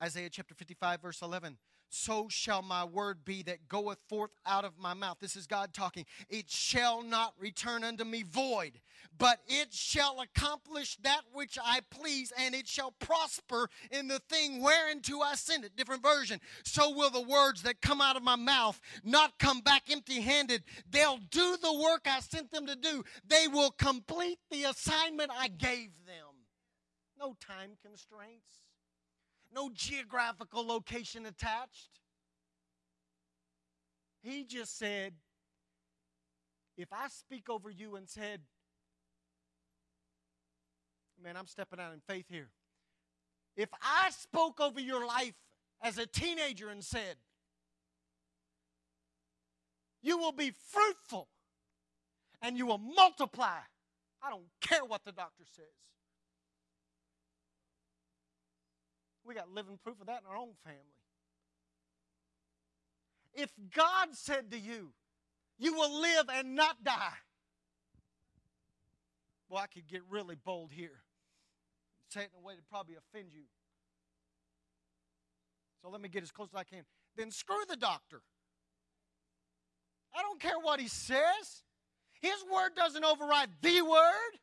Isaiah 0.02 0.30
chapter 0.30 0.54
55, 0.54 1.02
verse 1.02 1.22
11 1.22 1.58
so 1.90 2.28
shall 2.30 2.62
my 2.62 2.84
word 2.84 3.24
be 3.24 3.44
that 3.44 3.68
goeth 3.68 4.00
forth 4.08 4.32
out 4.46 4.66
of 4.66 4.78
my 4.78 4.94
mouth. 4.94 5.18
This 5.20 5.36
is 5.36 5.48
God 5.48 5.74
talking. 5.74 6.06
It 6.30 6.50
shall 6.50 7.02
not 7.02 7.34
return 7.40 7.84
unto 7.84 8.04
me 8.04 8.24
void, 8.24 8.82
but 9.18 9.40
it 9.48 9.74
shall 9.74 10.20
accomplish 10.22 10.98
that 10.98 11.22
which 11.34 11.58
I 11.64 11.80
please, 11.90 12.34
and 12.38 12.54
it 12.54 12.68
shall 12.68 12.92
prosper 12.92 13.70
in 13.92 14.08
the 14.08 14.20
thing 14.30 14.62
whereunto 14.62 15.22
I 15.22 15.36
send 15.36 15.64
it. 15.64 15.76
Different 15.76 16.04
version. 16.04 16.40
So 16.64 16.92
will 16.92 17.10
the 17.10 17.22
words 17.22 17.62
that 17.64 17.82
come 17.82 18.02
out 18.02 18.18
of 18.18 18.24
my 18.24 18.36
mouth 18.36 18.80
not 19.04 19.40
come 19.40 19.62
back 19.62 19.84
empty 19.90 20.22
handed. 20.22 20.64
They'll 20.90 21.20
do 21.32 21.58
the 21.62 21.74
work 21.74 22.08
I 22.08 22.20
sent 22.20 22.52
them 22.52 22.68
to 22.68 22.76
do, 22.76 23.04
they 23.28 23.48
will 23.48 23.72
complete 23.72 24.40
the 24.52 24.66
assignment 24.66 25.32
I 25.32 25.48
gave 25.48 25.92
them. 26.06 26.34
No 27.18 27.36
time 27.40 27.78
constraints 27.82 28.65
no 29.56 29.72
geographical 29.74 30.68
location 30.68 31.26
attached. 31.26 32.02
He 34.22 34.44
just 34.44 34.78
said, 34.78 35.14
if 36.78 36.92
I 36.92 37.08
speak 37.08 37.50
over 37.50 37.70
you 37.70 37.96
and 37.96 38.10
said, 38.10 38.42
man, 41.24 41.38
I'm 41.38 41.48
stepping 41.48 41.80
out 41.80 41.94
in 41.94 42.02
faith 42.06 42.26
here. 42.30 42.50
If 43.56 43.70
I 43.82 44.10
spoke 44.10 44.60
over 44.60 44.82
your 44.82 45.06
life 45.06 45.36
as 45.82 45.98
a 45.98 46.06
teenager 46.06 46.70
and 46.70 46.84
said, 46.84 47.16
you 50.02 50.18
will 50.18 50.34
be 50.34 50.52
fruitful 50.52 51.30
and 52.42 52.58
you 52.58 52.66
will 52.66 52.78
multiply, 52.78 53.60
I 54.22 54.30
don't 54.30 54.44
care 54.60 54.84
what 54.84 55.06
the 55.06 55.14
doctor 55.14 55.46
says. 55.56 55.66
We 59.26 59.34
got 59.34 59.50
living 59.50 59.80
proof 59.84 60.00
of 60.00 60.08
that 60.08 60.22
in 60.22 60.30
our 60.30 60.38
own 60.38 60.54
family. 60.64 60.80
If 63.34 63.52
God 63.76 64.10
said 64.14 64.52
to 64.52 64.60
you, 64.60 64.92
you 65.58 65.74
will 65.74 66.02
live 66.02 66.26
and 66.32 66.56
not 66.56 66.84
die. 66.84 67.14
Well, 69.50 69.62
I 69.62 69.68
could 69.68 69.88
get 69.88 70.02
really 70.10 70.36
bold 70.36 70.72
here. 70.72 71.02
Say 72.10 72.22
it 72.22 72.30
in 72.36 72.44
a 72.44 72.46
way 72.46 72.56
that 72.56 72.70
probably 72.70 72.96
offend 72.96 73.34
you. 73.34 73.44
So 75.82 75.90
let 75.90 76.02
me 76.02 76.10
get 76.10 76.24
as 76.24 76.32
close 76.32 76.50
as 76.54 76.60
I 76.60 76.64
can. 76.64 76.84
Then 77.16 77.32
screw 77.32 77.64
the 77.68 77.76
doctor. 77.76 78.22
I 80.16 80.22
don't 80.22 80.40
care 80.40 80.60
what 80.62 80.80
he 80.80 80.88
says. 80.88 81.64
His 82.22 82.44
word 82.52 82.72
doesn't 82.76 83.04
override 83.04 83.50
the 83.62 83.82
word. 83.82 84.40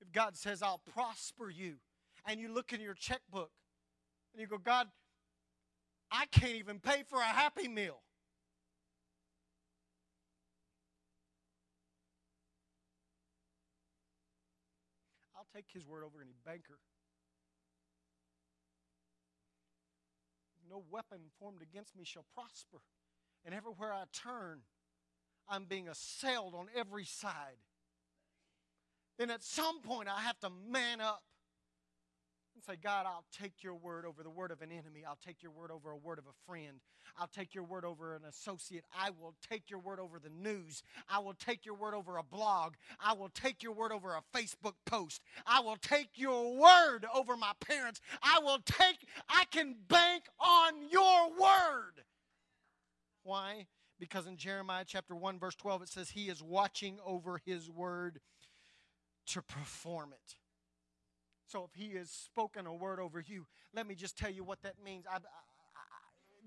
If 0.00 0.12
God 0.12 0.36
says, 0.36 0.62
I'll 0.62 0.80
prosper 0.94 1.50
you, 1.50 1.74
and 2.26 2.40
you 2.40 2.52
look 2.52 2.72
in 2.72 2.80
your 2.80 2.94
checkbook 2.94 3.50
and 4.32 4.40
you 4.40 4.46
go, 4.46 4.58
God, 4.58 4.88
I 6.10 6.26
can't 6.26 6.54
even 6.54 6.78
pay 6.80 7.02
for 7.08 7.18
a 7.18 7.24
happy 7.24 7.68
meal. 7.68 8.00
I'll 15.36 15.46
take 15.54 15.66
his 15.72 15.86
word 15.86 16.04
over 16.04 16.20
any 16.20 16.34
banker. 16.44 16.78
No 20.68 20.82
weapon 20.90 21.18
formed 21.38 21.62
against 21.62 21.96
me 21.96 22.04
shall 22.04 22.24
prosper. 22.34 22.78
And 23.44 23.54
everywhere 23.54 23.92
I 23.92 24.04
turn, 24.12 24.60
I'm 25.48 25.64
being 25.64 25.88
assailed 25.88 26.54
on 26.54 26.68
every 26.74 27.04
side. 27.04 27.58
Then 29.18 29.30
at 29.30 29.44
some 29.44 29.80
point, 29.82 30.08
I 30.08 30.22
have 30.22 30.40
to 30.40 30.50
man 30.50 31.00
up 31.00 31.22
and 32.54 32.64
say, 32.64 32.76
God, 32.80 33.06
I'll 33.06 33.24
take 33.32 33.62
your 33.62 33.74
word 33.74 34.04
over 34.04 34.22
the 34.22 34.30
word 34.30 34.50
of 34.50 34.62
an 34.62 34.70
enemy. 34.70 35.04
I'll 35.06 35.18
take 35.24 35.42
your 35.42 35.52
word 35.52 35.70
over 35.70 35.90
a 35.90 35.96
word 35.96 36.18
of 36.18 36.24
a 36.26 36.46
friend. 36.46 36.80
I'll 37.18 37.28
take 37.28 37.54
your 37.54 37.64
word 37.64 37.84
over 37.84 38.14
an 38.14 38.22
associate. 38.28 38.84
I 38.98 39.10
will 39.10 39.34
take 39.48 39.70
your 39.70 39.80
word 39.80 39.98
over 40.00 40.18
the 40.18 40.30
news. 40.30 40.82
I 41.08 41.18
will 41.18 41.34
take 41.34 41.64
your 41.66 41.74
word 41.74 41.94
over 41.94 42.16
a 42.16 42.22
blog. 42.22 42.74
I 43.00 43.14
will 43.14 43.28
take 43.28 43.62
your 43.62 43.72
word 43.72 43.92
over 43.92 44.14
a 44.14 44.22
Facebook 44.36 44.74
post. 44.86 45.22
I 45.46 45.60
will 45.60 45.76
take 45.76 46.10
your 46.14 46.56
word 46.56 47.06
over 47.14 47.36
my 47.36 47.52
parents. 47.60 48.00
I 48.22 48.40
will 48.42 48.58
take, 48.64 49.06
I 49.28 49.44
can 49.50 49.76
bank 49.88 50.24
on 50.40 50.74
your 50.90 51.30
word. 51.30 52.04
Why? 53.22 53.66
Because 53.98 54.26
in 54.26 54.36
Jeremiah 54.36 54.84
chapter 54.86 55.14
1, 55.14 55.38
verse 55.38 55.54
12, 55.54 55.82
it 55.82 55.88
says, 55.88 56.10
He 56.10 56.28
is 56.28 56.42
watching 56.42 56.98
over 57.04 57.40
His 57.44 57.70
word 57.70 58.20
to 59.28 59.42
perform 59.42 60.12
it. 60.12 60.36
So 61.54 61.68
if 61.72 61.80
he 61.80 61.96
has 61.98 62.10
spoken 62.10 62.66
a 62.66 62.74
word 62.74 62.98
over 62.98 63.22
you, 63.24 63.46
let 63.72 63.86
me 63.86 63.94
just 63.94 64.18
tell 64.18 64.30
you 64.30 64.42
what 64.42 64.60
that 64.62 64.74
means. 64.84 65.04
I, 65.08 65.14
I, 65.14 65.18
I, 65.18 65.20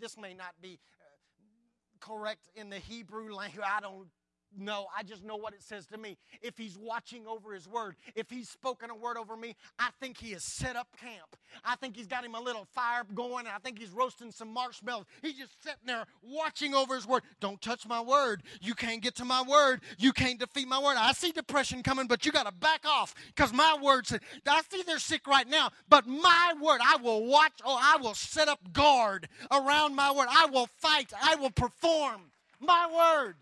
this 0.01 0.18
may 0.18 0.34
not 0.34 0.53
be 0.62 0.82
uh, 0.99 2.05
correct 2.05 2.49
in 2.58 2.70
the 2.70 2.76
Hebrew 2.76 3.34
language. 3.34 3.64
I 3.66 3.80
don't 3.80 4.10
know. 4.58 4.88
I 4.95 5.04
just 5.04 5.24
know 5.24 5.36
what 5.36 5.54
it 5.54 5.62
says 5.62 5.86
to 5.88 5.98
me. 5.98 6.18
If 6.41 6.58
he's 6.58 6.78
watching 6.78 7.26
over 7.28 7.54
his 7.54 7.68
word, 7.68 7.95
if 8.16 8.30
he's 8.30 8.50
spoken 8.50 8.89
a 8.89 8.95
word 8.95 9.18
over 9.18 9.36
me, 9.36 9.56
I 9.80 9.89
think 10.00 10.18
he 10.18 10.32
has 10.32 10.43
set 10.43 10.76
up 10.76 10.88
camp. 11.00 11.36
I 11.64 11.76
think 11.76 11.95
he's 11.95 12.08
got 12.08 12.24
him 12.24 12.36
a 12.36 12.41
little 12.41 12.66
fire 12.66 13.04
going, 13.14 13.48
I 13.48 13.60
think 13.60 13.80
he's 13.80 13.91
roasting 13.91 14.32
some 14.32 14.52
marshmallows. 14.54 15.06
He's 15.22 15.38
just 15.38 15.62
sitting 15.64 15.86
there 15.86 16.06
watching 16.22 16.74
over 16.74 16.95
his 16.95 17.08
word. 17.08 17.24
Don't 17.39 17.62
touch 17.62 17.88
my 17.88 18.02
word. 18.02 18.43
You 18.62 18.74
can't 18.74 19.02
get 19.02 19.16
to 19.16 19.26
my 19.26 19.41
word. 19.41 19.82
You 19.98 20.14
can't 20.14 20.39
defeat 20.39 20.68
my 20.68 20.80
word. 20.80 20.95
I 20.98 21.14
see 21.14 21.32
depression 21.32 21.84
coming, 21.84 22.08
but 22.08 22.26
you 22.26 22.32
got 22.32 22.45
to 22.45 22.52
back 22.52 22.86
off 22.86 23.16
because 23.28 23.54
my 23.54 23.78
word 23.82 24.08
said, 24.08 24.22
I 24.48 24.62
see 24.70 24.84
they're 24.84 25.00
sick 25.00 25.28
right 25.28 25.48
now, 25.48 25.72
but 25.89 26.08
my 26.08 26.54
word, 26.62 26.80
I 26.84 26.98
will 26.98 27.26
watch, 27.26 27.54
oh, 27.66 27.78
I 27.80 27.98
will 28.02 28.14
set 28.14 28.48
up 28.48 28.60
guard 28.74 29.28
around 29.52 29.95
my 29.95 30.12
word. 30.12 30.28
I 30.30 30.48
will 30.48 30.68
fight. 30.78 31.12
I 31.22 31.36
will 31.36 31.52
perform 31.52 32.32
my 32.60 32.88
word. 33.18 33.36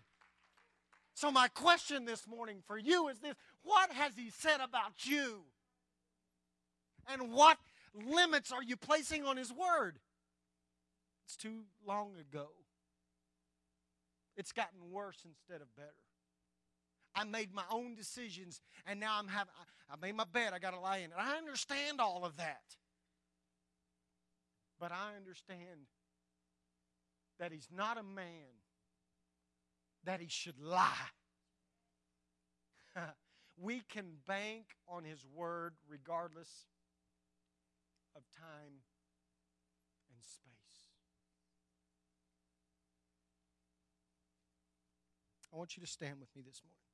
So, 1.16 1.30
my 1.30 1.48
question 1.48 2.04
this 2.04 2.28
morning 2.28 2.58
for 2.66 2.76
you 2.76 3.08
is 3.08 3.20
this 3.20 3.36
What 3.62 3.90
has 3.90 4.12
He 4.14 4.28
said 4.28 4.60
about 4.60 5.06
you? 5.06 5.44
And 7.08 7.32
what 7.32 7.56
limits 7.94 8.52
are 8.52 8.62
you 8.62 8.76
placing 8.76 9.24
on 9.24 9.38
His 9.38 9.50
Word? 9.50 9.98
It's 11.24 11.36
too 11.36 11.62
long 11.86 12.10
ago. 12.20 12.48
It's 14.36 14.52
gotten 14.52 14.90
worse 14.92 15.24
instead 15.24 15.62
of 15.62 15.74
better. 15.74 15.88
I 17.14 17.24
made 17.24 17.54
my 17.54 17.64
own 17.70 17.94
decisions, 17.94 18.60
and 18.86 19.00
now 19.00 19.18
I'm 19.18 19.28
having. 19.28 19.54
I 19.90 19.96
made 19.96 20.16
my 20.16 20.26
bed. 20.30 20.52
I 20.52 20.58
got 20.58 20.74
to 20.74 20.80
lie 20.80 20.98
in 20.98 21.04
it. 21.04 21.16
I 21.18 21.38
understand 21.38 21.98
all 21.98 22.26
of 22.26 22.36
that, 22.36 22.76
but 24.78 24.92
I 24.92 25.16
understand 25.16 25.88
that 27.40 27.52
He's 27.52 27.68
not 27.74 27.96
a 27.96 28.02
man 28.02 28.65
that 30.06 30.20
he 30.20 30.28
should 30.28 30.58
lie. 30.58 31.10
we 33.60 33.82
can 33.88 34.06
bank 34.26 34.76
on 34.88 35.04
his 35.04 35.26
word 35.34 35.74
regardless 35.88 36.66
of 38.16 38.22
time 38.38 38.82
and 40.10 40.22
space. 40.22 40.46
I 45.52 45.56
want 45.56 45.76
you 45.76 45.82
to 45.82 45.86
stand 45.86 46.20
with 46.20 46.34
me 46.34 46.42
this 46.46 46.62
morning. 46.64 46.85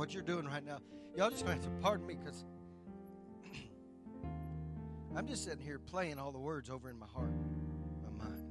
What 0.00 0.14
you're 0.14 0.22
doing 0.22 0.46
right 0.46 0.64
now. 0.64 0.78
Y'all 1.14 1.28
just 1.28 1.44
going 1.44 1.60
to 1.60 1.62
have 1.62 1.76
to 1.76 1.82
pardon 1.82 2.06
me 2.06 2.16
because 2.18 2.46
I'm 5.14 5.26
just 5.26 5.44
sitting 5.44 5.60
here 5.60 5.78
playing 5.78 6.18
all 6.18 6.32
the 6.32 6.38
words 6.38 6.70
over 6.70 6.88
in 6.88 6.98
my 6.98 7.04
heart, 7.06 7.34
my 8.02 8.24
mind. 8.24 8.42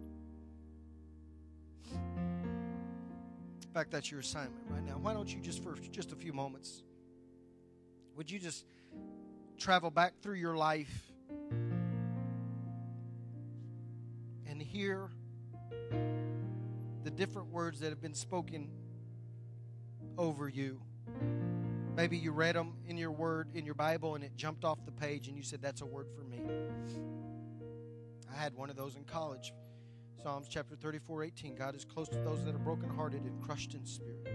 In 1.91 3.73
fact, 3.73 3.89
that's 3.89 4.11
your 4.11 4.19
assignment 4.19 4.63
right 4.69 4.85
now. 4.85 4.99
Why 5.01 5.15
don't 5.15 5.33
you 5.33 5.41
just 5.41 5.63
for 5.63 5.75
just 5.91 6.11
a 6.11 6.15
few 6.15 6.33
moments, 6.33 6.83
would 8.15 8.29
you 8.29 8.37
just 8.37 8.63
travel 9.57 9.89
back 9.89 10.21
through 10.21 10.35
your 10.35 10.55
life 10.55 11.11
and 14.45 14.61
hear 14.61 15.09
the 17.03 17.09
different 17.09 17.51
words 17.51 17.79
that 17.79 17.89
have 17.89 18.01
been 18.01 18.13
spoken 18.13 18.69
over 20.15 20.47
you? 20.47 20.79
Maybe 21.99 22.15
you 22.15 22.31
read 22.31 22.55
them 22.55 22.75
in 22.87 22.95
your 22.95 23.11
word, 23.11 23.49
in 23.53 23.65
your 23.65 23.75
Bible, 23.75 24.15
and 24.15 24.23
it 24.23 24.31
jumped 24.37 24.63
off 24.63 24.85
the 24.85 24.91
page, 24.93 25.27
and 25.27 25.35
you 25.35 25.43
said, 25.43 25.61
That's 25.61 25.81
a 25.81 25.85
word 25.85 26.07
for 26.15 26.23
me. 26.23 26.39
I 28.33 28.41
had 28.41 28.55
one 28.55 28.69
of 28.69 28.77
those 28.77 28.95
in 28.95 29.03
college. 29.03 29.51
Psalms 30.23 30.47
chapter 30.49 30.77
34 30.77 31.25
18. 31.25 31.55
God 31.55 31.75
is 31.75 31.83
close 31.83 32.07
to 32.07 32.17
those 32.19 32.45
that 32.45 32.55
are 32.55 32.59
brokenhearted 32.59 33.21
and 33.25 33.41
crushed 33.41 33.73
in 33.73 33.85
spirit. 33.85 34.29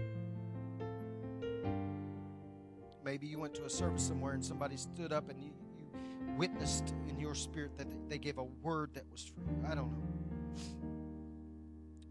Maybe 3.03 3.25
you 3.25 3.39
went 3.39 3.55
to 3.55 3.65
a 3.65 3.69
service 3.69 4.03
somewhere 4.03 4.33
and 4.33 4.45
somebody 4.45 4.77
stood 4.77 5.11
up 5.11 5.31
and 5.31 5.41
you, 5.41 5.49
you 5.79 6.35
witnessed 6.37 6.93
in 7.09 7.19
your 7.19 7.33
spirit 7.33 7.75
that 7.79 7.87
they 8.07 8.19
gave 8.19 8.37
a 8.37 8.43
word 8.43 8.93
that 8.93 9.05
was 9.11 9.23
for 9.23 9.41
you. 9.41 9.65
I 9.67 9.73
don't 9.73 9.91
know. 9.91 10.07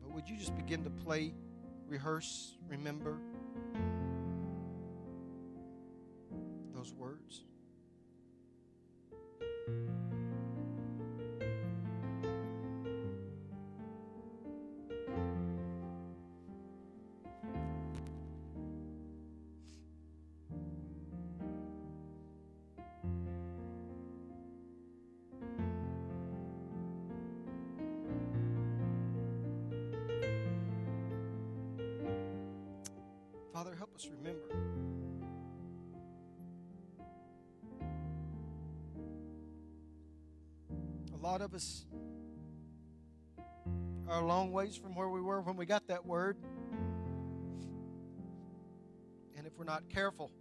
But 0.02 0.10
would 0.10 0.28
you 0.28 0.36
just 0.36 0.56
begin 0.56 0.82
to 0.82 0.90
play, 0.90 1.32
rehearse, 1.86 2.56
remember? 2.68 3.18
Father, 33.54 33.76
help 33.76 33.94
us 33.94 34.08
remember. 34.18 34.48
A 41.12 41.16
lot 41.16 41.40
of 41.40 41.54
us 41.54 41.86
are 44.08 44.20
a 44.20 44.26
long 44.26 44.50
ways 44.50 44.76
from 44.76 44.96
where 44.96 45.08
we 45.08 45.20
were 45.20 45.40
when 45.40 45.56
we 45.56 45.66
got 45.66 45.86
that 45.86 46.04
word. 46.04 46.36
And 49.36 49.46
if 49.46 49.56
we're 49.56 49.64
not 49.64 49.88
careful, 49.88 50.32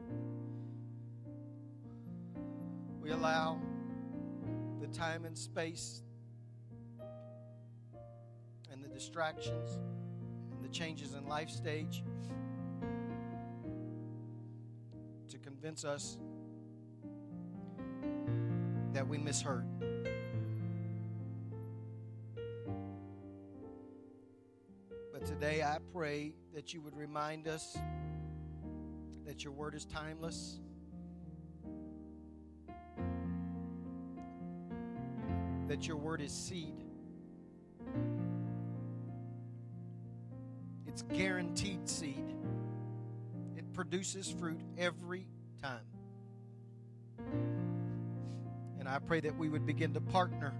we 2.99 3.11
allow 3.11 3.61
the 4.81 4.87
time 4.87 5.25
and 5.25 5.37
space 5.37 6.01
and 8.71 8.83
the 8.83 8.89
distractions 8.89 9.77
and 10.51 10.65
the 10.65 10.69
changes 10.69 11.13
in 11.13 11.27
life 11.27 11.51
stage 11.51 12.02
convince 15.73 15.85
us 15.85 16.17
that 18.93 19.07
we 19.07 19.17
misheard. 19.17 19.65
But 25.11 25.25
today 25.25 25.63
I 25.63 25.77
pray 25.91 26.33
that 26.53 26.73
you 26.73 26.81
would 26.81 26.95
remind 26.95 27.47
us 27.47 27.75
that 29.25 29.43
your 29.43 29.53
word 29.53 29.73
is 29.73 29.85
timeless. 29.85 30.59
That 35.67 35.87
your 35.87 35.97
word 35.97 36.21
is 36.21 36.31
seed. 36.31 36.83
It's 40.85 41.01
guaranteed 41.01 41.89
seed. 41.89 42.35
It 43.57 43.73
produces 43.73 44.29
fruit 44.29 44.61
every 44.77 45.25
time. 45.63 45.79
And 48.79 48.89
I 48.89 48.99
pray 48.99 49.21
that 49.21 49.37
we 49.37 49.47
would 49.47 49.65
begin 49.65 49.93
to 49.93 50.01
partner 50.01 50.53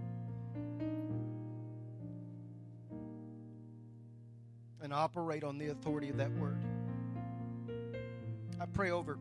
and 4.81 4.93
operate 4.93 5.43
on 5.43 5.57
the 5.57 5.67
authority 5.67 6.09
of 6.09 6.17
that 6.17 6.31
word. 6.37 6.57
I 8.61 8.65
pray 8.65 8.91
over 8.91 9.19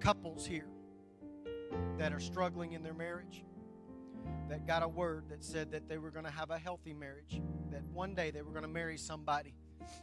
couples 0.00 0.44
here 0.44 0.66
that 1.96 2.12
are 2.12 2.20
struggling 2.20 2.72
in 2.72 2.82
their 2.82 2.92
marriage 2.92 3.42
that 4.50 4.66
got 4.66 4.82
a 4.82 4.88
word 4.88 5.24
that 5.30 5.42
said 5.42 5.72
that 5.72 5.88
they 5.88 5.96
were 5.96 6.10
going 6.10 6.26
to 6.26 6.30
have 6.30 6.50
a 6.50 6.58
healthy 6.58 6.92
marriage, 6.92 7.40
that 7.70 7.82
one 7.84 8.14
day 8.14 8.30
they 8.30 8.42
were 8.42 8.50
going 8.50 8.64
to 8.64 8.68
marry 8.68 8.98
somebody 8.98 9.54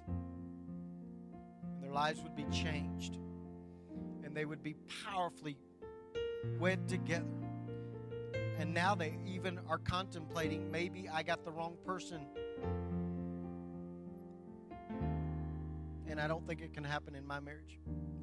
and 0.07 1.83
their 1.83 1.91
lives 1.91 2.19
would 2.21 2.35
be 2.35 2.45
changed 2.45 3.19
they 4.37 4.45
would 4.45 4.61
be 4.61 4.75
powerfully 5.03 5.57
wed 6.59 6.87
together. 6.87 7.25
And 8.59 8.71
now 8.71 8.93
they 8.93 9.17
even 9.25 9.59
are 9.67 9.79
contemplating 9.79 10.69
maybe 10.69 11.09
I 11.11 11.23
got 11.23 11.43
the 11.43 11.49
wrong 11.51 11.75
person. 11.83 12.21
And 16.07 16.21
I 16.21 16.27
don't 16.27 16.45
think 16.45 16.61
it 16.61 16.71
can 16.71 16.83
happen 16.83 17.15
in 17.15 17.25
my 17.25 17.39
marriage. 17.39 17.79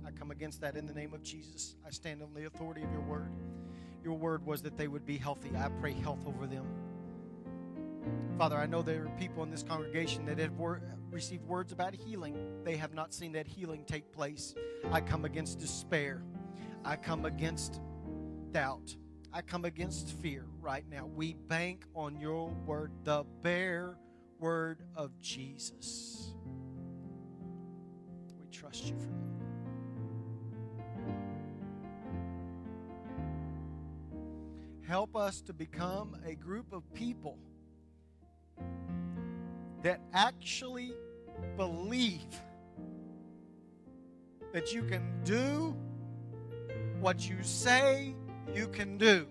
I 0.06 0.12
come 0.12 0.30
against 0.30 0.60
that 0.60 0.76
in 0.76 0.86
the 0.86 0.94
name 0.94 1.14
of 1.14 1.22
Jesus. 1.24 1.74
I 1.84 1.90
stand 1.90 2.22
on 2.22 2.32
the 2.32 2.46
authority 2.46 2.82
of 2.82 2.92
your 2.92 3.02
word. 3.02 3.32
Your 4.04 4.14
word 4.14 4.46
was 4.46 4.62
that 4.62 4.76
they 4.76 4.86
would 4.86 5.04
be 5.04 5.18
healthy. 5.18 5.50
I 5.56 5.68
pray 5.80 5.94
health 5.94 6.24
over 6.28 6.46
them. 6.46 6.66
Father, 8.38 8.56
I 8.56 8.66
know 8.66 8.82
there 8.82 9.06
are 9.06 9.18
people 9.18 9.42
in 9.42 9.50
this 9.50 9.64
congregation 9.64 10.26
that 10.26 10.38
have 10.38 10.56
received 11.14 11.46
words 11.46 11.72
about 11.72 11.94
healing. 11.94 12.36
They 12.64 12.76
have 12.76 12.92
not 12.92 13.14
seen 13.14 13.32
that 13.32 13.46
healing 13.46 13.84
take 13.86 14.10
place. 14.12 14.54
I 14.90 15.00
come 15.00 15.24
against 15.24 15.60
despair. 15.60 16.24
I 16.84 16.96
come 16.96 17.24
against 17.24 17.80
doubt. 18.50 18.96
I 19.32 19.40
come 19.40 19.64
against 19.64 20.10
fear 20.10 20.44
right 20.60 20.84
now. 20.90 21.06
We 21.06 21.34
bank 21.34 21.84
on 21.94 22.18
your 22.20 22.50
word, 22.66 22.90
the 23.04 23.24
bare 23.42 23.96
word 24.40 24.82
of 24.96 25.18
Jesus. 25.20 26.34
We 28.40 28.48
trust 28.48 28.86
you 28.86 28.96
for 28.96 29.06
that. 29.06 29.14
Help 34.86 35.14
us 35.16 35.40
to 35.42 35.52
become 35.52 36.16
a 36.26 36.34
group 36.34 36.72
of 36.72 36.92
people 36.92 37.38
that 39.84 40.00
actually 40.14 40.94
believe 41.58 42.40
that 44.52 44.72
you 44.72 44.82
can 44.82 45.02
do 45.24 45.76
what 47.00 47.28
you 47.28 47.36
say 47.42 48.14
you 48.54 48.66
can 48.68 48.96
do. 48.96 49.26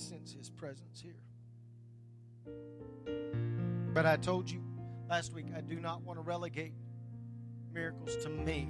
Sense 0.00 0.32
his 0.32 0.50
presence 0.50 1.02
here. 1.02 1.20
But 3.92 4.06
I 4.06 4.16
told 4.16 4.50
you 4.50 4.62
last 5.08 5.32
week, 5.32 5.46
I 5.56 5.60
do 5.60 5.78
not 5.80 6.02
want 6.02 6.18
to 6.18 6.22
relegate 6.22 6.72
miracles 7.72 8.16
to 8.24 8.28
me 8.28 8.68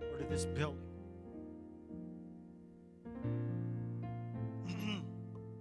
or 0.00 0.18
to 0.18 0.24
this 0.24 0.44
building. 0.46 0.78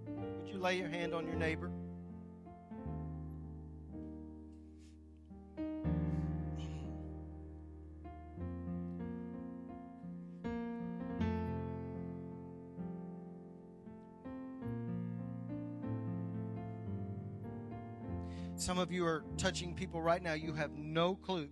Would 0.08 0.50
you 0.50 0.60
lay 0.60 0.78
your 0.78 0.90
hand 0.90 1.14
on 1.14 1.26
your 1.26 1.36
neighbor? 1.36 1.72
Some 18.70 18.78
of 18.78 18.91
you 18.91 19.03
are 19.03 19.24
touching 19.36 19.74
people 19.74 19.99
right 19.99 20.22
now. 20.22 20.34
You 20.34 20.53
have 20.53 20.78
no 20.78 21.15
clue 21.15 21.49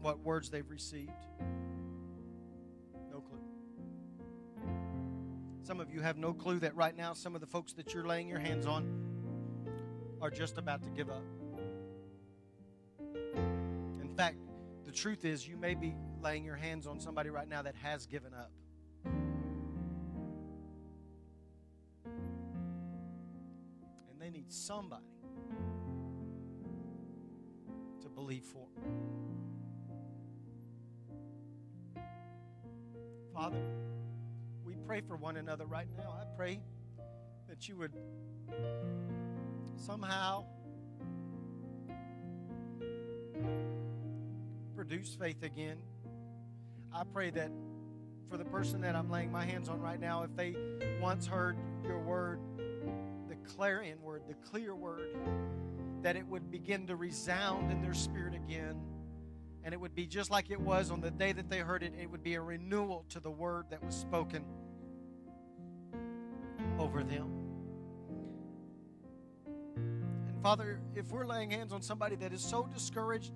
what 0.00 0.20
words 0.20 0.48
they've 0.48 0.70
received. 0.70 1.12
No 3.10 3.20
clue. 3.20 3.42
Some 5.64 5.80
of 5.80 5.90
you 5.90 6.00
have 6.00 6.16
no 6.16 6.32
clue 6.32 6.60
that 6.60 6.74
right 6.74 6.96
now 6.96 7.12
some 7.12 7.34
of 7.34 7.42
the 7.42 7.46
folks 7.46 7.74
that 7.74 7.92
you're 7.92 8.06
laying 8.06 8.26
your 8.26 8.38
hands 8.38 8.64
on 8.64 8.88
are 10.22 10.30
just 10.30 10.56
about 10.56 10.82
to 10.84 10.88
give 10.88 11.10
up. 11.10 11.24
In 14.00 14.14
fact, 14.16 14.38
the 14.86 14.92
truth 14.92 15.26
is, 15.26 15.46
you 15.46 15.58
may 15.58 15.74
be 15.74 15.94
laying 16.22 16.42
your 16.42 16.56
hands 16.56 16.86
on 16.86 17.00
somebody 17.00 17.28
right 17.28 17.50
now 17.50 17.60
that 17.60 17.74
has 17.82 18.06
given 18.06 18.32
up. 18.32 18.50
That 37.60 37.68
you 37.68 37.76
would 37.76 37.92
somehow 39.76 40.44
produce 44.74 45.14
faith 45.20 45.42
again. 45.42 45.76
I 46.90 47.02
pray 47.12 47.28
that 47.28 47.50
for 48.30 48.38
the 48.38 48.46
person 48.46 48.80
that 48.80 48.96
I'm 48.96 49.10
laying 49.10 49.30
my 49.30 49.44
hands 49.44 49.68
on 49.68 49.78
right 49.78 50.00
now, 50.00 50.22
if 50.22 50.34
they 50.34 50.56
once 51.02 51.26
heard 51.26 51.58
your 51.84 51.98
word, 51.98 52.40
the 53.28 53.36
clarion 53.54 54.00
word, 54.00 54.22
the 54.26 54.36
clear 54.48 54.74
word, 54.74 55.10
that 56.00 56.16
it 56.16 56.26
would 56.26 56.50
begin 56.50 56.86
to 56.86 56.96
resound 56.96 57.70
in 57.70 57.82
their 57.82 57.92
spirit 57.94 58.34
again 58.34 58.80
And 59.64 59.74
it 59.74 59.80
would 59.80 59.94
be 59.94 60.06
just 60.06 60.30
like 60.30 60.50
it 60.50 60.60
was 60.60 60.90
on 60.90 61.02
the 61.02 61.10
day 61.10 61.32
that 61.32 61.50
they 61.50 61.58
heard 61.58 61.82
it. 61.82 61.92
It 62.00 62.10
would 62.10 62.22
be 62.22 62.34
a 62.36 62.40
renewal 62.40 63.04
to 63.10 63.20
the 63.20 63.30
word 63.30 63.66
that 63.70 63.84
was 63.84 63.94
spoken 63.94 64.44
over 66.78 67.02
them. 67.02 67.39
Father, 70.42 70.80
if 70.94 71.10
we're 71.10 71.26
laying 71.26 71.50
hands 71.50 71.70
on 71.70 71.82
somebody 71.82 72.16
that 72.16 72.32
is 72.32 72.40
so 72.40 72.66
discouraged 72.72 73.32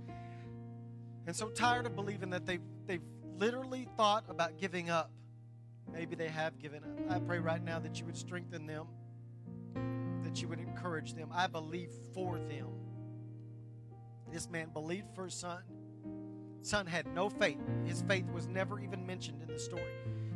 and 1.27 1.37
so 1.37 1.49
tired 1.49 1.85
of 1.85 1.95
believing 1.95 2.31
that 2.31 2.47
they've, 2.47 2.63
they've 2.87 3.03
literally 3.39 3.87
thought 3.97 4.25
about 4.29 4.59
giving 4.59 4.89
up, 4.89 5.11
maybe 5.93 6.17
they 6.17 6.29
have 6.29 6.59
given 6.59 6.83
up. 6.83 7.15
I 7.15 7.19
pray 7.19 7.41
right 7.41 7.63
now 7.63 7.79
that 7.81 8.01
you 8.01 8.07
would 8.07 8.17
strengthen 8.17 8.67
them, 8.67 8.87
that 10.23 10.41
you 10.41 10.49
would 10.49 10.61
encourage 10.61 11.13
them. 11.13 11.29
I 11.31 11.47
believe 11.47 11.91
for 12.15 12.39
them. 12.39 12.69
This 14.33 14.49
man 14.49 14.71
believed 14.73 15.15
for 15.15 15.25
his 15.25 15.35
son. 15.35 15.63
Son 16.63 16.87
had 16.87 17.07
no 17.15 17.29
faith. 17.29 17.61
His 17.85 18.01
faith 18.09 18.25
was 18.33 18.47
never 18.49 18.81
even 18.81 19.05
mentioned 19.07 19.43
in 19.43 19.49
the 19.49 19.59
story. 19.59 19.83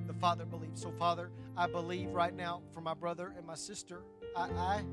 The 0.07 0.13
father 0.13 0.45
believed. 0.45 0.79
So, 0.79 0.93
Father, 0.99 1.31
I 1.57 1.67
believe 1.67 2.11
right 2.11 2.35
now 2.35 2.61
for 2.75 2.83
my 2.83 2.93
brother 2.93 3.33
and 3.37 3.47
my 3.47 3.55
sister. 3.55 4.03
I, 4.37 4.43
I, 4.43 4.85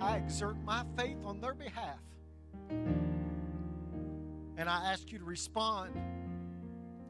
I 0.00 0.16
exert 0.16 0.56
my 0.64 0.84
faith 0.96 1.18
on 1.24 1.40
their 1.40 1.54
behalf. 1.54 1.98
And 4.56 4.68
I 4.68 4.92
ask 4.92 5.10
you 5.10 5.18
to 5.18 5.24
respond 5.24 5.92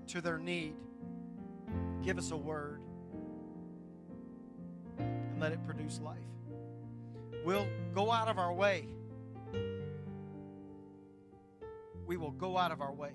to 0.09 0.21
their 0.21 0.39
need. 0.39 0.75
Give 2.03 2.19
us 2.19 2.31
a 2.31 2.37
word 2.37 2.81
and 4.99 5.41
let 5.41 5.53
it 5.53 5.65
produce 5.67 6.01
life. 6.01 6.19
We'll 7.45 7.69
go 7.95 8.11
out 8.11 8.29
of 8.29 8.39
our 8.39 8.53
way. 8.53 8.87
We 12.07 12.17
will 12.17 12.33
go 12.33 12.57
out 12.57 12.73
of 12.73 12.81
our 12.81 12.93
way 12.93 13.13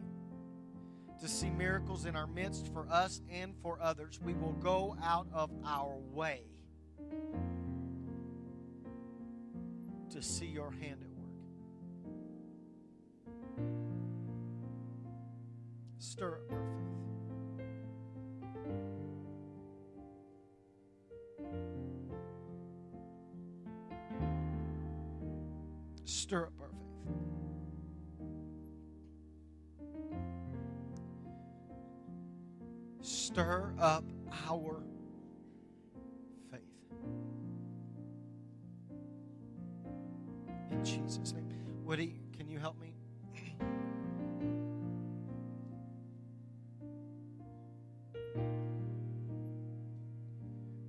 to 1.19 1.28
see 1.28 1.49
miracles 1.49 2.05
in 2.05 2.15
our 2.15 2.28
midst 2.28 2.71
for 2.74 2.88
us 2.89 3.21
and 3.32 3.55
for 3.61 3.80
others. 3.82 4.19
We 4.24 4.34
will 4.34 4.53
go 4.53 4.95
out 5.01 5.28
of 5.34 5.49
our 5.65 5.97
way 6.11 6.43
to 10.14 10.22
see 10.22 10.45
your 10.45 10.70
hand 10.70 11.01
at 11.01 11.09
work. 11.09 11.32
Stir 15.97 16.36
up 16.36 16.51
our 16.51 16.59
faith. 17.57 17.66
Stir 26.05 26.43
up 26.45 26.53
our 26.61 26.70
faith. 26.70 27.16
Stir 33.01 33.74
up 33.80 34.05
our 34.47 34.92
Jesus' 40.84 41.34
name. 41.34 41.47
Woody, 41.86 42.19
can 42.38 42.47
you 42.49 42.59
help 42.59 42.79
me? 42.79 42.93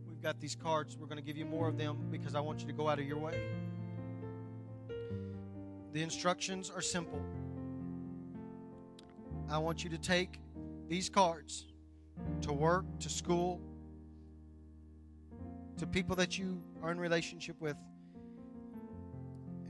We've 0.09 0.22
got 0.22 0.40
these 0.40 0.55
cards. 0.55 0.97
We're 0.99 1.07
going 1.07 1.18
to 1.18 1.24
give 1.24 1.36
you 1.36 1.45
more 1.45 1.68
of 1.68 1.78
them 1.78 2.09
because 2.11 2.34
I 2.34 2.40
want 2.40 2.61
you 2.61 2.66
to 2.66 2.72
go 2.72 2.88
out 2.88 2.99
of 2.99 3.07
your 3.07 3.18
way. 3.18 3.40
The 5.92 6.03
instructions 6.03 6.70
are 6.74 6.80
simple. 6.80 7.20
I 9.49 9.59
want 9.59 9.84
you 9.84 9.90
to 9.90 9.99
take 9.99 10.40
these 10.88 11.09
cards 11.09 11.66
to 12.42 12.53
work, 12.53 12.84
to 13.01 13.09
school, 13.09 13.61
to 15.78 15.86
people 15.86 16.16
that 16.16 16.38
you 16.38 16.61
are 16.82 16.90
in 16.90 16.99
relationship 16.99 17.61
with, 17.61 17.76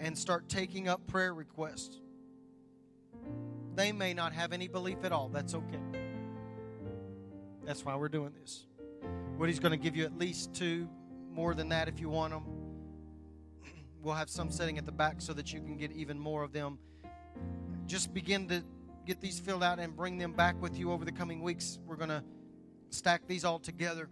and 0.01 0.17
start 0.17 0.49
taking 0.49 0.89
up 0.89 1.07
prayer 1.07 1.35
requests. 1.35 2.01
They 3.75 3.93
may 3.93 4.15
not 4.15 4.33
have 4.33 4.53
any 4.53 4.69
belief 4.69 4.99
at 5.05 5.13
all. 5.13 5.29
That's 5.29 5.55
okay. 5.55 5.81
That's 7.65 7.85
why 7.85 7.97
we're 7.97 8.09
doing 8.09 8.33
this. 8.41 8.67
Woody's 9.39 9.59
going 9.59 9.73
to 9.73 9.79
give 9.79 9.97
you 9.97 10.05
at 10.05 10.17
least 10.17 10.55
two, 10.55 10.89
more 11.33 11.55
than 11.55 11.71
that 11.71 11.89
if 11.89 12.01
you 12.01 12.09
want 12.09 12.33
them. 12.33 12.45
We'll 14.03 14.15
have 14.15 14.29
some 14.29 14.51
sitting 14.51 14.77
at 14.77 14.85
the 14.85 14.93
back 14.93 15.23
so 15.23 15.33
that 15.33 15.53
you 15.53 15.61
can 15.61 15.79
get 15.79 15.91
even 15.93 16.19
more 16.19 16.43
of 16.43 16.53
them. 16.53 16.79
Just 17.87 18.13
begin 18.13 18.47
to 18.49 18.63
get 19.07 19.21
these 19.21 19.41
filled 19.41 19.63
out 19.63 19.79
and 19.79 19.97
bring 19.97 20.19
them 20.19 20.33
back 20.33 20.61
with 20.61 20.79
you 20.79 20.93
over 20.93 21.07
the 21.07 21.13
coming 21.13 21.41
weeks. 21.41 21.79
We're 21.87 21.97
going 21.97 22.11
to 22.11 22.23
stack 22.91 23.27
these 23.27 23.45
all 23.45 23.59
together. 23.59 24.11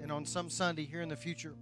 And 0.00 0.12
on 0.12 0.24
some 0.24 0.48
Sunday 0.48 0.84
here 0.84 1.02
in 1.02 1.08
the 1.08 1.16
future, 1.16 1.54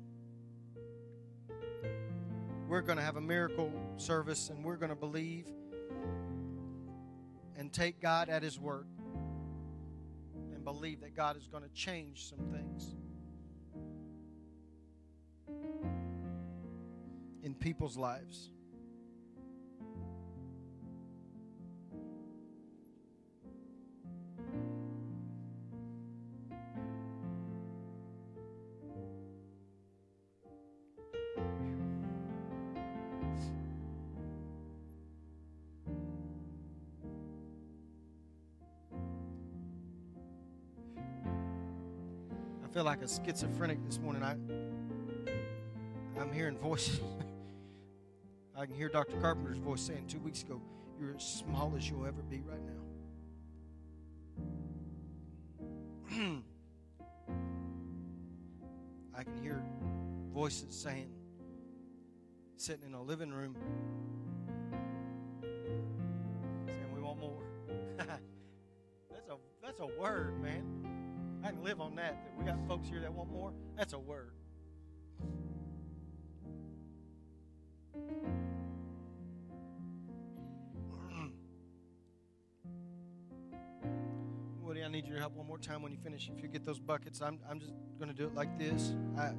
we're 2.73 2.81
going 2.81 2.97
to 2.97 3.05
have 3.05 3.17
a 3.17 3.21
miracle 3.21 3.71
service 3.99 4.49
and 4.49 4.65
we're 4.65 4.77
going 4.77 4.89
to 4.89 4.97
believe 4.97 5.45
and 7.55 7.71
take 7.71 8.01
God 8.01 8.31
at 8.31 8.43
His 8.43 8.59
word 8.59 8.87
and 10.55 10.65
believe 10.65 11.03
that 11.03 11.15
God 11.15 11.37
is 11.37 11.47
going 11.49 11.63
to 11.63 11.69
change 11.75 12.31
some 12.31 12.39
things 12.51 12.95
in 17.43 17.55
people's 17.55 17.99
lives. 17.99 18.49
Feel 42.83 42.91
like 42.91 43.03
a 43.03 43.09
schizophrenic 43.09 43.79
this 43.87 44.01
morning. 44.01 44.25
I 44.25 44.33
I'm 46.21 46.33
hearing 46.33 46.59
voices. 46.59 46.99
I 48.57 48.67
can 48.67 48.75
hear 48.75 48.89
Dr. 48.89 49.17
Carpenter's 49.21 49.59
voice 49.59 49.83
saying 49.83 50.07
two 50.09 50.19
weeks 50.19 50.43
ago, 50.43 50.61
You're 51.01 51.15
as 51.15 51.23
small 51.23 51.73
as 51.77 51.89
you'll 51.89 52.05
ever 52.07 52.23
be 52.23 52.43
right 52.43 52.61
now. 56.11 56.43
I 59.17 59.23
can 59.23 59.41
hear 59.41 59.63
voices 60.35 60.75
saying, 60.75 61.13
sitting 62.57 62.85
in 62.85 62.95
a 62.95 63.03
living 63.03 63.31
room, 63.31 63.55
saying, 66.67 66.93
We 66.93 67.01
want 67.01 67.21
more. 67.21 67.45
that's 67.97 69.29
a 69.31 69.37
that's 69.63 69.79
a 69.79 69.87
word, 70.01 70.43
man. 70.43 70.72
Can 71.53 71.65
live 71.65 71.81
on 71.81 71.95
that. 71.97 72.23
That 72.25 72.39
we 72.39 72.45
got 72.45 72.57
folks 72.67 72.89
here 72.89 73.01
that 73.01 73.13
want 73.13 73.31
more. 73.31 73.53
That's 73.77 73.93
a 73.93 73.99
word. 73.99 74.33
Woody, 84.63 84.83
I 84.83 84.89
need 84.89 85.07
your 85.07 85.19
help 85.19 85.35
one 85.35 85.47
more 85.47 85.59
time 85.59 85.83
when 85.83 85.93
you 85.93 85.99
finish. 85.99 86.31
If 86.35 86.43
you 86.43 86.49
get 86.49 86.65
those 86.65 86.79
buckets, 86.79 87.21
I'm, 87.21 87.39
I'm 87.49 87.61
just 87.61 87.75
going 87.99 88.09
to 88.09 88.17
do 88.17 88.25
it 88.27 88.35
like 88.35 88.59
this. 88.59 88.95
I, 89.19 89.33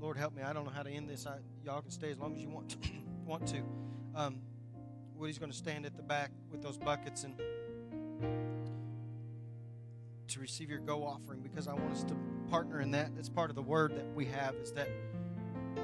Lord 0.00 0.16
help 0.16 0.34
me. 0.34 0.42
I 0.42 0.54
don't 0.54 0.64
know 0.64 0.70
how 0.70 0.82
to 0.82 0.90
end 0.90 1.10
this. 1.10 1.26
I, 1.26 1.36
y'all 1.62 1.82
can 1.82 1.90
stay 1.90 2.10
as 2.10 2.18
long 2.18 2.34
as 2.34 2.40
you 2.40 2.48
want 2.48 2.70
to. 2.70 2.78
want 3.26 3.46
to. 3.48 3.62
Um, 4.14 4.40
Woody's 5.14 5.38
going 5.38 5.52
to 5.52 5.58
stand 5.58 5.84
at 5.84 5.94
the 5.94 6.02
back 6.02 6.30
with 6.50 6.62
those 6.62 6.78
buckets 6.78 7.24
and 7.24 7.38
to 10.28 10.40
receive 10.40 10.68
your 10.68 10.78
go 10.78 11.04
offering 11.04 11.40
because 11.40 11.68
I 11.68 11.72
want 11.72 11.92
us 11.92 12.04
to 12.04 12.16
partner 12.50 12.80
in 12.80 12.90
that. 12.92 13.10
It's 13.18 13.28
part 13.28 13.50
of 13.50 13.56
the 13.56 13.62
word 13.62 13.96
that 13.96 14.06
we 14.14 14.26
have 14.26 14.54
is 14.56 14.72
that 14.72 14.88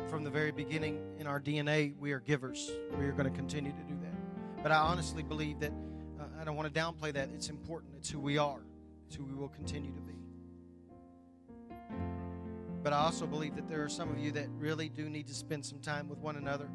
from 0.08 0.22
the 0.22 0.30
very 0.30 0.52
beginning 0.52 1.00
in 1.18 1.26
our 1.26 1.40
DNA, 1.40 1.96
we 1.98 2.12
are 2.12 2.20
givers. 2.20 2.70
We 2.98 3.06
are 3.06 3.12
going 3.12 3.30
to 3.30 3.36
continue 3.36 3.72
to 3.72 3.82
do 3.84 3.94
that. 4.02 4.62
But 4.62 4.72
I 4.72 4.76
honestly 4.76 5.22
believe 5.22 5.60
that 5.60 5.72
uh, 6.20 6.24
I 6.40 6.44
don't 6.44 6.56
want 6.56 6.72
to 6.72 6.80
downplay 6.80 7.12
that. 7.14 7.30
It's 7.34 7.48
important. 7.48 7.94
It's 7.96 8.10
who 8.10 8.20
we 8.20 8.38
are. 8.38 8.60
It's 9.06 9.16
who 9.16 9.24
we 9.24 9.34
will 9.34 9.48
continue 9.48 9.92
to 9.92 10.00
be. 10.00 10.14
But 12.82 12.92
I 12.92 12.98
also 12.98 13.26
believe 13.26 13.56
that 13.56 13.66
there 13.66 13.82
are 13.82 13.88
some 13.88 14.10
of 14.10 14.18
you 14.18 14.30
that 14.32 14.48
really 14.58 14.90
do 14.90 15.08
need 15.08 15.26
to 15.28 15.34
spend 15.34 15.64
some 15.64 15.78
time 15.78 16.06
with 16.06 16.18
one 16.18 16.36
another 16.36 16.68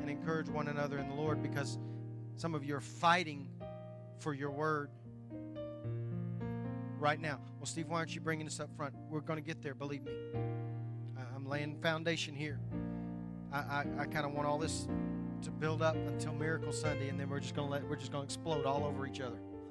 and 0.00 0.08
encourage 0.08 0.48
one 0.48 0.68
another 0.68 0.98
in 0.98 1.08
the 1.08 1.14
Lord 1.14 1.42
because 1.42 1.78
some 2.36 2.54
of 2.54 2.64
you 2.64 2.76
are 2.76 2.80
fighting 2.80 3.46
for 4.18 4.32
your 4.32 4.50
word 4.50 4.90
right 7.00 7.20
now. 7.20 7.40
Well, 7.58 7.66
Steve, 7.66 7.88
why 7.88 7.98
aren't 7.98 8.14
you 8.14 8.20
bringing 8.20 8.46
us 8.46 8.60
up 8.60 8.70
front? 8.76 8.94
We're 9.08 9.20
going 9.20 9.38
to 9.38 9.44
get 9.44 9.62
there, 9.62 9.74
believe 9.74 10.04
me. 10.04 10.12
I'm 11.34 11.48
laying 11.48 11.76
foundation 11.80 12.34
here. 12.34 12.60
I, 13.50 13.58
I, 13.58 13.86
I 14.00 14.06
kind 14.06 14.26
of 14.26 14.32
want 14.32 14.46
all 14.46 14.58
this 14.58 14.86
to 15.42 15.50
build 15.50 15.80
up 15.80 15.96
until 15.96 16.34
Miracle 16.34 16.70
Sunday, 16.70 17.08
and 17.08 17.18
then 17.18 17.30
we're 17.30 17.40
just 17.40 17.54
gonna 17.54 17.70
let 17.70 17.82
we're 17.88 17.96
just 17.96 18.12
gonna 18.12 18.24
explode 18.24 18.66
all 18.66 18.84
over 18.84 19.06
each 19.06 19.22
other. 19.22 19.38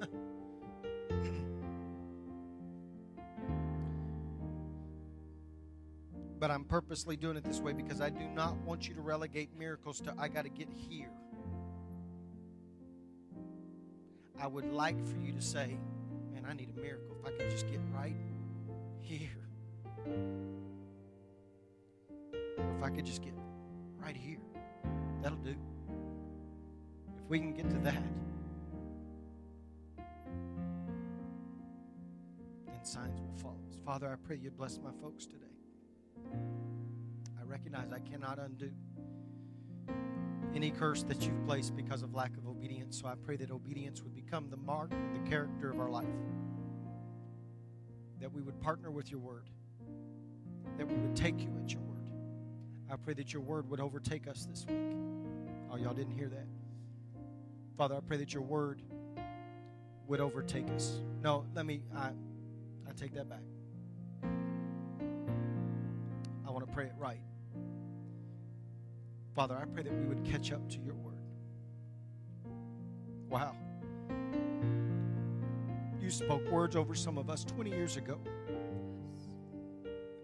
but 6.40 6.50
I'm 6.50 6.64
purposely 6.64 7.16
doing 7.16 7.36
it 7.36 7.44
this 7.44 7.60
way 7.60 7.72
because 7.72 8.00
I 8.00 8.10
do 8.10 8.26
not 8.34 8.56
want 8.62 8.88
you 8.88 8.94
to 8.94 9.00
relegate 9.00 9.56
miracles 9.56 10.00
to 10.00 10.12
I 10.18 10.26
got 10.26 10.42
to 10.42 10.50
get 10.50 10.68
here. 10.88 11.12
I 14.40 14.48
would 14.48 14.72
like 14.72 14.96
for 15.06 15.18
you 15.18 15.32
to 15.32 15.42
say, 15.42 15.78
I 16.50 16.54
need 16.54 16.70
a 16.76 16.80
miracle. 16.80 17.16
If 17.20 17.26
I 17.28 17.30
could 17.36 17.48
just 17.48 17.68
get 17.70 17.78
right 17.94 18.16
here. 18.98 19.28
If 22.32 22.82
I 22.82 22.90
could 22.90 23.06
just 23.06 23.22
get 23.22 23.34
right 23.96 24.16
here. 24.16 24.40
That'll 25.22 25.38
do. 25.38 25.54
If 27.16 27.28
we 27.28 27.38
can 27.38 27.52
get 27.52 27.70
to 27.70 27.76
that, 27.78 28.02
then 32.66 32.82
signs 32.84 33.20
will 33.20 33.32
follow 33.36 33.60
us. 33.70 33.78
Father, 33.84 34.08
I 34.08 34.16
pray 34.16 34.36
you'd 34.42 34.56
bless 34.56 34.76
my 34.78 34.90
folks 35.00 35.26
today. 35.26 35.54
I 37.40 37.44
recognize 37.44 37.92
I 37.92 38.00
cannot 38.00 38.40
undo 38.40 38.72
any 40.54 40.70
curse 40.70 41.02
that 41.04 41.22
you've 41.22 41.44
placed 41.46 41.76
because 41.76 42.02
of 42.02 42.14
lack 42.14 42.36
of 42.36 42.46
obedience. 42.46 43.00
So 43.00 43.06
I 43.06 43.14
pray 43.14 43.36
that 43.36 43.50
obedience 43.50 44.02
would 44.02 44.14
become 44.14 44.50
the 44.50 44.56
mark 44.56 44.90
the 44.90 45.30
character 45.30 45.70
of 45.70 45.80
our 45.80 45.88
life. 45.88 46.06
That 48.20 48.32
we 48.32 48.42
would 48.42 48.60
partner 48.60 48.90
with 48.90 49.10
your 49.10 49.20
word. 49.20 49.48
That 50.76 50.86
we 50.88 50.94
would 50.94 51.16
take 51.16 51.40
you 51.40 51.50
at 51.62 51.72
your 51.72 51.82
word. 51.82 52.10
I 52.90 52.96
pray 52.96 53.14
that 53.14 53.32
your 53.32 53.42
word 53.42 53.70
would 53.70 53.80
overtake 53.80 54.26
us 54.26 54.46
this 54.50 54.66
week. 54.68 54.96
Oh, 55.70 55.76
y'all 55.76 55.94
didn't 55.94 56.14
hear 56.14 56.28
that. 56.28 56.46
Father, 57.78 57.94
I 57.94 58.00
pray 58.00 58.16
that 58.18 58.34
your 58.34 58.42
word 58.42 58.82
would 60.06 60.20
overtake 60.20 60.68
us. 60.70 60.98
No, 61.22 61.46
let 61.54 61.64
me, 61.64 61.82
I, 61.96 62.08
I 62.88 62.92
take 62.96 63.14
that 63.14 63.28
back. 63.28 63.42
I 66.46 66.50
want 66.50 66.66
to 66.66 66.72
pray 66.74 66.86
it 66.86 66.94
right. 66.98 67.20
Father, 69.34 69.56
I 69.56 69.64
pray 69.64 69.82
that 69.84 69.92
we 69.92 70.06
would 70.06 70.24
catch 70.24 70.52
up 70.52 70.68
to 70.70 70.78
your 70.80 70.94
word. 70.94 71.14
Wow. 73.28 73.54
You 76.00 76.10
spoke 76.10 76.50
words 76.50 76.74
over 76.74 76.94
some 76.94 77.16
of 77.16 77.30
us 77.30 77.44
20 77.44 77.70
years 77.70 77.96
ago. 77.96 78.18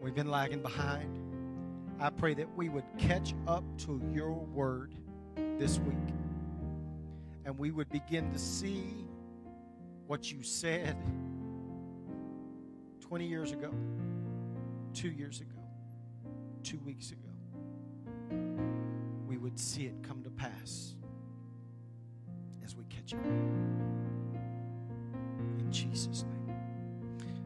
We've 0.00 0.14
been 0.14 0.30
lagging 0.30 0.60
behind. 0.60 1.18
I 2.00 2.10
pray 2.10 2.34
that 2.34 2.54
we 2.56 2.68
would 2.68 2.84
catch 2.98 3.34
up 3.46 3.64
to 3.78 4.02
your 4.12 4.32
word 4.32 4.94
this 5.58 5.78
week. 5.78 5.96
And 7.44 7.56
we 7.56 7.70
would 7.70 7.88
begin 7.90 8.32
to 8.32 8.38
see 8.38 9.06
what 10.06 10.30
you 10.32 10.42
said 10.42 10.96
20 13.00 13.26
years 13.26 13.52
ago, 13.52 13.72
two 14.92 15.10
years 15.10 15.40
ago, 15.40 15.60
two 16.64 16.78
weeks 16.80 17.12
ago. 17.12 17.25
Would 19.46 19.60
see 19.60 19.84
it 19.84 20.02
come 20.02 20.24
to 20.24 20.30
pass 20.30 20.96
as 22.64 22.74
we 22.74 22.82
catch 22.86 23.14
up. 23.14 23.24
In 25.60 25.68
Jesus' 25.70 26.24
name. 26.24 26.52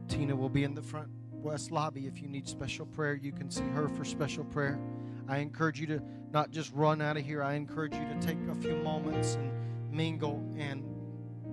Tina 0.09 0.35
will 0.35 0.49
be 0.49 0.65
in 0.65 0.75
the 0.75 0.81
front 0.81 1.11
west 1.31 1.71
lobby. 1.71 2.07
If 2.07 2.23
you 2.23 2.29
need 2.29 2.49
special 2.49 2.87
prayer, 2.87 3.13
you 3.17 3.33
can 3.33 3.51
see 3.51 3.65
her 3.75 3.87
for 3.91 4.07
special 4.07 4.45
prayer. 4.45 4.81
I 5.29 5.41
encourage 5.41 5.79
you 5.79 5.87
to 5.89 6.01
not 6.33 6.51
just 6.51 6.73
run 6.73 7.03
out 7.03 7.19
of 7.19 7.25
here, 7.27 7.43
I 7.43 7.53
encourage 7.53 7.93
you 7.93 8.09
to 8.09 8.19
take 8.19 8.39
a 8.51 8.55
few 8.55 8.77
moments 8.77 9.35
and 9.35 9.53
mingle 9.93 10.43
and 10.57 10.83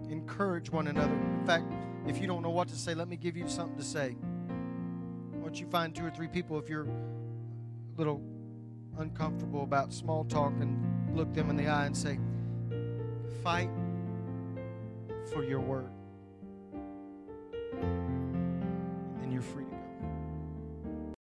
encourage 0.10 0.70
one 0.72 0.88
another. 0.88 1.12
In 1.12 1.44
fact, 1.46 1.66
if 2.08 2.22
you 2.22 2.28
don't 2.28 2.42
know 2.42 2.52
what 2.52 2.70
to 2.70 2.76
say, 2.78 2.94
let 2.94 3.10
me 3.10 3.18
give 3.18 3.36
you 3.36 3.50
something 3.50 3.78
to 3.78 3.84
say. 3.84 4.16
Once 5.34 5.60
you 5.60 5.68
find 5.68 5.94
two 5.94 6.06
or 6.06 6.10
three 6.10 6.30
people, 6.30 6.58
if 6.58 6.70
you're 6.70 6.88
little 7.98 8.22
uncomfortable 9.00 9.64
about 9.64 9.94
small 9.94 10.24
talk, 10.26 10.54
and 10.60 11.16
look 11.16 11.34
them 11.34 11.50
in 11.50 11.58
the 11.58 11.68
eye 11.68 11.86
and 11.86 11.96
say, 11.96 12.20
Fight 13.44 13.70
for 15.32 15.44
your 15.44 15.60
word. 15.60 15.97